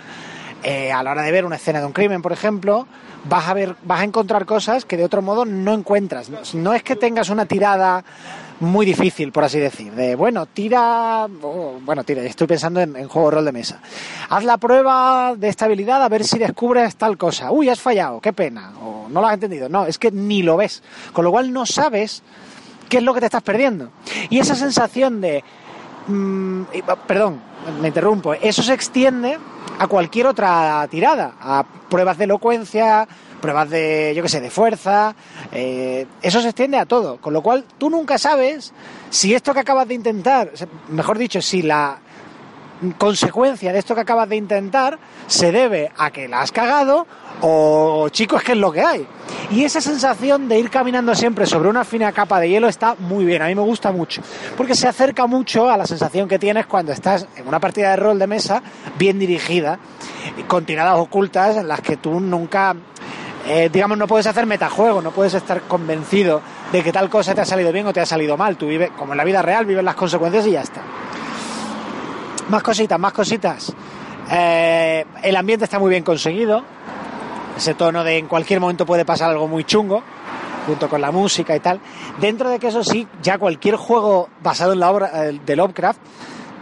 [0.64, 2.88] eh, a la hora de ver una escena de un crimen, por ejemplo,
[3.30, 6.30] vas a ver, vas a encontrar cosas que de otro modo no encuentras.
[6.54, 8.04] No es que tengas una tirada
[8.60, 9.92] muy difícil, por así decir.
[9.94, 13.82] De, bueno, tira, bueno, tira, estoy pensando en, juego de rol de mesa.
[14.30, 17.52] Haz la prueba de estabilidad a ver si descubres tal cosa.
[17.52, 18.74] Uy, has fallado, qué pena.
[18.82, 19.70] O no lo has entendido.
[19.70, 20.84] No, es que ni lo ves.
[21.14, 22.24] Con lo cual no sabes
[22.90, 23.90] qué es lo que te estás perdiendo.
[24.30, 25.44] Y esa sensación de,
[26.08, 26.64] mmm,
[27.08, 27.42] perdón,
[27.82, 29.38] me interrumpo, eso se extiende
[29.80, 33.08] a cualquier otra tirada, a pruebas de elocuencia,
[33.42, 35.16] pruebas de, yo qué sé, de fuerza,
[35.52, 38.74] eh, eso se extiende a todo, con lo cual tú nunca sabes
[39.10, 40.52] si esto que acabas de intentar,
[40.90, 42.00] mejor dicho, si la
[42.98, 47.08] consecuencia de esto que acabas de intentar se debe a que la has cagado
[47.42, 49.08] o chicos que es lo que hay.
[49.52, 53.26] Y esa sensación de ir caminando siempre sobre una fina capa de hielo está muy
[53.26, 54.22] bien, a mí me gusta mucho,
[54.58, 57.96] porque se acerca mucho a la sensación que tienes cuando estás en una partida de
[57.98, 58.62] rol de mesa
[58.98, 59.80] bien dirigida,
[60.48, 62.76] con tiradas ocultas en las que tú nunca,
[63.48, 66.42] eh, digamos, no puedes hacer metajuego, no puedes estar convencido
[66.72, 68.58] de que tal cosa te ha salido bien o te ha salido mal.
[68.58, 70.82] Tú vives, como en la vida real, vives las consecuencias y ya está.
[72.50, 73.74] Más cositas, más cositas.
[74.32, 76.64] Eh, el ambiente está muy bien conseguido.
[77.56, 80.02] Ese tono de en cualquier momento puede pasar algo muy chungo,
[80.66, 81.80] junto con la música y tal.
[82.20, 86.00] Dentro de que eso sí, ya cualquier juego basado en la obra eh, de Lovecraft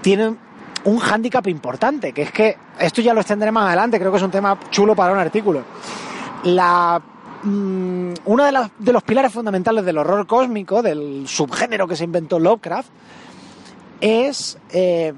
[0.01, 0.35] tiene
[0.83, 4.23] un hándicap importante, que es que esto ya lo extenderé más adelante, creo que es
[4.23, 5.63] un tema chulo para un artículo.
[6.43, 7.01] La
[7.43, 12.39] mmm, uno de, de los pilares fundamentales del horror cósmico, del subgénero que se inventó
[12.39, 12.89] Lovecraft,
[14.01, 15.13] es eh,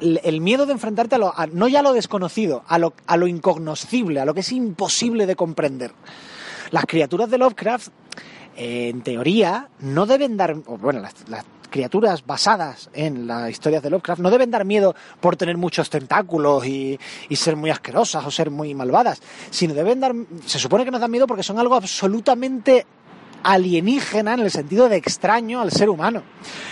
[0.00, 3.28] el miedo de enfrentarte a, lo, no ya a lo desconocido, a lo, a lo
[3.28, 5.92] incognoscible, a lo que es imposible de comprender.
[6.72, 7.88] Las criaturas de Lovecraft,
[8.56, 14.20] eh, en teoría, no deben dar, bueno, las criaturas basadas en las historias de Lovecraft
[14.20, 16.98] no deben dar miedo por tener muchos tentáculos y,
[17.28, 20.12] y, ser muy asquerosas o ser muy malvadas, sino deben dar,
[20.44, 22.86] se supone que nos dan miedo porque son algo absolutamente
[23.42, 26.22] alienígena en el sentido de extraño al ser humano.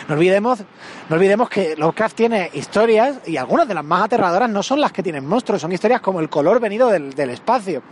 [0.09, 0.61] No olvidemos,
[1.09, 4.93] no olvidemos que Lovecraft tiene historias y algunas de las más aterradoras no son las
[4.93, 7.83] que tienen monstruos, son historias como el color venido del, espacio,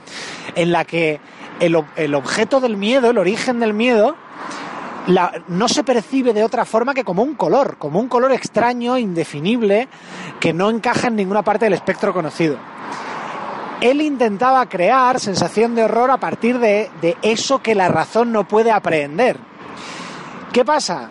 [0.55, 1.20] en la que
[1.61, 4.16] el, el, objeto del miedo, el origen del miedo,
[5.49, 9.89] no se percibe de otra forma que como un color, como un color extraño, indefinible,
[10.41, 12.59] que no encaja en ninguna parte del espectro conocido
[13.81, 18.49] él intentaba crear sensación de horror a partir de, de, eso que la razón no
[18.49, 19.39] puede aprehender.
[20.53, 21.11] ¿Qué pasa?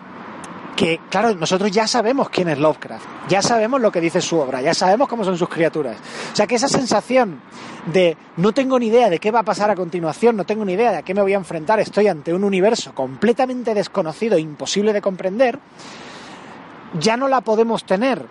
[0.76, 4.60] Que, claro, nosotros ya sabemos quién es Lovecraft, ya sabemos lo que dice su obra,
[4.60, 5.96] ya sabemos cómo son sus criaturas.
[6.32, 7.40] O sea que esa sensación
[7.86, 10.74] de no tengo ni idea de qué va a pasar a continuación, no tengo ni
[10.74, 14.92] idea de a qué me voy a enfrentar, estoy ante un universo completamente desconocido, imposible
[14.92, 15.58] de comprender,
[17.00, 18.26] ya no la podemos tener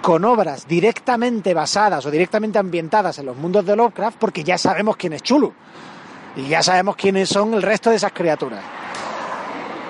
[0.00, 4.96] con obras directamente basadas o directamente ambientadas en los mundos de Lovecraft porque ya sabemos
[4.96, 5.52] quién es Chulu
[6.36, 8.62] y ya sabemos quiénes son el resto de esas criaturas.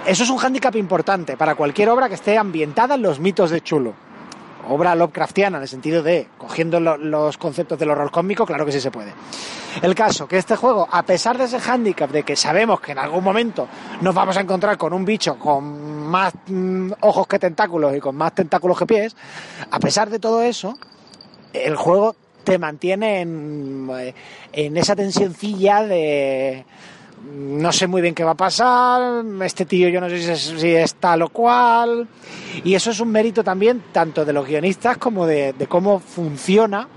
[0.06, 3.60] Eso es un hándicap importante para cualquier obra que esté ambientada en los mitos de
[3.60, 3.94] Chulu.
[4.68, 8.72] Obra Lovecraftiana, en el sentido de cogiendo lo, los conceptos del horror cósmico, claro que
[8.72, 9.12] sí se puede.
[9.80, 12.98] El caso, que este juego, a pesar de ese hándicap de que sabemos que en
[12.98, 13.68] algún momento
[14.00, 18.16] nos vamos a encontrar con un bicho con más mm, ojos que tentáculos y con
[18.16, 19.16] más tentáculos que pies,
[19.70, 20.76] a pesar de todo eso,
[21.52, 24.14] el juego te mantiene en, eh,
[24.52, 26.64] en esa tensioncilla de
[27.30, 30.60] no sé muy bien qué va a pasar, este tío yo no sé si es,
[30.60, 32.08] si es tal o cual,
[32.64, 36.88] y eso es un mérito también tanto de los guionistas como de, de cómo funciona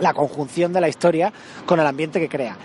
[0.00, 1.32] la conjunción de la historia
[1.66, 2.56] con el ambiente que crea.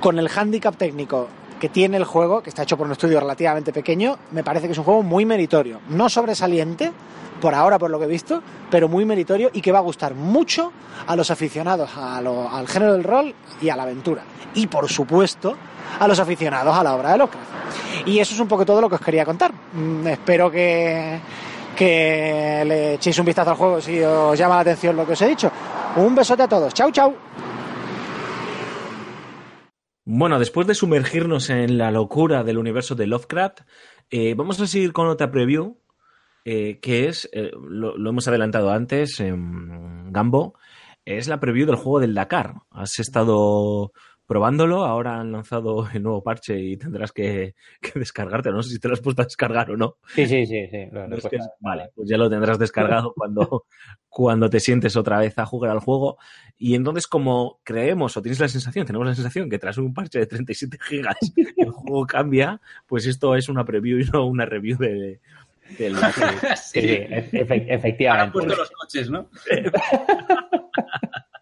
[0.00, 1.28] Con el hándicap técnico
[1.60, 4.72] que tiene el juego, que está hecho por un estudio relativamente pequeño, me parece que
[4.72, 5.80] es un juego muy meritorio.
[5.88, 6.92] No sobresaliente,
[7.40, 10.14] por ahora por lo que he visto, pero muy meritorio y que va a gustar
[10.14, 10.72] mucho
[11.06, 14.22] a los aficionados a lo- al género del rol y a la aventura.
[14.54, 15.54] Y por supuesto,
[15.98, 17.46] a los aficionados a la obra de Lovecraft.
[18.06, 19.52] Y eso es un poco todo lo que os quería contar.
[19.72, 21.18] Mm, espero que,
[21.76, 25.22] que le echéis un vistazo al juego si os llama la atención lo que os
[25.22, 25.50] he dicho.
[25.96, 26.72] Un besote a todos.
[26.74, 27.14] Chau, chau.
[30.08, 33.62] Bueno, después de sumergirnos en la locura del universo de Lovecraft,
[34.08, 35.78] eh, vamos a seguir con otra preview,
[36.44, 40.54] eh, que es, eh, lo, lo hemos adelantado antes, en Gambo,
[41.04, 42.54] es la preview del juego del Dakar.
[42.70, 43.90] Has estado
[44.26, 48.50] probándolo, ahora han lanzado el nuevo parche y tendrás que, que descargarte.
[48.50, 49.96] No sé si te lo has puesto a descargar o no.
[50.14, 50.86] Sí, sí, sí, sí.
[50.92, 53.66] No es que- vale, pues ya lo tendrás descargado cuando,
[54.08, 56.16] cuando te sientes otra vez a jugar al juego.
[56.58, 60.18] Y entonces, como creemos o tienes la sensación, tenemos la sensación que tras un parche
[60.20, 61.16] de 37 gigas
[61.56, 65.20] el juego cambia, pues esto es una preview y no una review de,
[65.78, 66.34] del Dakar.
[66.56, 68.32] Sí, sí, efe- Ahora han efectivamente.
[68.32, 69.28] puesto los coches, ¿no?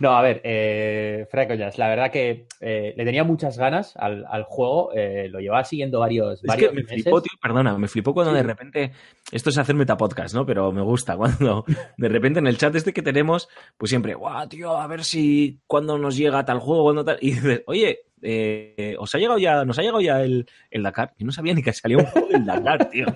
[0.00, 3.96] No, a ver, eh, fuera de coñas, la verdad que eh, le tenía muchas ganas
[3.96, 7.02] al, al juego, eh, lo llevaba siguiendo varios, Es que me meses.
[7.02, 8.92] flipó, tío, perdona, me flipó cuando de repente,
[9.32, 10.46] esto es hacer metapodcast, ¿no?
[10.46, 11.64] Pero me gusta cuando
[11.96, 15.60] de repente en el chat este que tenemos, pues siempre, guau, tío, a ver si
[15.66, 19.64] cuando nos llega tal juego, cuando tal, y dices, oye, eh, os ha llegado ya,
[19.64, 22.28] nos ha llegado ya el, el Dakar, y no sabía ni que salía un juego
[22.28, 23.06] del Dakar, tío.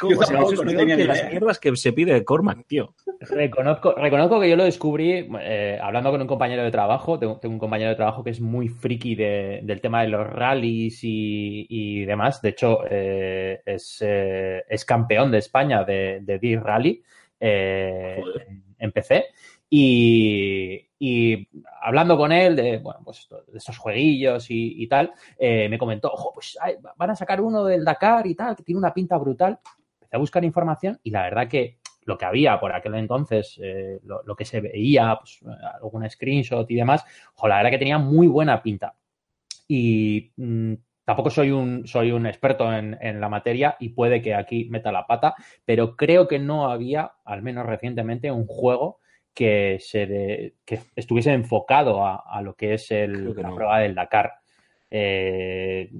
[0.00, 0.12] ¿Cómo?
[0.12, 1.30] Yo O sea, tampoco, eso es no tenía las idea.
[1.30, 2.94] mierdas que se pide Cormac, tío.
[3.20, 7.18] Reconozco, reconozco que yo lo descubrí eh, hablando con un compañero de trabajo.
[7.18, 10.26] Tengo, tengo un compañero de trabajo que es muy friki de- del tema de los
[10.26, 12.40] rallies y, y demás.
[12.42, 17.02] De hecho, eh, es, eh, es campeón de España de, de Dirt Rally
[17.40, 18.46] eh, Joder.
[18.48, 19.24] en, en PC.
[19.68, 21.48] Y, y
[21.82, 26.32] hablando con él de, bueno, pues de estos jueguillos y, tal, eh, me comentó, ojo,
[26.32, 26.56] pues
[26.96, 29.58] van a sacar uno del Dakar y tal, que tiene una pinta brutal.
[29.94, 33.98] Empecé a buscar información y la verdad que lo que había por aquel entonces, eh,
[34.04, 35.40] lo, lo que se veía, pues,
[35.74, 37.04] algún screenshot y demás,
[37.34, 38.94] ojo, la verdad que tenía muy buena pinta.
[39.68, 40.74] Y mm,
[41.04, 44.92] tampoco soy un, soy un experto en, en la materia y puede que aquí meta
[44.92, 49.00] la pata, pero creo que no había, al menos recientemente, un juego
[49.36, 53.48] que, se de- que estuviese enfocado a, a lo que es el- Creo que la
[53.50, 53.54] no.
[53.54, 54.32] prueba del Dakar.
[54.90, 55.90] Eh,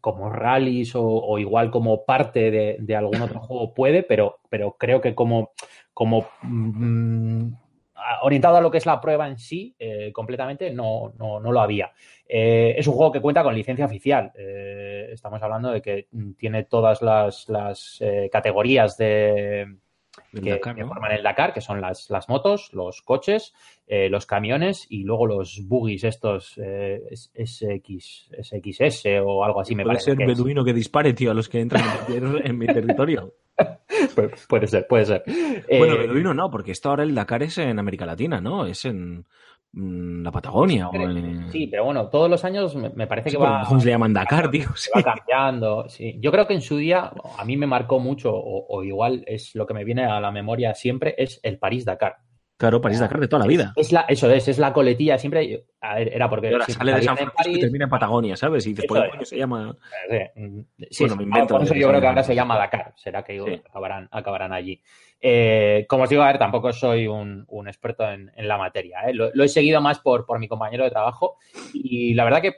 [0.00, 4.76] como rallies o, o igual como parte de, de algún otro juego puede, pero, pero
[4.78, 5.50] creo que como,
[5.92, 7.48] como mm,
[8.22, 11.60] orientado a lo que es la prueba en sí, eh, completamente no, no, no lo
[11.60, 11.92] había.
[12.26, 14.32] Eh, es un juego que cuenta con licencia oficial.
[14.36, 19.76] Eh, estamos hablando de que mm, tiene todas las, las categorías de,
[20.32, 20.88] que, Dakar, que ¿no?
[20.88, 23.54] forman el Dakar, que son las, las motos, los coches,
[23.86, 29.82] eh, los camiones y luego los buggies estos eh, SX, SXS o algo así me
[29.82, 30.36] Puede parece ser que es.
[30.38, 31.82] beduino que dispare, tío, a los que entran
[32.44, 33.32] en mi, territorio.
[34.14, 35.22] Pu- Puede ser, puede ser.
[35.26, 38.66] Bueno, Eh, beduino no, porque esto ahora el Dakar es en América Latina, ¿no?
[38.66, 39.24] Es en
[39.72, 40.88] la Patagonia.
[40.88, 40.92] o.
[41.50, 43.92] Sí, pero bueno, todos los años me, me parece Sí, que va, ¿Cómo se le
[43.92, 44.68] llaman Dakar, tío?
[44.74, 44.90] Sí.
[44.92, 45.88] que va cambiando.
[45.88, 46.16] Sí.
[46.20, 49.54] Yo creo que en su día, a mí me marcó mucho, o, o igual es
[49.54, 52.16] lo que me viene a la memoria siempre, es el París-Dakar.
[52.58, 53.74] Claro, París-Dakar de toda la vida.
[53.76, 55.66] Es la, eso es, es la coletilla siempre.
[55.82, 57.90] A ver, era porque Y ahora si sale de San Francisco y París, termina en
[57.90, 58.66] Patagonia, ¿sabes?
[58.66, 59.10] Y después Eso ¿por es.
[59.12, 59.76] qué coño se llama?
[60.08, 60.60] Eh, mm,
[60.90, 62.94] sí, Bueno, me invento por eso de yo creo que ahora se llama Dakar.
[62.96, 64.80] Será que acabarán, acabarán allí.
[65.20, 69.00] Eh, como os digo, a ver, tampoco soy un, un experto en, en la materia.
[69.08, 69.14] ¿eh?
[69.14, 71.36] Lo, lo he seguido más por, por mi compañero de trabajo
[71.72, 72.54] y la verdad que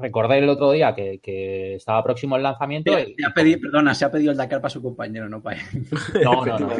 [0.00, 2.92] recordé el otro día que, que estaba próximo el lanzamiento.
[2.94, 5.40] Se, y- se ha pedido, perdona, se ha pedido el Dakar para su compañero, no
[5.42, 5.62] para él.
[6.24, 6.68] No, no, no.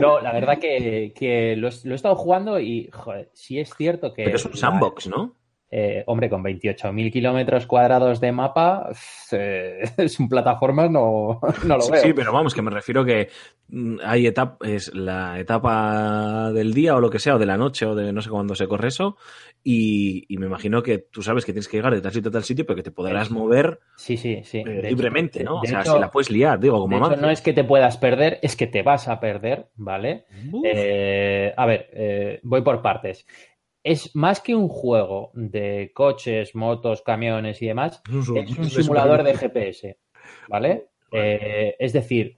[0.00, 3.72] No, la verdad que, que lo, he- lo he estado jugando y, joder, sí es
[3.74, 4.24] cierto que...
[4.24, 5.34] Pero es un sandbox, ¿no?
[5.70, 8.88] Eh, hombre, con 28.000 kilómetros cuadrados de mapa,
[9.32, 12.02] eh, es un plataforma, no, no lo Sí, veo.
[12.02, 13.28] sí, pero vamos, que me refiero que
[13.68, 17.58] mm, hay etapa, es la etapa del día o lo que sea, o de la
[17.58, 19.18] noche, o de no sé cuándo se corre eso,
[19.62, 22.32] y, y me imagino que tú sabes que tienes que llegar de tal sitio a
[22.32, 24.58] tal sitio, pero que te podrás mover Sí, sí, sí.
[24.58, 25.58] eh, De hecho- libremente, ¿no?
[25.58, 27.20] O de sea, hecho- si la puedes liar, digo, de como hecho, avance.
[27.20, 30.24] no es que te puedas perder, es que te vas a perder, ¿vale?
[30.64, 33.26] Eh, a ver, eh, voy por partes.
[33.84, 38.64] Es más que un juego de coches, motos, camiones y demás, Es un- es un
[38.66, 39.34] es simulador de.
[39.34, 39.96] GPS,
[40.48, 40.86] ¿vale?
[41.12, 42.36] Eh, es decir,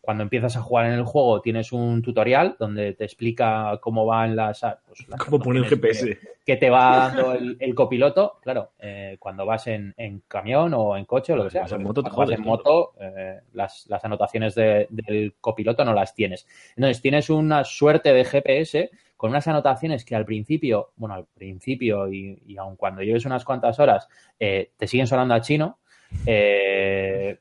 [0.00, 4.34] cuando empiezas a jugar en el juego tienes un tutorial donde te explica cómo van
[4.36, 4.60] las...
[4.86, 6.06] pues, las ¿Cómo un anotaciones GPS?
[6.06, 10.74] que- que te va dando el, el copiloto, claro, eh, cuando vas en, en camión
[10.74, 11.62] o en coche o lo que sea.
[11.62, 15.34] vas en moto, te Cuando vas jodes, en moto, eh, las, las anotaciones de- del
[15.40, 16.46] copiloto no las tienes.
[16.74, 22.10] Entonces, tienes una suerte de GPS con unas anotaciones que al principio, bueno, al principio
[22.10, 25.78] y, y aun cuando lleves unas cuantas horas, eh, te siguen sonando a chino,
[26.24, 27.38] eh,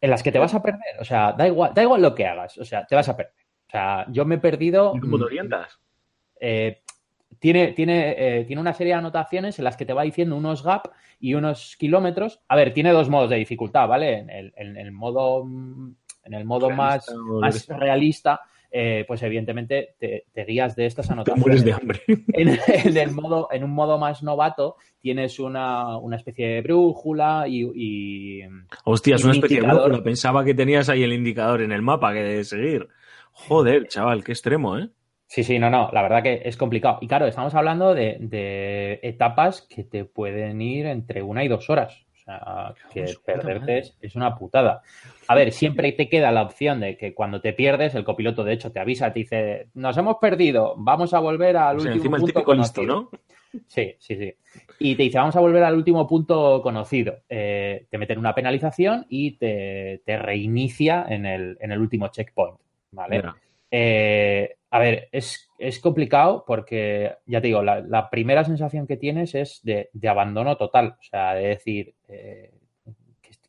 [0.00, 0.98] en las que te vas a perder.
[0.98, 3.32] O sea, da igual, da igual lo que hagas, o sea, te vas a perder.
[3.68, 4.92] O sea, yo me he perdido.
[4.96, 5.78] ¿Y cómo te orientas?
[6.40, 6.82] eh,
[7.38, 10.64] tiene, tiene, eh, tiene una serie de anotaciones en las que te va diciendo unos
[10.64, 10.88] gap
[11.20, 12.40] y unos kilómetros.
[12.48, 14.18] A ver, tiene dos modos de dificultad, ¿vale?
[14.18, 18.40] En el, en el modo, en el modo más, Realista más realista,
[18.72, 21.40] eh, pues evidentemente te, te guías de estas Te anotaciones.
[21.46, 22.00] mueres de hambre.
[22.34, 27.44] En, en el modo, en un modo más novato tienes una, una especie de brújula
[27.46, 28.42] y, y-
[28.84, 30.02] Hostia, es Y un una especie de brújula.
[30.02, 32.88] Pensaba que tenías ahí el indicador en el mapa que de seguir.
[33.32, 34.88] Joder, chaval, qué extremo, ¿eh?
[35.26, 36.98] Sí, sí, no, no, la verdad que es complicado.
[37.00, 41.70] Y claro, estamos hablando de, de etapas que te pueden ir entre una y dos
[41.70, 42.04] horas.
[42.12, 44.82] O sea, que perderte es una putada.
[45.32, 48.52] A ver, siempre te queda la opción de que cuando te pierdes, el copiloto de
[48.52, 52.16] hecho te avisa, te dice, nos hemos perdido, vamos a volver al O sea, último
[52.16, 53.10] encima el punto listo, conocido".
[53.10, 53.10] ¿no?
[53.66, 54.34] Sí, sí, sí.
[54.78, 57.20] Y te dice, vamos a volver al último punto conocido.
[57.30, 62.58] Eh, te meten una penalización y te, te reinicia en el, en el último checkpoint.
[62.90, 63.22] ¿Vale?
[63.70, 68.98] Eh, a ver, es, es complicado porque, ya te digo, la, la primera sensación que
[68.98, 70.96] tienes es de, de abandono total.
[71.00, 72.50] O sea, de decir, eh,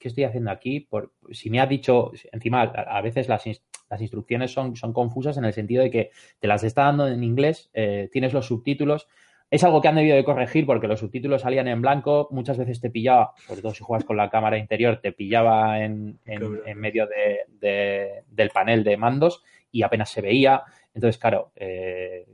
[0.03, 0.81] ¿qué, estoy haciendo aquí?
[0.81, 3.43] Por, si me has dicho, encima, a, a veces las,
[3.89, 7.23] las instrucciones son, son confusas en el sentido de que te las está dando en
[7.23, 9.07] inglés, eh, tienes los subtítulos.
[9.49, 12.81] Es algo que han debido de corregir porque los subtítulos salían en blanco, muchas veces
[12.81, 17.05] te pillaba, sobre todo si juegas con la cámara interior, te pillaba en, en- medio
[17.07, 20.63] de- de- del panel de mandos y apenas se veía.
[20.95, 22.25] Entonces, claro, eh,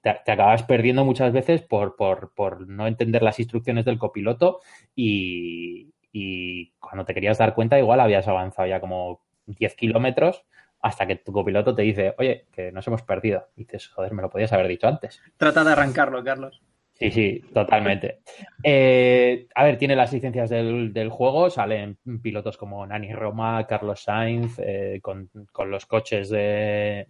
[0.00, 4.60] te, te acabas perdiendo muchas veces por, por- por no entender las instrucciones del copiloto
[4.96, 10.44] y, y cuando te querías dar cuenta igual habías avanzado ya como 10 kilómetros
[10.80, 13.48] hasta que tu copiloto te dice, oye, que nos hemos perdido.
[13.56, 15.20] Y dices, joder, me lo podías haber dicho antes.
[15.38, 16.62] Trata de arrancarlo, Carlos.
[16.92, 18.20] Sí, sí, totalmente.
[18.62, 24.04] Eh, a ver, tiene las licencias del, del juego, salen pilotos como Nani Roma, Carlos
[24.04, 27.08] Sainz, eh, con, con los coches de,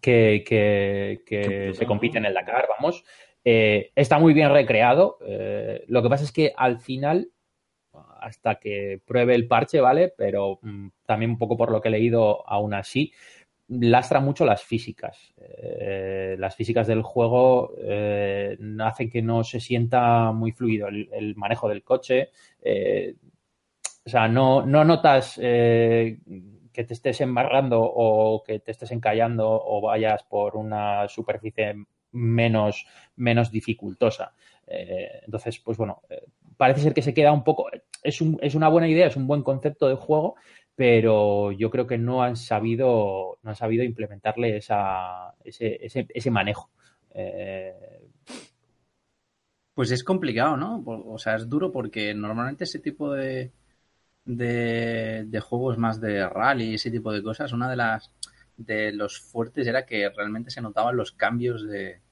[0.00, 3.02] que, que- se compiten en el Dakar, vamos.
[3.44, 5.18] Eh, está muy bien recreado.
[5.26, 7.28] eh, lo que pasa es que al final,
[8.20, 10.12] hasta que pruebe el parche, ¿vale?
[10.16, 13.12] Pero mm, también un poco por lo que he leído, aún así,
[13.68, 15.34] lastra mucho las físicas.
[15.36, 21.68] Eh, las físicas del juego eh, hacen que no se sienta muy fluido el, manejo
[21.68, 22.30] del coche.
[22.62, 23.14] Eh,
[24.04, 29.80] o sea, no, no notas que te estés embarrando o que te estés encallando o
[29.80, 31.74] vayas por una superficie
[32.12, 34.34] menos, menos dificultosa.
[34.66, 36.22] Eh, entonces, pues bueno, eh,
[36.56, 37.66] parece ser que se queda un poco.
[38.02, 40.36] Es, un- es una buena idea, es un buen concepto de juego,
[40.76, 44.74] pero yo creo que no han sabido, no han sabido implementarle ese,
[45.44, 46.70] ese, ese manejo.
[47.14, 47.72] Eh,
[49.74, 50.82] Pues es complicado, ¿no?
[50.86, 53.52] O sea, es duro porque normalmente ese tipo de,
[54.24, 58.12] de, de juegos más de rally, ese tipo de cosas, una de las
[58.58, 62.02] de los fuertes era que realmente se notaban los cambios de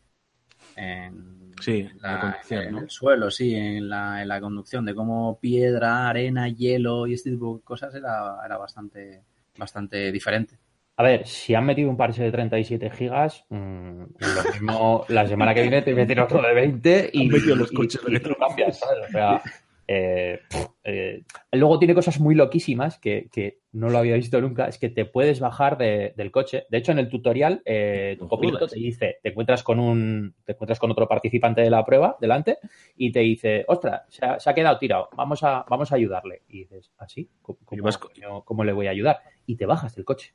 [0.76, 2.80] en, Sí, la conducción, en ¿no?
[2.80, 7.30] el suelo, sí, en la, en la conducción, de cómo piedra, arena, hielo y este
[7.30, 9.22] tipo de cosas era, era bastante,
[9.56, 10.58] bastante diferente.
[10.96, 15.54] A ver, si han metido un parche de 37 gigas, mm, lo mismo la semana
[15.54, 18.36] que viene te meten otro de 20 y, Han metido los y- coches y lo
[18.36, 19.08] cambias, ¿sabes?
[19.08, 19.42] O sea,
[19.88, 20.40] eh,
[20.84, 21.22] eh,
[21.52, 24.66] luego tiene cosas muy loquísimas que, que no lo había visto nunca.
[24.66, 26.64] Es que te puedes bajar de- del coche.
[26.70, 30.52] De hecho, en el tutorial, eh, tu copiloto te dice, te encuentras con un, te
[30.52, 32.58] encuentras con otro participante de la prueba delante
[32.96, 36.42] y te dice, ostras, se ha, se ha quedado tirado, vamos a, vamos a ayudarle.
[36.48, 37.28] Y dices, ¿así?
[37.42, 37.76] ¿Cómo, Y
[38.22, 39.20] cómo- cómo le voy a ayudar?
[39.46, 40.34] Y te bajas del coche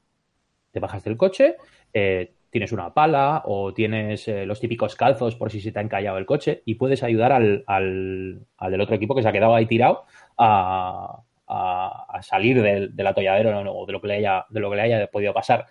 [0.70, 1.56] te bajas del coche,
[1.92, 5.84] eh, tienes una pala o tienes eh, los típicos calzos por si se te ha
[5.84, 9.32] encallado el coche y puedes ayudar al, al- al del otro equipo que se ha
[9.32, 10.06] quedado ahí tirado
[10.38, 14.76] a, a- salir del, del atolladero o de lo, que le haya, de lo que
[14.76, 15.68] le haya podido pasar.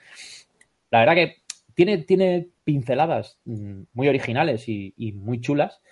[0.90, 1.36] La verdad que
[1.74, 5.82] tiene, tiene pinceladas mm, muy originales y, y muy chulas,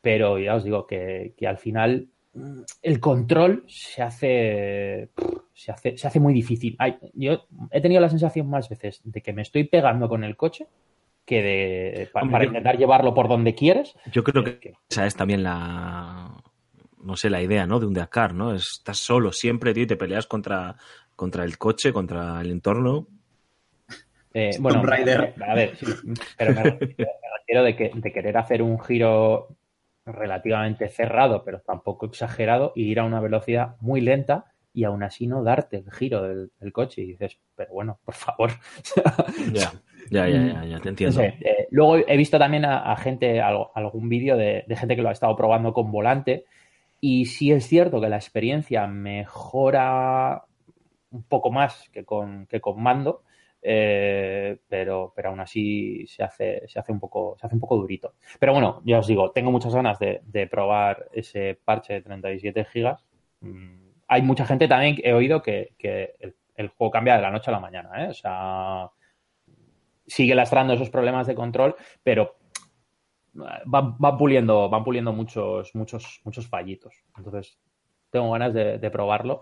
[0.00, 5.08] pero ya os digo que, que al final mm, el control se hace,
[5.54, 6.76] se hace, se hace muy difícil.
[6.78, 10.36] Ay, yo he tenido la sensación más veces de que me estoy pegando con el
[10.36, 10.66] coche
[11.24, 13.94] que de, pa- Hombre, para yo- intentar llevarlo por donde quieres.
[14.12, 16.30] Yo creo que que- esa es también la,
[17.02, 17.80] no sé, la idea, ¿no?
[17.80, 18.54] De un Dakar, ¿no?
[18.54, 20.76] Estás solo siempre, tío, y te peleas contra,
[21.16, 23.06] contra el coche, contra el entorno.
[24.34, 25.32] Eh, bueno, Raider.
[25.48, 25.86] a ver, sí,
[26.36, 29.48] pero me refiero, me refiero de, que, de querer hacer un giro
[30.04, 35.26] relativamente cerrado, pero tampoco exagerado, y ir a una velocidad muy lenta y aún así
[35.28, 37.02] no darte el giro del, del coche.
[37.02, 38.52] Y dices, pero bueno, por favor.
[39.46, 39.72] Ya,
[40.10, 41.12] ya, ya, ya, ya, te No entiendo.
[41.12, 45.02] sé, eh, luego he visto también a, a gente, algún vídeo de, de gente que
[45.02, 46.46] lo ha estado probando con volante.
[47.00, 50.44] Y sí es cierto que la experiencia mejora
[51.10, 53.22] un poco más que con, que con mando,
[53.62, 57.76] eh, pero, pero aún así se hace, se, hace un poco, se hace un poco
[57.76, 58.14] durito.
[58.40, 62.64] Pero bueno, ya os digo, tengo muchas ganas de, de probar ese parche de 37
[62.66, 63.04] gigas.
[63.40, 67.22] Mm, Hay mucha gente también que he oído que, que el, el juego cambia de
[67.22, 68.08] la noche a la mañana, ¿eh?
[68.08, 68.88] O sea,
[70.06, 72.36] sigue lastrando esos problemas de control, pero
[73.64, 76.94] van, van puliendo, van puliendo muchos, muchos, muchos fallitos.
[77.16, 77.58] Entonces,
[78.10, 79.40] tengo ganas de, de probarlo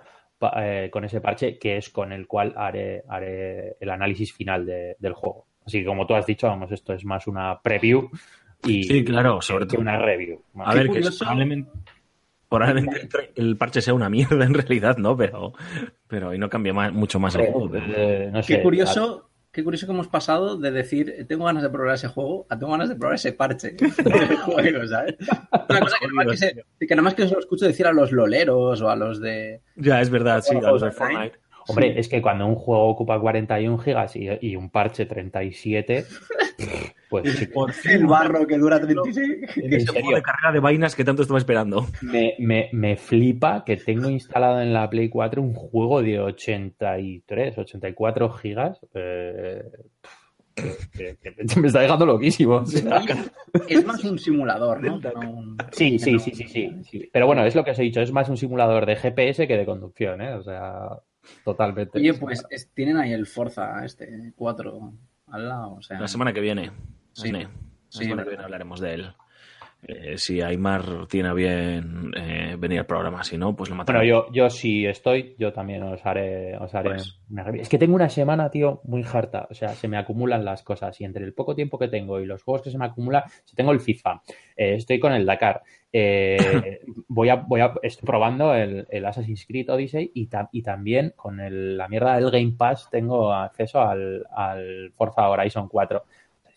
[0.56, 4.96] eh, con ese parche, que es con el cual haré, haré el análisis final de-
[4.98, 5.46] del juego.
[5.66, 8.08] Así que, como tú has dicho, vamos, esto es más una preview
[8.64, 9.82] y Sí, claro, que- sobre que todo.
[9.82, 10.42] una review.
[10.64, 11.70] A ver, que probablemente,
[12.58, 15.16] probablemente el parche sea una mierda en realidad, ¿no?
[15.16, 15.52] Pero,
[16.08, 17.70] pero y no cambia más- mucho más el juego.
[17.76, 21.70] Eh, no sé, Qué curioso, qué curioso que hemos pasado de decir tengo ganas de
[21.70, 23.76] probar ese juego a tengo ganas de probar ese parche
[24.44, 25.16] juego, ¿sabes?
[25.68, 27.86] Una cosa que nada, más que, se- que nada más que os lo escucho decir
[27.86, 29.60] a los loleros o a los de...
[29.76, 30.90] Ya, es verdad, sí, a los de.
[30.92, 31.38] Fortnite.
[31.68, 36.04] Hombre, es que cuando un juego ocupa 41 gigas y, y un parche 37,
[37.08, 39.18] pues sí, Por El barro que dura 36.
[39.56, 41.86] en juego serio, de carrera de vainas que tanto estaba esperando.
[42.02, 47.58] me, me, me flipa que tengo instalado en la Play 4 un juego de 83,
[47.58, 48.78] 84 gigas.
[48.94, 49.62] eh,
[50.54, 52.56] que, que- que me está dejando loquísimo.
[52.56, 53.02] o sea.
[53.68, 55.00] Es más un simulador, ¿no?
[55.00, 57.10] Que no un- Sí, sí, sí, sí, sí, sí.
[57.12, 59.56] Pero bueno, es lo que os he dicho, es más un simulador de GPS que
[59.56, 60.34] de conducción, ¿eh?
[60.34, 60.88] O sea,
[61.44, 61.98] totalmente.
[61.98, 64.92] Oye, pues es- tienen ahí el Forza este 4
[65.32, 65.98] al lado, o sea...
[66.00, 66.70] La semana que viene.
[67.12, 67.28] Sí.
[67.28, 67.42] Asne.
[67.44, 67.50] La
[67.88, 68.24] Sí, semana verdad.
[68.24, 69.12] que viene hablaremos de él.
[69.84, 73.98] Eh, si Aymar tiene a bien eh, venir al programa, si no, pues lo matamos.
[74.00, 77.18] Bueno, yo, yo si estoy, yo también os haré, os haré Pues.
[77.28, 77.50] una.
[77.50, 79.48] Es que tengo una semana, tío, muy harta.
[79.50, 81.00] O sea, se me acumulan las cosas.
[81.00, 83.56] Y entre el poco tiempo que tengo y los juegos que se me acumulan, si
[83.56, 84.22] tengo el FIFA,
[84.56, 89.46] eh, estoy con el Dakar, eh, voy a, voy a, estoy probando el, el Assassin's
[89.46, 93.80] Creed Odyssey y, ta- y también con el- la mierda del Game Pass tengo acceso
[93.80, 96.04] al, al Forza Horizon 4.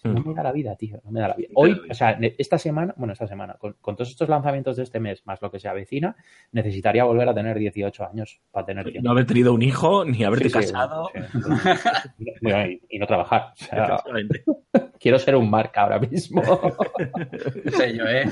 [0.06, 0.27] No Mm.
[0.30, 1.49] me da la vida, tío, no me da la vida.
[1.56, 4.99] Hoy, o sea, esta semana, bueno, esta semana, con, con todos estos lanzamientos de este
[4.99, 6.15] mes, más lo que se avecina,
[6.52, 9.02] necesitaría volver a tener 18 años para tener tiempo.
[9.03, 11.10] No haber tenido un hijo, ni haberte Sí, casado.
[11.14, 11.19] sí.
[12.41, 13.53] Bueno, y, y no trabajar.
[13.53, 14.44] O sea, Efectivamente.
[14.99, 16.41] quiero ser un Mark ahora mismo.
[17.76, 18.26] Sé yo, ¿eh?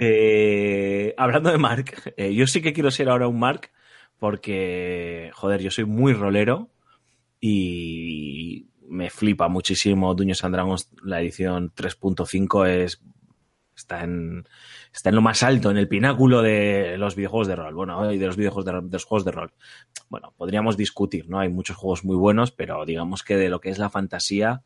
[0.00, 3.70] Eh, hablando de Mark, eh, yo sí que quiero ser ahora un Mark
[4.18, 6.68] porque, joder, yo soy muy rolero
[7.40, 13.02] y me flipa muchísimo Dungeons and Dragons, la edición 3.5 es
[13.76, 14.44] está en
[14.92, 18.18] está en lo más alto, en el pináculo de los videojuegos de rol, bueno, y
[18.18, 19.52] de los videojuegos de, de los juegos de rol.
[20.08, 21.38] Bueno, podríamos discutir, ¿no?
[21.38, 24.62] Hay muchos juegos muy buenos, pero digamos que de lo que es la fantasía,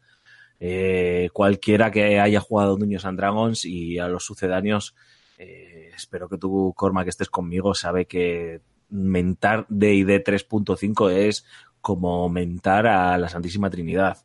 [0.60, 4.94] eh, cualquiera que haya jugado Dungeons and Dragons y a los sucedáneos,
[5.38, 8.60] eh, espero que tú, Corma, que estés conmigo, sabe que
[8.90, 11.46] mentar D&D 3.5 es
[11.80, 14.18] como mentar a la Santísima Trinidad.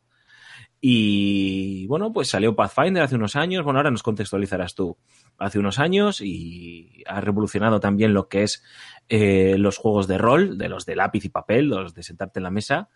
[0.80, 4.96] Y bueno, pues salió Pathfinder hace unos años, bueno, ahora nos contextualizarás tú,
[5.38, 8.62] hace unos años y ha revolucionado también lo que es
[9.08, 12.44] eh, los juegos de rol, de los de lápiz y papel, los de sentarte en
[12.44, 12.88] la mesa.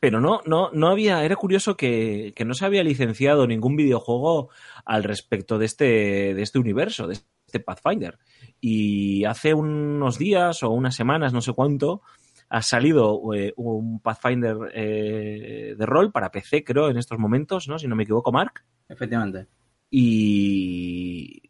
[0.00, 4.48] Pero no, no, no había, era curioso que, que no se había licenciado ningún videojuego
[4.84, 8.18] al respecto de este, de este universo, de este Pathfinder.
[8.60, 12.02] Y hace unos días o unas semanas, no sé cuánto,
[12.50, 17.78] ha salido eh, un Pathfinder eh, de rol para PC, creo, en estos momentos, ¿no?
[17.78, 18.64] Si no me equivoco, Mark.
[18.88, 19.46] Efectivamente.
[19.88, 21.42] Y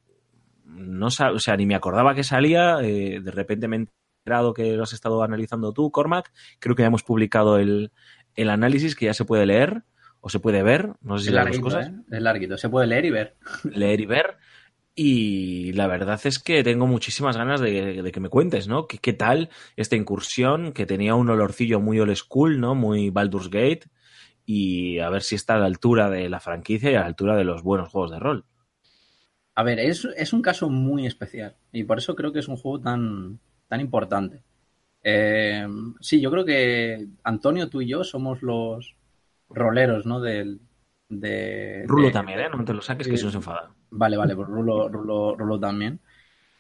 [0.67, 3.87] no o sea, ni me acordaba que salía, eh, de repente me he
[4.21, 6.31] enterado que lo has estado analizando tú, Cormac.
[6.59, 7.93] Creo que ya hemos publicado el,
[8.35, 9.85] el análisis que ya se puede leer
[10.21, 11.95] o se puede ver, no sé si Es las larguito, cosas, ¿eh?
[12.11, 12.59] Es larguito.
[12.59, 13.37] Se puede leer y ver.
[13.65, 14.37] leer y ver.
[15.03, 18.87] Y la verdad es que tengo muchísimas ganas de, que me cuentes, ¿no?
[18.87, 22.75] ¿Qué, ¿Qué tal esta incursión que tenía un olorcillo muy old school, ¿no?
[22.75, 23.85] Muy Baldur's Gate.
[24.45, 27.35] Y a ver si está a la altura de la franquicia y a la altura
[27.35, 28.45] de los buenos juegos de rol.
[29.55, 32.59] A ver, es, es un caso muy especial y por eso creo que es un
[32.59, 34.43] juego tan, tan importante.
[35.03, 35.67] Eh,
[36.03, 38.97] sí, yo creo que Antonio, tú y yo somos los
[39.49, 40.21] roleros ¿no?
[40.21, 40.61] del,
[41.11, 42.47] de Rulo de- también, ¿eh?
[42.57, 43.71] No te lo saques que si no se enfada.
[43.91, 45.99] Vale, vale, pues Rulo, Rulo, Rulo también.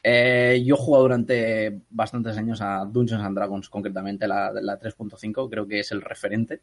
[0.03, 5.49] Eh, yo he jugado durante bastantes años a Dungeons and Dragons, concretamente la, la 3.5,
[5.51, 6.61] creo que es el referente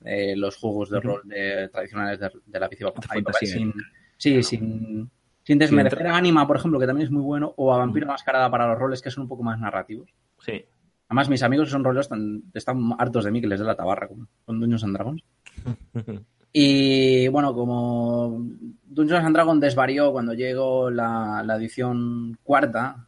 [0.00, 2.86] de los juegos de rol de- tradicionales de, de la PC
[3.46, 3.74] sin,
[4.16, 5.10] sí, sin,
[5.42, 8.50] sin desmerecer a Anima, por ejemplo, que también es muy bueno, o a Vampiro Mascarada
[8.50, 10.08] para los roles que son un poco más narrativos.
[10.40, 10.64] Sí.
[11.08, 13.74] Además, mis amigos que son roleros están, están hartos de mí que les dé la
[13.76, 15.22] tabarra con, con Dungeons and Dragons.
[16.52, 18.42] Y bueno, como
[18.84, 23.06] Dungeons and Dragons desvarió cuando llegó la, la edición cuarta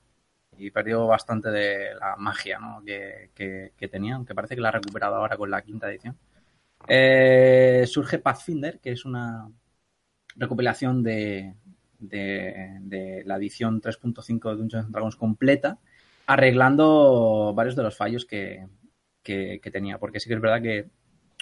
[0.58, 2.82] y perdió bastante de la magia ¿no?
[2.84, 6.16] que, que, tenía, aunque parece que la ha recuperado ahora con la quinta edición.
[6.86, 9.50] eh, surge Pathfinder, que es una
[10.36, 11.54] recopilación de,
[11.98, 15.78] de, de la edición 3.5 de Dungeons and Dragons completa,
[16.26, 18.66] arreglando varios de los fallos que,
[19.22, 19.98] que, que tenía.
[19.98, 20.90] Porque sí que es verdad que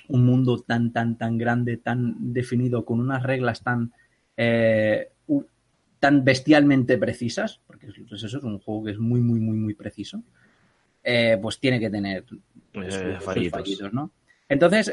[0.09, 3.93] un mundo tan, tan, tan grande, tan definido, con unas reglas tan,
[4.37, 5.09] eh,
[6.01, 9.57] tan bestialmente precisas, porque es- pues eso es un juego que es muy, muy, muy,
[9.57, 10.23] muy preciso,
[11.03, 12.25] eh, pues tiene que tener
[12.75, 13.53] Eh, sus- sus fallitos.
[13.53, 14.13] fallitos, ¿no?
[14.49, 14.91] Entonces,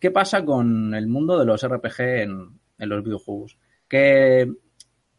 [0.00, 3.56] ¿qué pasa con el mundo de los RPG en, en los videojuegos?
[3.88, 4.52] Que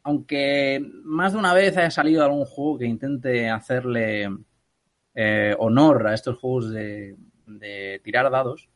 [0.03, 4.29] aunque más de una vez haya salido algún juego que intente hacerle
[5.15, 7.15] eh, honor a estos juegos de,
[7.47, 8.69] de tirar dados,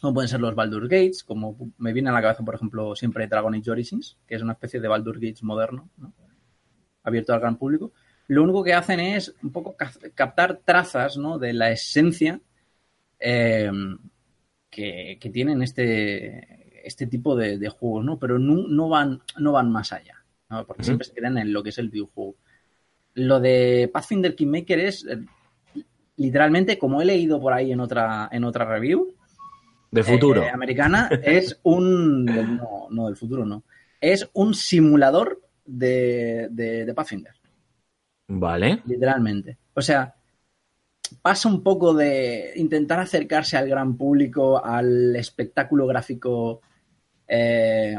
[0.00, 3.26] como pueden ser los Baldur's Gates, como me viene a la cabeza, por ejemplo, siempre
[3.26, 6.12] Dragon Age Origins, que es una especie de Baldur's Gates moderno, ¿no?
[7.02, 7.92] abierto al gran público.
[8.28, 11.38] Lo único que hacen es un poco ca- captar trazas ¿no?
[11.38, 12.40] de la esencia
[13.18, 13.70] eh,
[14.70, 18.18] que, que tienen este, este tipo de, de juegos, ¿no?
[18.18, 20.66] Pero no, no van, no van más allá, ¿no?
[20.66, 22.36] Porque siempre se quedan en lo que es el videojuego.
[23.14, 25.18] Lo de Pathfinder Kingmaker es eh,
[26.16, 29.14] literalmente, como he leído por ahí en otra, en otra review,
[29.90, 30.42] De futuro.
[30.42, 32.24] eh, americana, es un.
[32.24, 33.64] No, no, del futuro no.
[34.00, 37.32] Es un simulador de, de, de Pathfinder,
[38.28, 38.82] Vale.
[38.86, 39.56] literalmente.
[39.74, 40.14] O sea,
[41.22, 46.60] pasa un poco de intentar acercarse al gran público, al espectáculo gráfico
[47.26, 47.98] eh,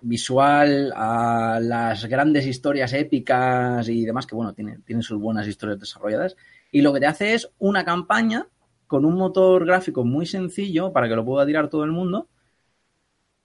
[0.00, 5.80] visual, a las grandes historias épicas y demás, que bueno, tiene, tiene sus buenas historias
[5.80, 6.36] desarrolladas.
[6.70, 8.46] Y lo que te hace es una campaña
[8.86, 12.28] con un motor gráfico muy sencillo para que lo pueda tirar todo el mundo,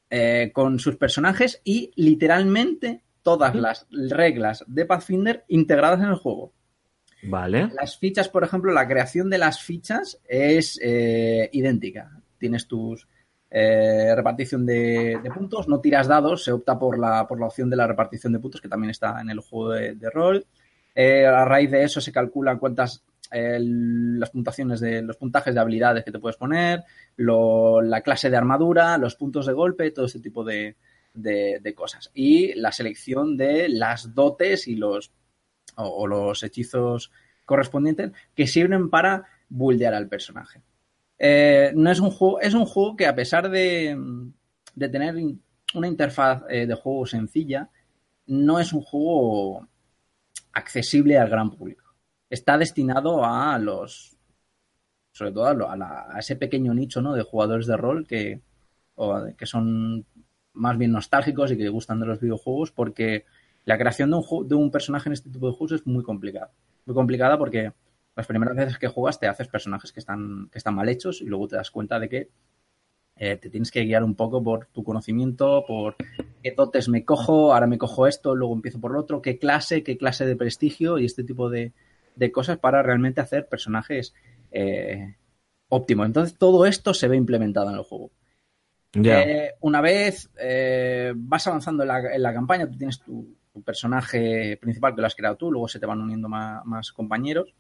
[0.10, 6.52] eh, con sus personajes y literalmente todas las reglas de Pathfinder integradas en el juego.
[7.24, 7.70] Vale.
[7.76, 12.20] Las fichas, por ejemplo, la creación de las fichas es eh, idéntica.
[12.38, 13.08] Tienes tus
[13.50, 17.70] eh, repartición de, de puntos, no tiras dados, se opta por la, por la opción
[17.70, 20.46] de la repartición de puntos, que también está en el juego de, de rol.
[20.96, 26.04] Eh, a raíz de eso se calculan cuántas las puntuaciones de los puntajes de habilidades
[26.04, 26.84] que te puedes poner,
[27.18, 30.76] la clase de armadura, los puntos de golpe, todo ese tipo de,
[31.76, 32.12] cosas.
[32.14, 35.12] Y la selección de las dotes y los
[35.76, 37.12] o, los hechizos
[37.46, 40.62] correspondientes que sirven para buldear al personaje.
[41.18, 43.96] Eh, no es un juego, es un juego que a pesar de,
[44.76, 45.16] de tener
[45.74, 47.70] una interfaz eh, de juego sencilla,
[48.28, 49.68] no es un juego
[50.54, 51.81] accesible al gran público.
[52.32, 54.18] Está destinado a los,
[55.12, 57.14] sobre todo a, lo- a la- a ese pequeño nicho ¿no?
[57.14, 58.42] de jugadores de rol que,
[58.96, 60.06] o que son
[60.54, 63.26] más bien nostálgicos y que gustan de los videojuegos porque
[63.66, 66.52] la creación de un, de un personaje en este tipo de juegos es muy complicada.
[66.86, 67.74] Muy complicada porque
[68.16, 71.26] las primeras veces que juegas te haces personajes que están, que están mal hechos y
[71.26, 72.30] luego te das cuenta de que
[73.16, 75.96] eh, te tienes que guiar un poco por tu conocimiento, por
[76.42, 79.84] qué dotes me cojo, ahora me cojo esto, luego empiezo por lo otro, qué clase,
[79.84, 81.74] qué clase de prestigio y este tipo de,
[82.16, 84.14] de cosas para realmente hacer personajes
[84.52, 85.16] eh,
[85.70, 86.06] óptimos.
[86.06, 88.12] Entonces todo esto se ve implementado en el juego.
[89.22, 93.62] Eh, una vez eh, vas avanzando en la, en la campaña, tú tienes tu, tu
[93.64, 97.54] personaje principal que lo has creado tú, luego se te van uniendo más, más compañeros,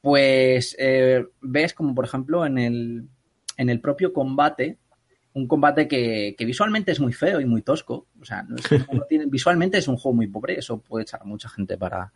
[0.00, 0.76] pues
[1.40, 3.08] ves como por ejemplo en el,
[3.56, 4.78] en el propio combate,
[5.32, 8.64] un combate que, que visualmente es muy feo y muy tosco, o sea, no es-
[8.92, 12.12] no tiene- visualmente es un juego muy pobre, eso puede echar a mucha gente para,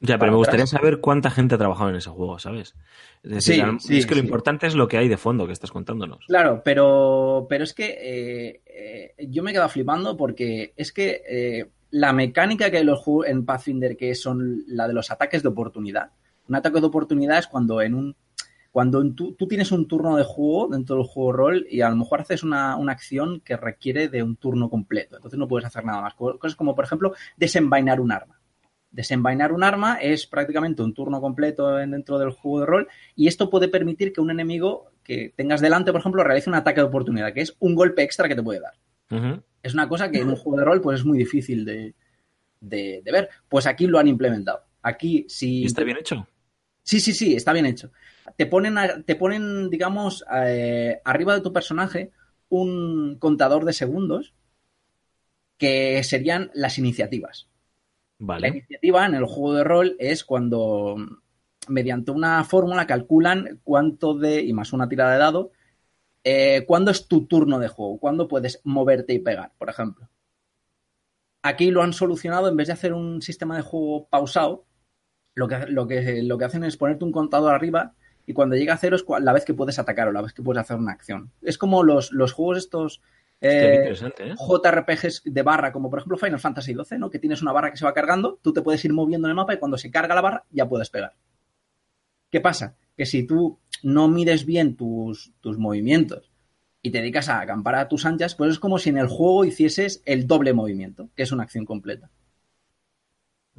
[0.00, 0.70] Ya, pero me gustaría atrás.
[0.80, 2.74] saber cuánta gente ha trabajado en ese juego, ¿sabes?
[3.22, 4.26] Es decir, Sí, es que lo sí.
[4.26, 6.24] importante es lo que hay de fondo que estás contándonos.
[6.26, 11.22] Claro, pero, pero es que eh, eh, yo me he quedado flipando porque es que
[11.28, 15.10] eh, la mecánica que hay en los juegos en Pathfinder, que son la de los
[15.12, 16.10] ataques de oportunidad,
[16.48, 18.16] un ataque de oportunidad es cuando en un
[18.72, 21.88] cuando en tú, tú tienes un turno de juego dentro del juego rol y a
[21.88, 25.66] lo mejor haces una, una acción que requiere de un turno completo, entonces no puedes
[25.66, 26.14] hacer nada más.
[26.14, 28.35] Co- Cosas como, por ejemplo, desenvainar un arma.
[28.96, 33.28] Desenvainar un arma es prácticamente un turno completo en- dentro del juego de rol y
[33.28, 36.86] esto puede permitir que un enemigo que tengas delante, por ejemplo, realice un ataque de
[36.86, 38.72] oportunidad, que es un golpe extra que te puede dar.
[39.62, 41.94] Es una cosa que en un juego de rol pues es muy difícil de,
[42.58, 43.28] de, ver.
[43.50, 44.62] Pues aquí lo han implementado.
[44.80, 45.64] Aquí si...
[45.64, 46.26] ¿Y está bien hecho?
[46.82, 47.92] Sí, sí, sí, está bien hecho.
[48.38, 52.12] Te ponen, te ponen digamos, eh, arriba de tu personaje
[52.48, 54.32] un contador de segundos
[55.58, 57.46] que serían las iniciativas.
[58.18, 60.96] La iniciativa en el juego de rol es cuando,
[61.68, 65.52] mediante una fórmula, calculan cuánto de, y más una tirada de dado,
[66.24, 70.08] eh, cuándo es tu turno de juego, cuándo puedes moverte y pegar, por ejemplo.
[71.42, 74.64] Aquí lo han solucionado, en vez de hacer un sistema de juego pausado,
[75.34, 77.94] lo que, lo que, lo que hacen es ponerte un contador arriba
[78.26, 80.42] y cuando llega a cero es la vez que puedes atacar o la vez que
[80.42, 81.30] puedes hacer una acción.
[81.42, 83.02] Es como los, los juegos estos
[83.40, 84.34] eh, ¿eh?
[84.36, 87.10] JRPGs de barra, como por ejemplo Final Fantasy XII, ¿no?
[87.10, 89.36] que tienes una barra que se va cargando, tú te puedes ir moviendo en el
[89.36, 91.14] mapa y cuando se carga la barra ya puedes pegar.
[92.30, 92.76] ¿Qué pasa?
[92.96, 96.30] Que si tú no mides bien tus, tus movimientos
[96.82, 99.44] y te dedicas a acampar a tus anchas, pues es como si en el juego
[99.44, 102.10] hicieses el doble movimiento, que es una acción completa.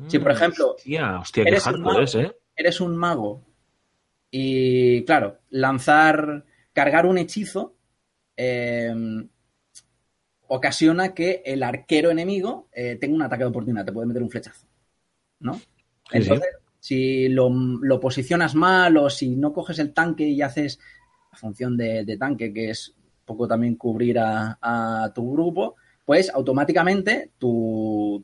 [0.07, 2.37] Si, por mm, ejemplo, eres, un mago, ¿eh?
[2.55, 3.43] eres un mago
[4.29, 7.75] y, claro, lanzar, cargar un hechizo
[8.35, 9.27] em,
[10.47, 14.29] ocasiona que el arquero enemigo eh, tenga un ataque de oportunidad, te puede meter un
[14.29, 14.67] flechazo.
[15.39, 15.59] ¿No?
[16.11, 16.49] Entonces,
[16.79, 17.49] si lo,
[17.99, 20.79] posicionas mal o si no coges el tanque y haces
[21.31, 22.95] la función de, tanque, que es
[23.25, 25.75] poco también cubrir a, tu grupo,
[26.05, 28.23] pues automáticamente tu,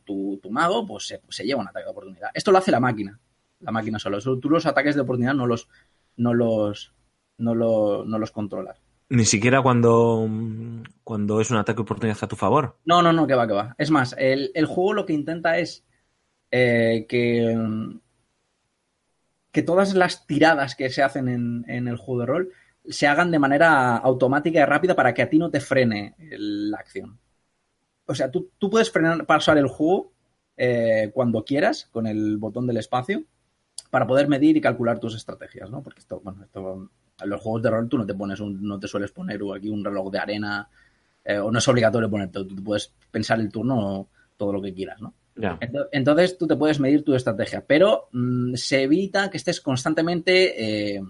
[0.50, 2.30] mago pues, se, se, lleva un ataque de oportunidad.
[2.34, 3.20] Esto lo hace la máquina,
[3.60, 4.20] la máquina solo.
[4.40, 5.68] Tú los ataques de oportunidad no los,
[6.16, 6.94] no los,
[7.38, 7.54] no,
[8.06, 8.83] no los controlas.
[9.10, 10.28] Ni siquiera cuando,
[11.04, 12.78] cuando es un ataque oportunidad a tu favor.
[12.86, 13.76] No, no, no, que va, que va.
[13.78, 15.86] Es más, el, juego lo que intenta es
[16.52, 17.56] eh, que,
[19.52, 21.28] que todas las tiradas que se hacen
[21.68, 22.52] en, el juego de rol
[22.90, 26.78] se hagan de manera automática y rápida para que a ti no te frene la
[26.78, 27.20] acción.
[28.06, 30.12] O sea, tú, puedes frenar, pasar el juego
[30.58, 33.24] eh, cuando quieras con el botón del espacio
[33.90, 35.84] para poder medir y calcular tus estrategias, ¿no?
[35.84, 36.90] Porque esto, bueno, esto,
[37.22, 39.70] en los juegos de rol tú no te pones un, no te sueles poner aquí
[39.70, 40.70] un reloj de arena,
[41.24, 44.08] eh, o no es obligatorio ponerte, tú puedes pensar el turno
[44.38, 45.14] todo lo que quieras, ¿no?
[45.92, 51.02] Entonces tú te puedes medir tu estrategia, pero mm, se evita que estés constantemente eh,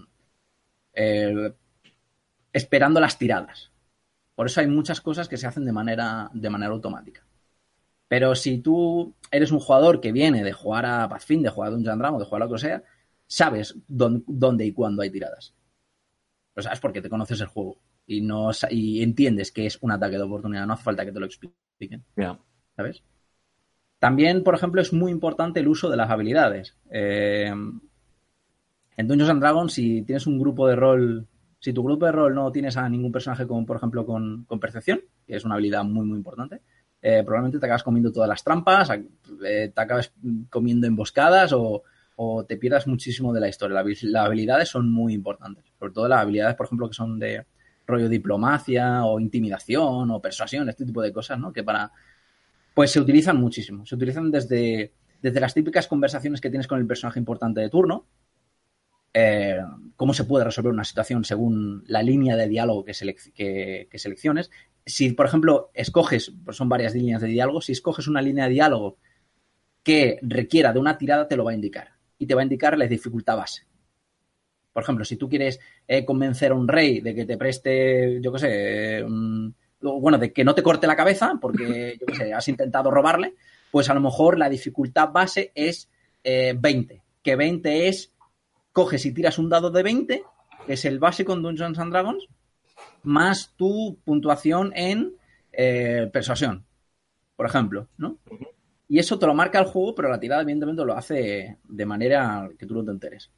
[0.94, 1.52] eh,
[2.52, 3.70] esperando las tiradas.
[4.34, 7.24] Por eso hay muchas cosas que se hacen de manera, de manera automática.
[8.08, 11.72] Pero si tú eres un jugador que viene de jugar a Pathfinder, de jugar a
[11.72, 12.82] Dungeon Dragon, de jugar a lo que sea,
[13.26, 15.54] sabes dónde, y cuándo hay tiradas.
[16.54, 20.16] Lo sabes porque te conoces el juego y no y entiendes que es un ataque
[20.16, 20.66] de oportunidad.
[20.66, 22.04] No hace falta que te lo expliquen.
[22.76, 23.02] ¿Sabes?
[23.98, 26.76] También, por ejemplo, es muy importante el uso de las habilidades.
[26.90, 27.52] Eh,
[28.96, 31.26] en Dungeons and Dragons, si tienes un grupo de rol,
[31.58, 35.00] si tu grupo de rol no tienes a ningún personaje con, por ejemplo, con percepción,
[35.26, 36.60] que es una habilidad muy, muy importante,
[37.06, 40.10] eh, probablemente te acabas comiendo todas las trampas, eh, te acabas
[40.48, 41.82] comiendo emboscadas o,
[42.46, 43.82] te pierdas muchísimo de la historia.
[43.82, 47.44] las habilidades son muy importantes, sobre todo las habilidades, por ejemplo, que son de
[47.86, 51.52] rollo diplomacia o intimidación o persuasión, este tipo de cosas, ¿no?
[51.52, 51.92] Que para...
[52.74, 53.86] Pues se utilizan muchísimo.
[53.86, 54.92] Se utilizan desde,
[55.22, 58.06] desde las típicas conversaciones que tienes con el personaje importante de turno,
[59.16, 59.60] eh,
[59.94, 62.92] cómo se puede resolver una situación según la línea de diálogo que,
[63.88, 64.50] que, selecciones,
[64.84, 68.50] si, por ejemplo, escoges, pues son varias líneas de diálogo, si escoges una línea de
[68.50, 68.98] diálogo
[69.84, 71.92] que requiera de una tirada, te lo va a indicar.
[72.18, 73.66] Y te va a indicar la dificultad base.
[74.72, 78.32] Por ejemplo, si tú quieres eh, convencer a un rey de que te preste, yo
[78.32, 79.04] qué sé,
[79.80, 83.34] bueno, de que no te corte la cabeza, porque, yo qué sé, has intentado robarle,
[83.70, 85.88] pues a lo mejor la dificultad base es
[86.24, 86.94] 20.
[86.94, 88.12] Eh, que 20 es,
[88.72, 90.22] coges y tiras un dado de 20,
[90.66, 92.28] que es el básico en Dungeons and Dragons,
[93.02, 95.14] más tu puntuación en
[95.52, 96.64] eh, persuasión,
[97.36, 98.18] por ejemplo, ¿no?
[98.88, 102.48] Y eso te lo marca el juego, pero la tirada evidentemente lo hace de manera
[102.58, 103.30] que tú no te enteres.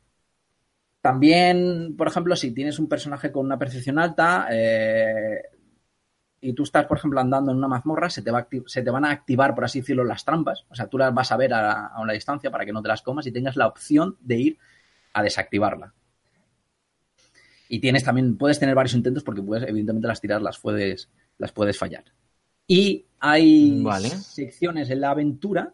[1.00, 5.40] También, por ejemplo, si tienes un personaje con una percepción alta eh,
[6.40, 9.64] y tú estás, por ejemplo, andando en una mazmorra, se te, van a activar, por
[9.64, 10.66] así decirlo, las trampas.
[10.68, 12.88] O sea, tú las vas a ver a, a una distancia para que no te
[12.88, 14.58] las comas y tengas la opción de ir
[15.12, 15.94] a desactivarla.
[17.68, 21.08] Y tienes también, puedes tener varios intentos porque puedes, evidentemente, las tirar las puedes,
[21.38, 22.04] las puedes fallar.
[22.66, 23.84] Y hay
[24.20, 25.72] secciones en la aventura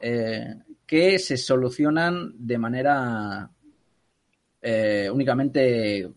[0.00, 0.54] eh,
[0.86, 3.50] que se solucionan de manera
[4.60, 6.10] eh, únicamente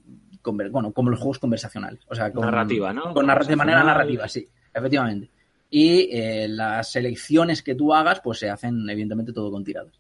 [0.43, 2.01] bueno, como los juegos conversacionales.
[2.07, 3.13] O sea, con, narrativa, ¿no?
[3.13, 5.31] Con de manera narrativa, sí, efectivamente.
[5.71, 9.99] Y eh, las selecciones que tú hagas, pues se hacen, evidentemente, todo con tiradas.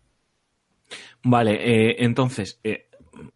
[1.23, 2.59] Vale, entonces,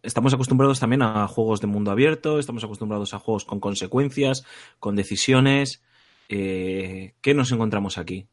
[0.02, 4.44] estamos acostumbrados también a juegos de mundo abierto, estamos acostumbrados a juegos con consecuencias,
[4.78, 5.82] con decisiones.
[6.30, 8.26] Eh, ¿qué nos encontramos aquí?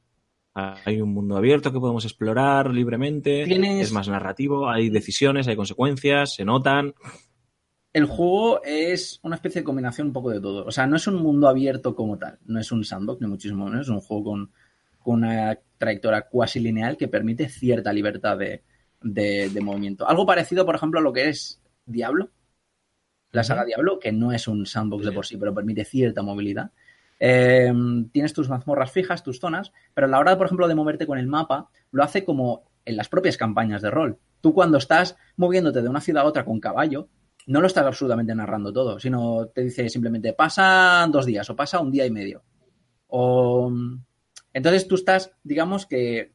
[0.54, 5.56] Hay un mundo abierto que podemos explorar libremente, Tienes- es más narrativo, hay decisiones, hay
[5.56, 6.96] consecuencias, se notan.
[7.94, 10.66] El juego es una especie de combinación un poco de todo.
[10.66, 12.40] O sea, no es un mundo abierto como tal.
[12.46, 13.82] No es un sandbox, ni muchísimo menos.
[13.88, 14.52] Es un juego con,
[15.00, 18.64] con una trayectoria cuasi lineal que permite cierta libertad de,
[19.02, 20.08] de- de movimiento.
[20.08, 22.30] Algo parecido, por ejemplo, a lo que es Diablo.
[23.32, 26.72] La saga Diablo, que no es un sandbox de por sí, pero permite cierta movilidad.
[27.20, 27.74] Eh,
[28.12, 31.18] tienes tus mazmorras fijas, tus zonas, pero a la hora, por ejemplo, de moverte con
[31.18, 34.18] el mapa, lo hace como en las propias campañas de rol.
[34.42, 37.10] Tú cuando estás moviéndote de una ciudad a otra con caballo,
[37.48, 41.80] no lo estás absolutamente narrando todo, sino te dice simplemente pasa dos días o pasa
[41.80, 42.44] un día y medio.
[43.08, 43.72] O
[44.54, 46.34] entonces tú estás, digamos que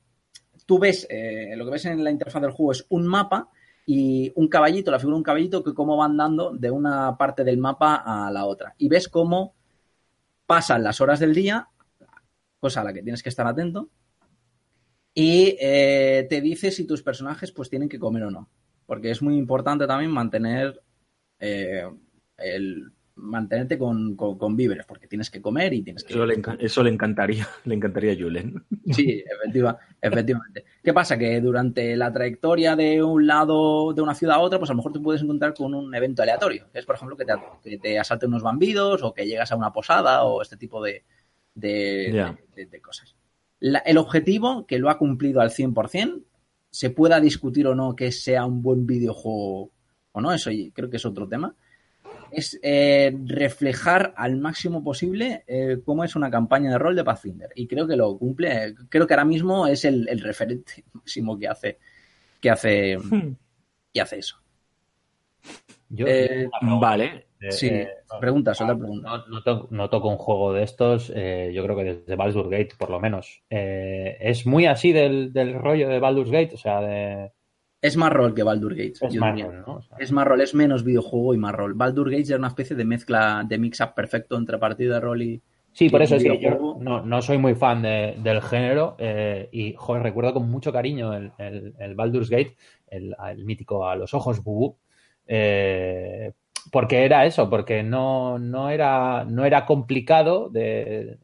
[0.67, 3.49] tú ves, eh, lo que ves en la interfaz del juego es un mapa
[3.85, 7.45] y un caballito, la figura de un caballito que cómo va andando de una parte
[7.45, 8.75] del mapa a la otra.
[8.79, 9.55] Y ves cómo
[10.53, 11.67] pasan las horas del día,
[12.61, 13.89] cosa a la que tienes que estar atento,
[15.15, 18.51] y eh, te dice si tus personajes pues tienen que comer o no.
[18.85, 20.83] Porque es muy importante también mantener
[21.39, 21.89] eh,
[22.37, 26.43] el mantenerte con, con- con víveres, porque tienes que comer y tienes que Eso le,
[26.61, 28.65] eso le encantaría, le encantaría a Julen.
[28.93, 30.65] Sí, efectiva, efectivamente.
[30.83, 31.17] ¿Qué pasa?
[31.19, 34.79] Que durante la trayectoria de un lado de una ciudad a otra, pues a lo
[34.79, 36.67] mejor te puedes encontrar con un evento aleatorio.
[36.73, 37.33] Es, por ejemplo, que te,
[37.63, 41.05] que te asalten unos bandidos o que llegas a una posada o este tipo de,
[41.55, 42.11] de,
[42.55, 43.15] de- de cosas.
[43.61, 46.23] La- el objetivo, que lo ha cumplido al 100%,
[46.71, 49.71] se pueda discutir o no que sea un buen videojuego
[50.13, 51.55] o no, eso creo que es otro tema,
[52.33, 57.51] es eh, reflejar al máximo posible eh, cómo es una campaña de rol de Pathfinder.
[57.55, 58.75] Y creo que lo cumple.
[58.89, 61.79] Creo que ahora mismo es el, el referente máximo que hace,
[62.41, 62.97] que hace,
[63.93, 64.37] que hace eso.
[65.89, 66.49] Yo, Eh.
[66.81, 67.27] Vale.
[67.41, 67.89] Eh, sí, eh,
[68.21, 69.09] pregunta, suelta pregunta.
[69.09, 72.49] No, no to- no toco un juego de estos, eh, yo creo que desde Baldur's
[72.49, 73.43] Gate, por lo menos.
[73.51, 77.33] Eh, es muy así del, del rollo de Baldur's Gate, o sea, de...
[77.83, 79.03] Es más rol que Baldur Gates.
[79.03, 79.51] Es yo más diría.
[79.51, 79.75] rol, ¿no?
[79.75, 81.75] O sea, Es más rol, es menos videojuego y más rol.
[81.75, 85.43] Baldur Gates era una especie de mezcla, de mix-up perfecto entre partida rol y.
[85.73, 89.49] Sí, por eso es que yo no, no soy muy fan de- del género eh,
[89.53, 92.57] y joder, recuerdo con mucho cariño el, el, el Baldur's Gate,
[92.89, 94.77] el, el mítico a los ojos bubú,
[95.27, 96.33] eh,
[96.71, 101.17] porque era eso, porque no, no, era, no era complicado de,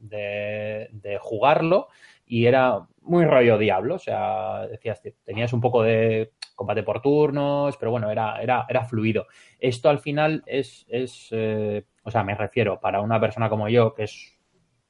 [0.00, 1.88] de, de jugarlo
[2.26, 7.76] y era muy rollo diablo, o sea, decías, tenías un poco de combate por turnos,
[7.76, 9.26] pero bueno, era, era, era fluido.
[9.58, 13.94] Esto al final es, es eh, o sea, me refiero, para una persona como yo,
[13.94, 14.38] que es,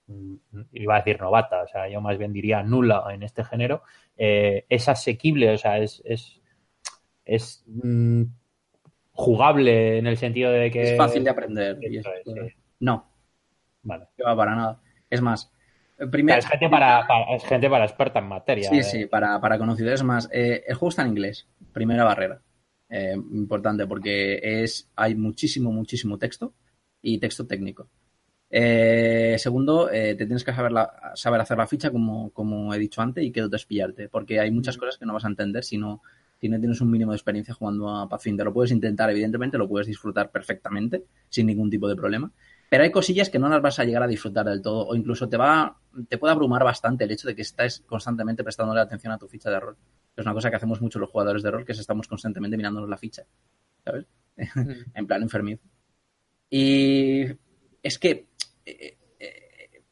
[0.09, 0.35] mm,
[0.73, 3.83] iba a decir novata, o sea, yo más bien diría nula en este género,
[4.17, 6.41] eh, es asequible, o sea, es, es,
[7.25, 8.25] es mm,
[9.13, 10.83] jugable en el sentido de que...
[10.83, 11.79] Es fácil de aprender.
[11.83, 12.05] es-.
[12.81, 13.09] No,
[13.83, 14.09] Vale.
[14.17, 14.81] que va para nada.
[15.09, 15.53] Es más,
[16.11, 16.41] primero.
[16.41, 18.69] sea, es, gente para, para- es gente para experta en materia.
[18.71, 18.83] Sí, eh.
[18.83, 20.03] sí, para, para conocidos.
[20.03, 21.47] Más, eh, el juego está en inglés.
[21.73, 22.41] Primera barrera.
[22.89, 26.53] Eh, importante porque es hay muchísimo, muchísimo texto
[27.03, 27.89] y texto técnico.
[28.51, 32.79] Eh, segundo, eh, te tienes que saber, la- saber hacer la ficha como, como he
[32.79, 35.29] dicho antes y que no te pillarte, porque hay muchas cosas que no vas a
[35.29, 36.03] entender si no,
[36.41, 38.47] si no tienes un mínimo de experiencia jugando a Pathfinder.
[38.47, 42.31] Lo puedes intentar, evidentemente, lo puedes disfrutar perfectamente, sin ningún tipo de problema.
[42.75, 45.29] Pero hay cosillas que no las vas a llegar a disfrutar del todo, o incluso
[45.29, 45.79] te va,
[46.09, 49.49] te puede abrumar bastante el hecho de que estés constantemente prestándole atención a tu ficha
[49.49, 49.77] de rol.
[50.17, 52.91] Es una cosa que hacemos mucho los jugadores de rol, que es estamos constantemente mirándonos
[52.91, 53.23] la ficha,
[53.85, 54.07] ¿sabes?
[54.95, 55.63] en plan enfermizo.
[56.51, 57.27] Y
[57.81, 58.27] es que
[58.67, 59.83] eh, eh,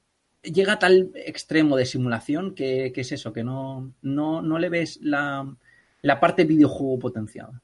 [0.42, 4.68] llega a tal extremo de simulación que, que es eso, que no, no, no le
[4.70, 5.56] ves la,
[6.02, 7.62] la parte videojuego potenciada,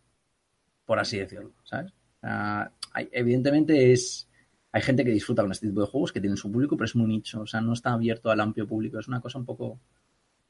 [0.87, 1.93] por así decirlo, ¿sabes?
[2.23, 4.28] Ah, hay- evidentemente es...
[4.73, 6.95] Hay gente que disfruta con este tipo de juegos, que tienen su público, pero es
[6.95, 8.99] muy nicho, o sea, no está abierto al amplio público.
[8.99, 9.79] Es una cosa un poco,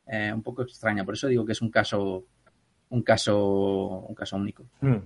[0.06, 1.04] eh, un poco extraña.
[1.04, 2.24] Por eso digo que es un caso,
[2.90, 4.64] un caso, un caso único.
[4.80, 4.96] Mm.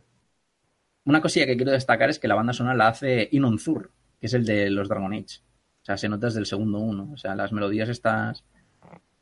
[1.05, 3.91] Una cosilla que quiero destacar es que la banda sonora la hace Inon Zur,
[4.21, 5.41] que es el de los Dragon Age.
[5.83, 7.11] O sea, se nota desde el segundo uno.
[7.13, 8.45] O sea, las melodías estas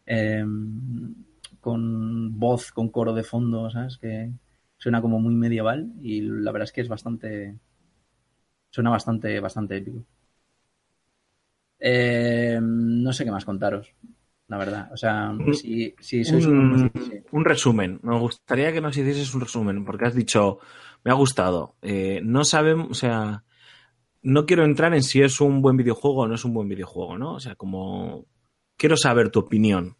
[0.06, 0.44] eh,
[1.60, 3.96] con voz, con coro de fondo, ¿sabes?
[3.98, 4.30] Que
[4.76, 7.56] suena como muy medieval y la verdad es que es bastante...
[8.70, 10.04] Suena bastante, bastante épico.
[11.78, 13.94] Eh, no sé qué más contaros,
[14.48, 14.90] la verdad.
[14.92, 16.92] O sea, si, si sois un, un...
[17.02, 17.22] sí.
[17.32, 17.98] un resumen.
[18.02, 20.58] Me gustaría que nos hicieses un resumen, porque has dicho,
[21.04, 21.76] me ha gustado.
[21.82, 23.44] Eh, no sabemos, o sea,
[24.22, 27.18] no quiero entrar en si es un buen videojuego o no es un buen videojuego,
[27.18, 27.34] ¿no?
[27.34, 28.26] O sea, como
[28.76, 29.96] quiero saber tu opinión.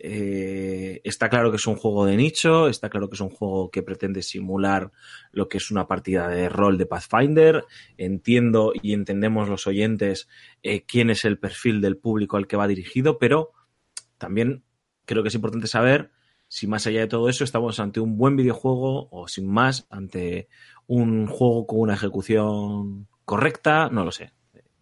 [0.00, 3.70] Eh, está claro que es un juego de nicho, está claro que es un juego
[3.70, 4.92] que pretende simular
[5.32, 7.64] lo que es una partida de rol de Pathfinder.
[7.96, 10.28] Entiendo y entendemos los oyentes
[10.62, 13.52] eh, quién es el perfil del público al que va dirigido, pero
[14.18, 14.64] también
[15.04, 16.10] creo que es importante saber
[16.48, 20.48] si más allá de todo eso estamos ante un buen videojuego o sin más ante
[20.86, 24.32] un juego con una ejecución correcta, no lo sé.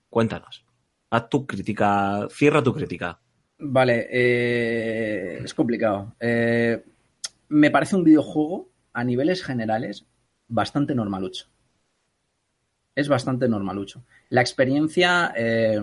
[0.09, 0.65] Cuéntanos.
[1.11, 3.21] Haz tu crítica, cierra tu crítica.
[3.59, 6.15] Vale, eh, es complicado.
[6.21, 6.83] Eh,
[7.49, 10.05] me parece un videojuego a niveles generales
[10.49, 11.47] bastante normalucho.
[12.95, 14.05] Es bastante normalucho.
[14.29, 15.81] La experiencia, eh,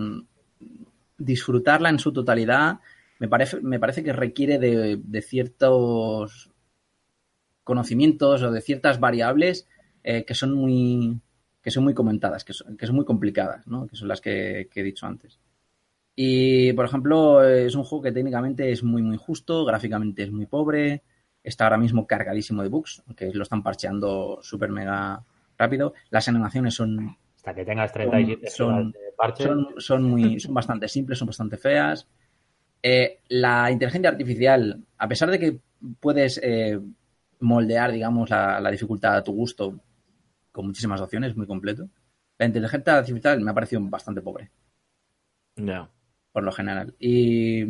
[1.17, 2.79] disfrutarla en su totalidad,
[3.19, 6.51] me parece, me parece que requiere de, de ciertos
[7.63, 9.67] conocimientos o de ciertas variables
[10.03, 11.21] que son muy
[11.61, 13.87] que son muy comentadas, que son, que son muy complicadas, ¿no?
[13.87, 15.39] que son las que he dicho antes.
[16.15, 20.45] Y, por ejemplo, es un juego que técnicamente es muy, muy justo, gráficamente es muy
[20.45, 21.01] pobre,
[21.43, 25.23] está ahora mismo cargadísimo de bugs, que lo están parcheando súper mega
[25.57, 25.93] rápido.
[26.09, 27.17] Las animaciones son...
[27.35, 29.43] Hasta que tengas 37 son, de parche.
[29.43, 32.07] Son, son, muy, son bastante simples, son bastante feas.
[32.81, 35.59] Eh, la inteligencia artificial, a pesar de que
[35.99, 36.79] puedes eh,
[37.39, 39.79] moldear, digamos, la, la, dificultad a tu gusto
[40.51, 41.89] con muchísimas opciones, muy completo,
[42.37, 44.51] la inteligencia artificial me ha parecido bastante pobre.
[45.55, 45.89] Ya.
[46.33, 46.93] Yeah por lo general.
[46.99, 47.65] Y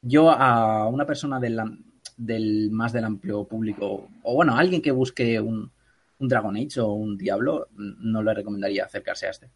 [0.00, 1.60] yo a una persona del,
[2.16, 5.70] del más del amplio público, o bueno, a alguien que busque un,
[6.18, 9.50] un, Dragon Age o un Diablo, no le recomendaría acercarse a este.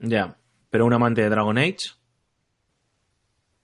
[0.00, 0.36] Ya,
[0.68, 1.94] pero un amante de Dragon Age.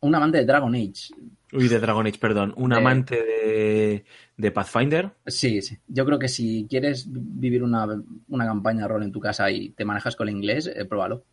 [0.00, 1.14] Un amante de Dragon Age.
[1.52, 2.54] Uy, de Dragon Age, perdón.
[2.56, 4.04] Un amante de,
[4.36, 5.12] de Pathfinder.
[5.26, 5.78] Sí, sí.
[5.88, 7.86] Yo creo que si quieres vivir una,
[8.28, 11.24] una campaña de rol en tu casa y te manejas con el inglés, eh, pruébalo.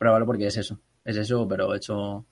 [0.00, 0.80] Pruébalo porque es eso.
[1.04, 2.24] Es eso, pero hecho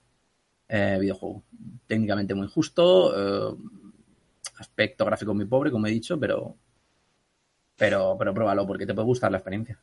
[0.69, 1.45] eh, videojuego.
[1.87, 3.13] Técnicamente muy justo.
[3.53, 3.55] eh,
[4.59, 6.57] aspecto gráfico muy pobre, como he dicho, pero.
[7.77, 9.79] Pero, pero pruébalo porque te puede gustar la experiencia.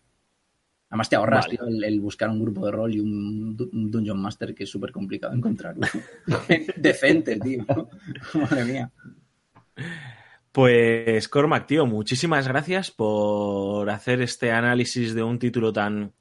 [0.90, 1.58] Además te ahorras, Vale.
[1.58, 4.70] tío, el, el buscar un grupo de rol y un, un Dungeon Master que es
[4.72, 5.86] súper complicado encontrarlo.
[6.78, 7.66] Decente, tío.
[8.34, 8.92] Madre mía.
[10.52, 16.14] Pues Cormac, tío, muchísimas gracias por hacer este análisis de un título tan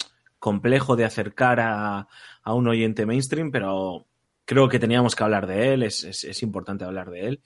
[0.44, 2.06] complejo de acercar a,
[2.42, 4.06] a un oyente mainstream, pero
[4.44, 7.40] creo que teníamos que hablar de él, es, es- importante hablar de él.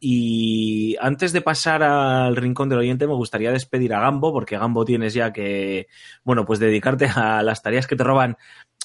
[0.00, 4.84] Y antes de pasar al rincón del oyente, me gustaría despedir a Gambo, porque Gambo
[4.84, 5.86] tienes ya que,
[6.24, 8.36] bueno, pues dedicarte a las tareas que te roban,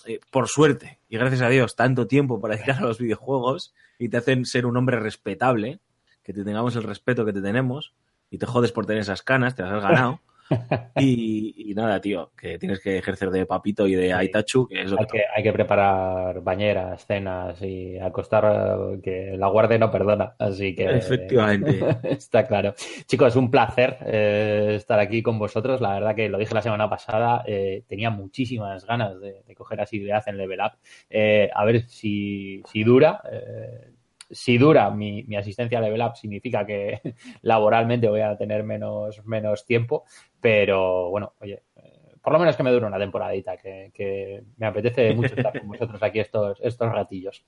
[0.06, 4.10] eh, por suerte, y gracias a Dios, tanto tiempo para dedicar a los videojuegos y
[4.10, 5.80] te hacen ser un hombre respetable
[6.22, 7.94] que te tengamos el respeto que te tenemos
[8.30, 10.20] y te jodes por tener esas canas, te las has ganado.
[11.00, 14.92] Y, y nada, tío, que tienes que ejercer de papito y de Aitachu, que es
[14.92, 19.78] lo que, Hay que, hay que preparar bañeras, cenas y acostar eh, que la guardia
[19.78, 20.34] no perdona.
[20.40, 20.86] Así que.
[20.86, 21.80] Efectivamente.
[22.04, 22.74] Está claro.
[23.06, 25.82] Chicos, un placer eh, estar aquí con vosotros.
[25.82, 29.82] La verdad que lo dije la semana pasada, eh, tenía muchísimas ganas de, de coger
[29.82, 30.72] asiduidad en Level Up.
[31.10, 33.22] Eh, a ver si, si dura.
[33.32, 33.92] eh,
[34.30, 37.00] si dura mi, mi asistencia a Level Up, significa que
[37.44, 40.04] laboralmente voy a tener menos, menos tiempo.
[40.40, 44.68] Pero bueno, oye, eh, por lo menos que me dure una temporadita, que, que me
[44.68, 47.44] apetece mucho estar con vosotros aquí estos, estos ratillos.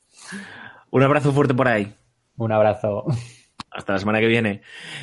[0.92, 1.94] Un abrazo fuerte por ahí.
[2.38, 3.06] Un abrazo.
[3.72, 4.62] Hasta la semana que viene.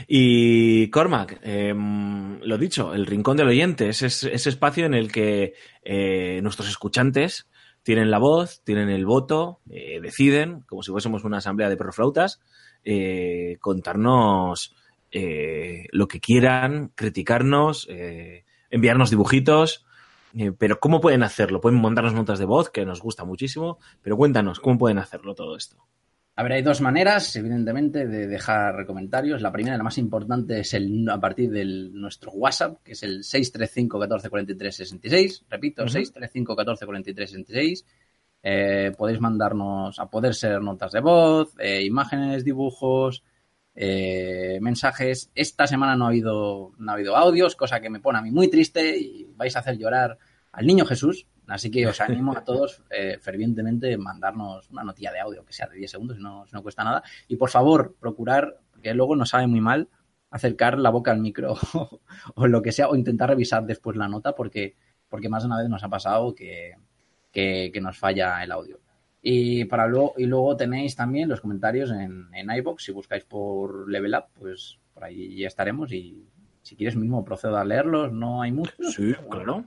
[0.08, 5.12] Y Cormac, eh, lo dicho, el rincón del oyente es ese, ese espacio en el
[5.12, 5.54] que
[5.84, 7.48] eh, nuestros escuchantes
[7.86, 12.40] tienen la voz, tienen el voto, eh, deciden, como si fuésemos una asamblea de perroflautas,
[12.82, 14.74] eh, contarnos
[15.10, 19.84] eh, lo que quieran, criticarnos, eh, enviarnos dibujitos.
[20.38, 21.60] eh, pero ¿cómo pueden hacerlo?
[21.60, 25.56] Pueden mandarnos notas de voz, que nos gusta muchísimo, pero cuéntanos, ¿cómo pueden hacerlo todo
[25.56, 25.76] esto?
[26.38, 29.40] A ver, hay dos maneras, evidentemente, de dejar comentarios.
[29.40, 33.24] La primera, la más importante, es el a partir de nuestro WhatsApp, que es el
[33.24, 35.44] 635 14 43 66.
[35.48, 35.92] Repito, Ujú.
[35.92, 37.86] 635 14 43 66.
[38.42, 43.24] Eh, podéis mandarnos, a poder ser notas de voz, eh, imágenes, dibujos,
[43.78, 45.30] eh, mensajes.
[45.34, 48.30] Esta semana no ha habido, no ha habido audios, cosa que me pone a mí
[48.30, 50.18] muy triste y vais a hacer llorar
[50.52, 51.26] al niño Jesús.
[51.46, 55.52] Así que os animo a todos eh, fervientemente a mandarnos una notilla de audio, que
[55.52, 57.02] sea de 10 segundos, no, no cuesta nada.
[57.28, 59.88] Y por favor, procurar, porque luego nos sabe muy mal,
[60.30, 61.54] acercar la boca al micro
[62.34, 64.74] o lo que sea, o intentar revisar después la nota, porque,
[65.08, 66.72] porque más de una vez nos ha pasado que,
[67.30, 68.80] que nos falla el audio.
[69.22, 72.84] Y, para luego, y luego tenéis también los comentarios en, en iBox.
[72.84, 75.92] Si buscáis por Level Up, pues por ahí ya estaremos.
[75.92, 76.26] Y
[76.62, 78.94] si quieres mismo procedo a leerlos, no hay muchos.
[78.94, 79.28] Sí, bueno.
[79.28, 79.64] claro.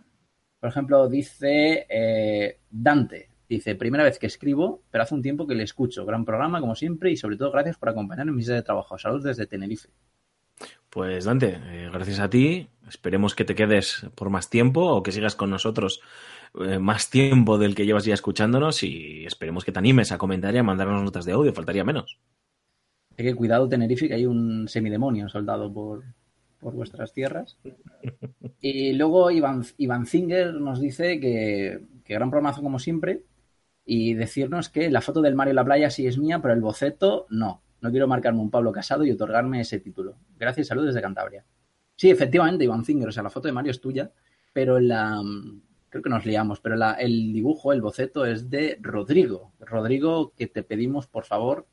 [0.59, 3.29] Por ejemplo, dice eh, Dante.
[3.47, 6.05] Dice, primera vez que escribo, pero hace un tiempo que le escucho.
[6.05, 8.97] Gran programa, como siempre, y sobre todo gracias por acompañarme en mis días de trabajo.
[8.97, 9.89] Saludos desde Tenerife.
[10.89, 12.67] Pues Dante, eh, gracias a ti.
[12.87, 16.01] Esperemos que te quedes por más tiempo o que sigas con nosotros
[16.55, 20.53] eh, más tiempo del que llevas ya escuchándonos y esperemos que te animes a comentar
[20.55, 22.19] y a mandarnos notas de audio, faltaría menos.
[23.17, 26.03] Hay que cuidado Tenerife, que hay un semidemonio soldado por,
[26.59, 27.57] por vuestras tierras.
[28.61, 33.23] Y luego Iván, Iván Zinger nos dice que, que gran programazo como siempre
[33.85, 36.59] y decirnos que la foto del Mario en la playa sí es mía, pero el
[36.59, 37.61] boceto no.
[37.79, 40.17] No quiero marcarme un Pablo Casado y otorgarme ese título.
[40.37, 41.45] Gracias, saludos desde Cantabria.
[41.95, 44.11] Sí, efectivamente, Iván Zinger, o sea, la foto de Mario es tuya,
[44.51, 45.21] pero la,
[45.89, 49.53] creo que nos liamos, pero la, el dibujo, el boceto es de Rodrigo.
[49.59, 51.67] Rodrigo, que te pedimos, por favor,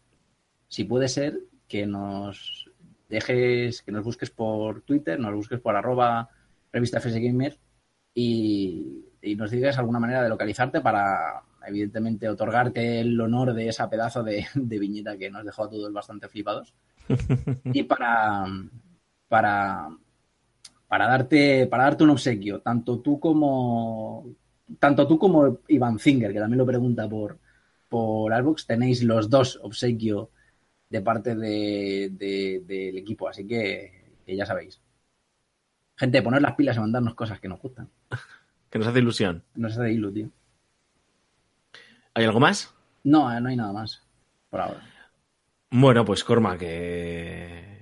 [0.69, 2.71] si puede ser, que nos
[3.09, 6.29] dejes, que nos busques por Twitter, nos busques por arroba
[6.73, 7.59] revista FS Gamer
[8.15, 13.91] y, y nos digas alguna manera de localizarte para, evidentemente, otorgarte el honor de esa
[13.91, 16.75] pedazo de, de viñeta que nos dejó a todos bastante flipados.
[17.65, 18.47] y para,
[19.29, 19.89] para,
[20.89, 24.27] para darte, para darte un obsequio, tanto tú como
[24.79, 27.39] tanto tú como Iván Zinger, que también lo pregunta por,
[27.89, 30.31] por Albox, tenéis los dos obsequio
[30.91, 34.81] de parte de, de- del equipo, así que, que ya sabéis.
[35.99, 37.91] Gente, poner las pilas y mandarnos cosas que nos gustan.
[38.71, 39.45] Que nos hace ilusión.
[39.55, 40.31] Nos hace ilu, tío.
[42.15, 42.75] ¿Hay algo más?
[43.05, 44.03] No, eh, no hay nada más
[44.51, 44.83] por ahora.
[45.71, 47.76] Bueno, pues Corma, que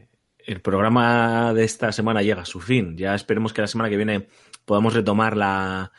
[0.46, 2.96] el programa de esta semana llega a su fin.
[2.96, 4.28] Ya esperemos que la semana que viene
[4.64, 5.92] podamos retomar la,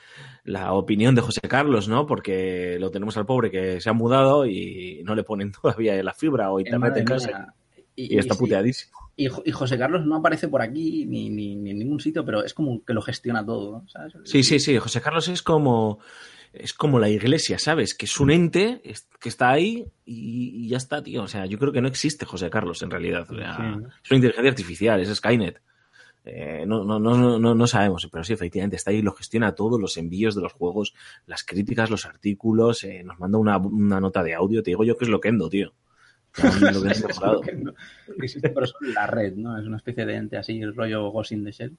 [0.44, 2.06] la opinión de José Carlos, ¿no?
[2.06, 6.14] Porque lo tenemos al pobre que se ha mudado y no le ponen todavía la
[6.14, 7.54] fibra o internet en casa
[7.96, 8.92] y, está puteadísimo.
[9.18, 12.26] Y, Jo- y José Carlos no aparece por aquí ni, ni- ni en ningún sitio,
[12.26, 13.84] pero es como que lo gestiona todo.
[13.88, 14.14] ¿sabes?
[14.26, 14.78] Sí, sí, sí.
[14.78, 16.00] José Carlos es como
[16.58, 17.94] es como la iglesia, ¿sabes?
[17.94, 18.82] Que es un ente
[19.20, 21.24] que está ahí y, y ya está, tío.
[21.24, 23.30] O sea, yo creo que no existe José Carlos en realidad.
[23.30, 23.80] O sea.
[24.04, 25.62] Es una inteligencia artificial, es Skynet.
[26.28, 29.78] Eh, no, no, no, no, no sabemos, pero sí, efectivamente, está ahí, lo gestiona todo,
[29.78, 30.96] los envíos de los juegos,
[31.28, 34.98] las críticas, los artículos, eh, nos manda una, una nota de audio, te digo yo
[34.98, 35.74] que es Loquendo, tío.
[36.74, 39.58] Lo que es que existe, pero solo en la red, ¿no?
[39.58, 41.78] Es una especie de ente así, rollo Ghost in the Shell.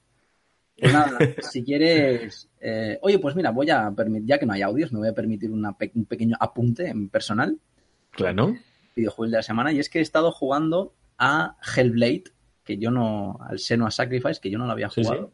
[0.79, 2.49] Pues nada, si quieres.
[2.59, 5.13] eh, oye, pues mira, voy a permitir, ya que no hay audios, me voy a
[5.13, 7.57] permitir una pe- un pequeño apunte en personal,
[8.11, 8.55] Claro.
[8.95, 12.25] videojuego de la semana, y es que he estado jugando a Hellblade,
[12.63, 13.37] que yo no.
[13.41, 15.07] al Senua Sacrifice, que yo no lo había Sí, sí.
[15.09, 15.31] jugado.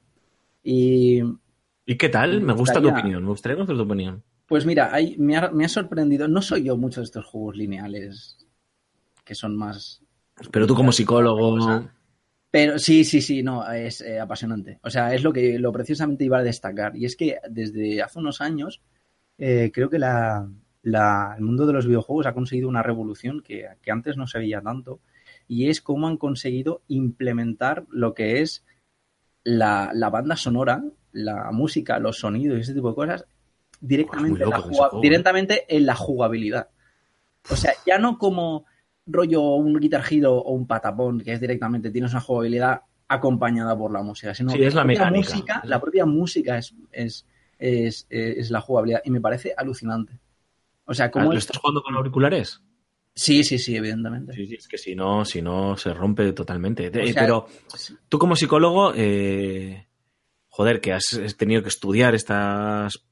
[0.64, 1.22] Y
[1.86, 2.40] ¿Y qué tal?
[2.40, 4.24] Me Me gusta tu opinión, me gustaría conocer tu opinión.
[4.48, 6.28] Pues mira, hay- me, ha, me ha sorprendido.
[6.28, 8.38] No soy yo muchos de estos juegos lineales
[9.26, 10.02] que son más.
[10.52, 11.90] Pero tú como psicólogo...
[12.54, 14.78] Pero sí, sí, sí, no, es eh, apasionante.
[14.84, 16.96] O sea, es lo que lo precisamente iba a destacar.
[16.96, 18.80] Y es que desde hace unos años
[19.40, 20.48] eh, creo que la,
[20.84, 24.38] la- el mundo de los videojuegos ha conseguido una revolución que, que antes no se
[24.38, 25.00] veía tanto.
[25.48, 28.64] Y es cómo han conseguido implementar lo que es
[29.44, 33.26] la, la banda sonora, la música, los sonidos y ese tipo de cosas
[33.82, 34.62] directamente, en la ¿eh?
[35.02, 36.70] directamente en la jugabilidad.
[37.50, 38.66] O sea, ya no como
[39.06, 43.92] rollo un Guitar Hero o un Patapón, que es directamente tienes una jugabilidad acompañada por
[43.92, 45.30] la música, sino Sí, es la propia mecánica.
[45.34, 47.28] música, la propia música es, es,
[47.60, 50.20] es, es la jugabilidad y me parece alucinante.
[50.86, 52.62] O sea, Ah, como ¿Lo estás jugando con auriculares?
[53.16, 54.34] Sí, sí, sí, evidentemente.
[54.34, 56.88] Sí, sí, es que si no, si no, se rompe totalmente.
[56.88, 57.48] Eh, sea, pero
[58.10, 59.88] tú como psicólogo, eh,
[60.48, 63.06] joder, que has tenido que estudiar estas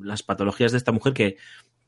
[0.00, 1.36] las patologías de esta mujer que,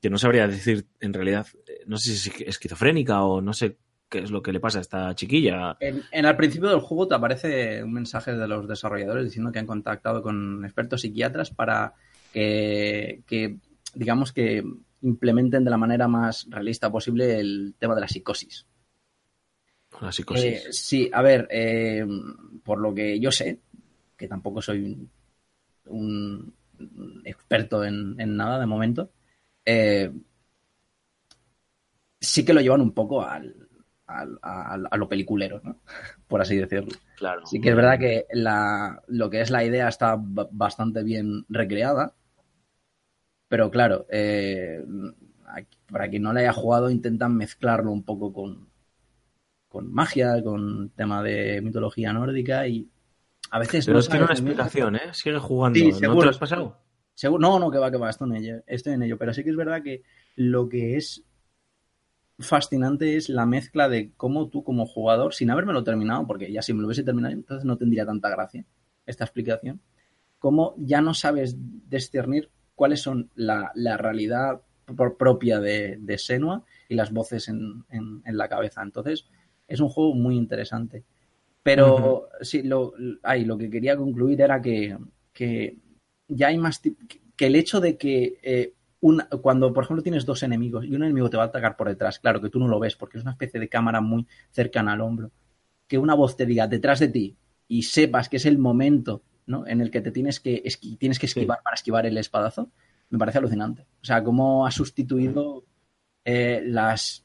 [0.00, 3.76] que no sabría decir en realidad, eh, no sé si es esquizofrénica o no sé
[4.08, 5.76] qué es lo que le pasa a esta chiquilla.
[5.80, 9.60] En, en al principio del juego te aparece un mensaje de los desarrolladores diciendo que
[9.60, 11.94] han contactado con expertos psiquiatras para
[12.32, 13.58] que, que,
[13.94, 14.64] digamos que
[15.02, 18.66] implementen de la manera más realista posible el tema de la psicosis.
[20.00, 20.44] La psicosis.
[20.44, 22.06] Eh, sí, a ver, eh,
[22.64, 23.60] por lo que yo sé,
[24.16, 25.08] que tampoco soy
[25.86, 29.10] un, un experto en, en nada de momento,
[29.64, 30.10] eh,
[32.20, 33.68] sí que lo llevan un poco al,
[34.06, 35.80] al- al- a lo peliculero, ¿no?
[36.28, 36.96] por así decirlo.
[37.16, 37.46] claro.
[37.46, 41.44] Sí que es verdad que la, lo que es la idea está ba- bastante bien
[41.48, 42.14] recreada,
[43.48, 44.84] pero claro, eh,
[45.46, 48.68] aquí- para quien no la haya jugado intentan mezclarlo un poco con,
[49.68, 52.88] con magia, con tema de mitología nórdica y
[53.50, 55.00] a veces Pero no una sabes muy bien- explicación, ¿eh?
[55.12, 55.78] Sigue jugando.
[55.78, 56.18] Sí, ¿No seguro.
[56.20, 56.78] te lo has pasado?
[57.20, 59.44] Seguro- no, no, que va, que va, estoy en ello, estoy en ello, pero sí
[59.44, 60.02] que es verdad que
[60.36, 61.22] lo que es
[62.38, 66.72] fascinante es la mezcla de cómo tú como jugador, sin habérmelo terminado, porque ya si
[66.72, 68.64] me lo hubiese terminado, entonces no tendría tanta gracia
[69.04, 69.82] esta explicación,
[70.38, 71.56] cómo ya no sabes
[71.90, 74.62] discernir cuáles son la, la realidad
[75.18, 78.82] propia de, de Senua y las voces en, en, en, la cabeza.
[78.82, 79.26] Entonces,
[79.68, 81.04] es un juego muy interesante.
[81.62, 82.28] Pero uh -huh.
[82.40, 84.96] sí, lo, ay, lo que quería concluir era que,
[85.34, 85.76] que
[86.30, 86.80] ya hay más.
[87.36, 91.02] que el hecho de que eh, un, cuando, por ejemplo, tienes dos enemigos y un
[91.02, 93.24] enemigo te va a atacar por detrás, claro que tú no lo ves porque es
[93.24, 95.30] una especie de cámara muy cercana al hombro,
[95.86, 97.36] que una voz te diga detrás de ti
[97.66, 99.66] y sepas que es el momento ¿no?
[99.66, 101.64] en el que te tienes que, esqui tienes que esquivar sí.
[101.64, 102.70] para esquivar el espadazo,
[103.10, 103.86] me parece alucinante.
[104.02, 105.64] O sea, cómo ha sustituido
[106.24, 107.24] eh, las,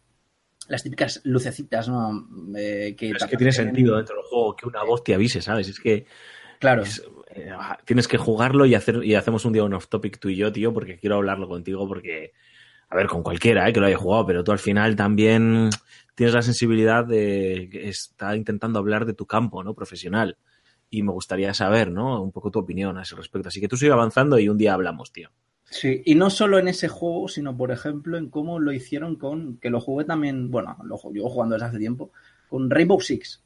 [0.68, 2.28] las típicas lucecitas, ¿no?
[2.58, 5.70] Eh, que es que tiene sentido dentro del juego que una voz te avise, ¿sabes?
[5.70, 6.06] Es que.
[6.60, 6.84] Claro.
[6.84, 7.04] Es,
[7.36, 7.52] eh,
[7.84, 10.74] tienes que jugarlo y, hacer, y hacemos un día un off-topic tú y yo, tío,
[10.74, 12.34] porque quiero hablarlo contigo, porque.
[12.88, 13.74] A ver, con cualquiera, ¿eh?
[13.74, 15.72] que lo haya jugado, pero tú al final también
[16.14, 19.74] tienes la sensibilidad de que está intentando hablar de tu campo, ¿no?
[19.74, 20.38] Profesional.
[20.92, 22.22] Y me gustaría saber, ¿no?
[22.22, 23.50] Un poco tu opinión a ese respecto.
[23.50, 25.32] Así que tú sigue avanzando y un día hablamos, tío.
[25.64, 29.58] Sí, y no solo en ese juego, sino por ejemplo en cómo lo hicieron con,
[29.58, 32.12] que lo jugué también, bueno, lo llevo jugando desde hace tiempo,
[32.48, 33.44] con Rainbow Six.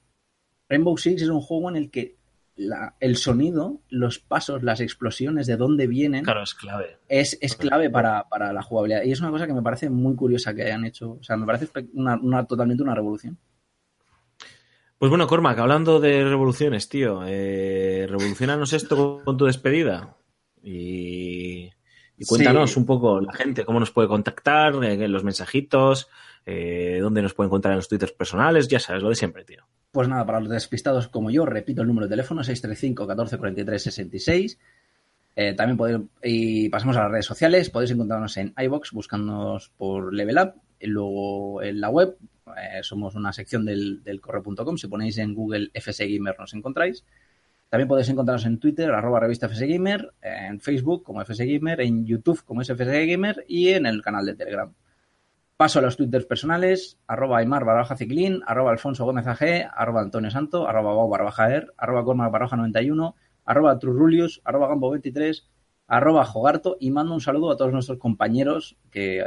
[0.67, 2.18] Rainbow Six es un juego en el que
[2.59, 6.97] la, el sonido, los pasos, las explosiones, de dónde vienen, claro, es clave.
[7.07, 9.03] Es, es clave para, para, la jugabilidad.
[9.03, 11.17] Y es una cosa que me parece muy curiosa que hayan hecho.
[11.19, 13.37] O sea, me parece una, una totalmente una revolución.
[14.97, 20.17] Pues bueno, Cormac, hablando de revoluciones, tío, eh, revolucionanos esto con tu despedida.
[20.61, 21.71] Y
[22.19, 22.79] y cuéntanos sí.
[22.79, 26.09] un poco la gente, cómo nos puede contactar, eh, los mensajitos,
[26.45, 29.65] eh, dónde nos pueden encontrar en los twitters personales, ya sabes, lo de siempre, tío.
[29.91, 33.83] Pues nada, para los despistados como yo, repito el número de teléfono 635 14 43
[33.83, 34.59] 66.
[35.35, 40.13] Eh, también podéis, y pasamos a las redes sociales, podéis encontrarnos en iBox buscándonos por
[40.13, 42.17] Level Up, y luego en la web,
[42.47, 47.03] eh, somos una sección del, del correo.com, si ponéis en Google FS Gamer nos encontráis.
[47.69, 52.63] También podéis encontrarnos en Twitter, arroba revista FSGamer, en Facebook como FSGamer, en YouTube como
[52.63, 54.73] FSGamer y en el canal de Telegram.
[55.59, 60.31] Paso a los twitters personales, arroba Aymar barbaja ciclín, arroba Alfonso Gómez AG, arroba Antonio
[60.31, 63.13] Santo, arroba Bau barbaja er, arroba Cormac barbaja 91,
[63.43, 65.49] arroba Trurulius, arroba Gambo 23,
[65.87, 69.21] arroba Jogarto y mando un saludo a todos nuestros compañeros que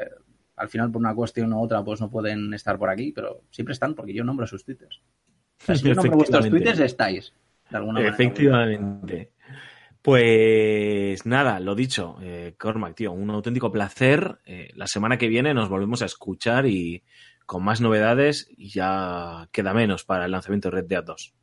[0.56, 3.74] al final por una cuestión u otra pues no pueden estar por aquí, pero siempre
[3.74, 5.02] están porque yo nombro sus twitters.
[5.60, 7.34] O sea, si yo nombro vuestros twitters estáis.
[7.68, 9.32] De alguna Efectivamente.
[10.02, 14.40] Pues nada, lo dicho, eh, Cormac, tío, un auténtico placer.
[14.44, 17.04] Eh, la semana que viene nos volvemos a escuchar y
[17.46, 21.34] con más novedades y ya queda menos para el lanzamiento de Red Dead 2.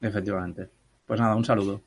[0.00, 0.70] Efectivamente.
[1.06, 1.82] Pues nada, un saludo.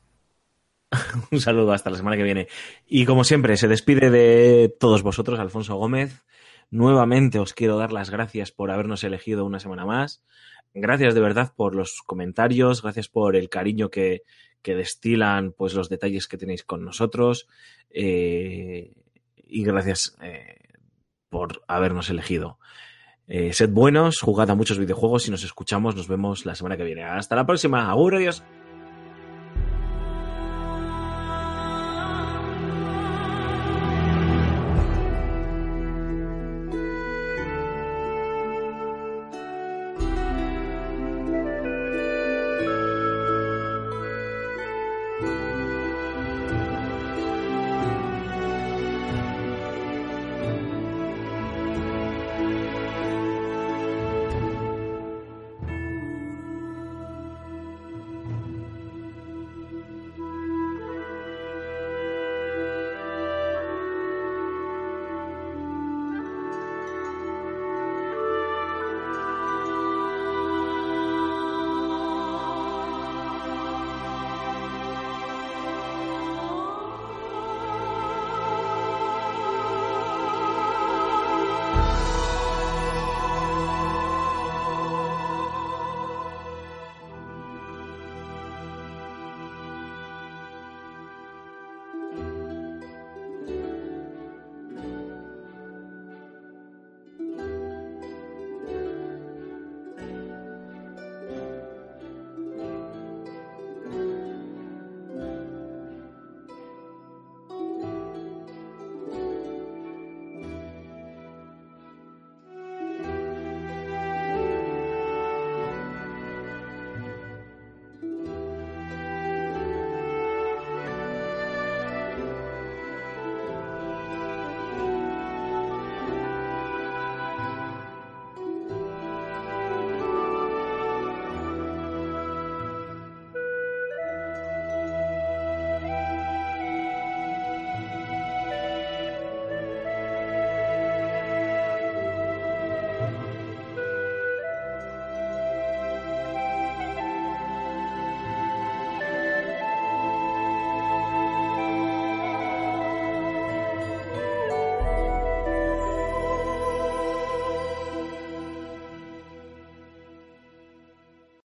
[1.32, 2.48] un saludo hasta la semana que viene.
[2.86, 6.24] Y como siempre, se despide de todos vosotros, Alfonso Gómez.
[6.70, 10.22] Nuevamente os quiero dar las gracias por habernos elegido una semana más.
[10.74, 14.24] Gracias de verdad por los comentarios, gracias por el cariño que,
[14.62, 17.46] que destilan pues los detalles que tenéis con nosotros
[17.90, 18.92] eh,
[19.36, 20.58] y gracias eh,
[21.28, 22.58] por habernos elegido.
[23.26, 26.84] Eh, sed buenos, jugad a muchos videojuegos y nos escuchamos, nos vemos la semana que
[26.84, 27.04] viene.
[27.04, 27.90] Hasta la próxima.
[27.90, 28.42] Agur, adiós.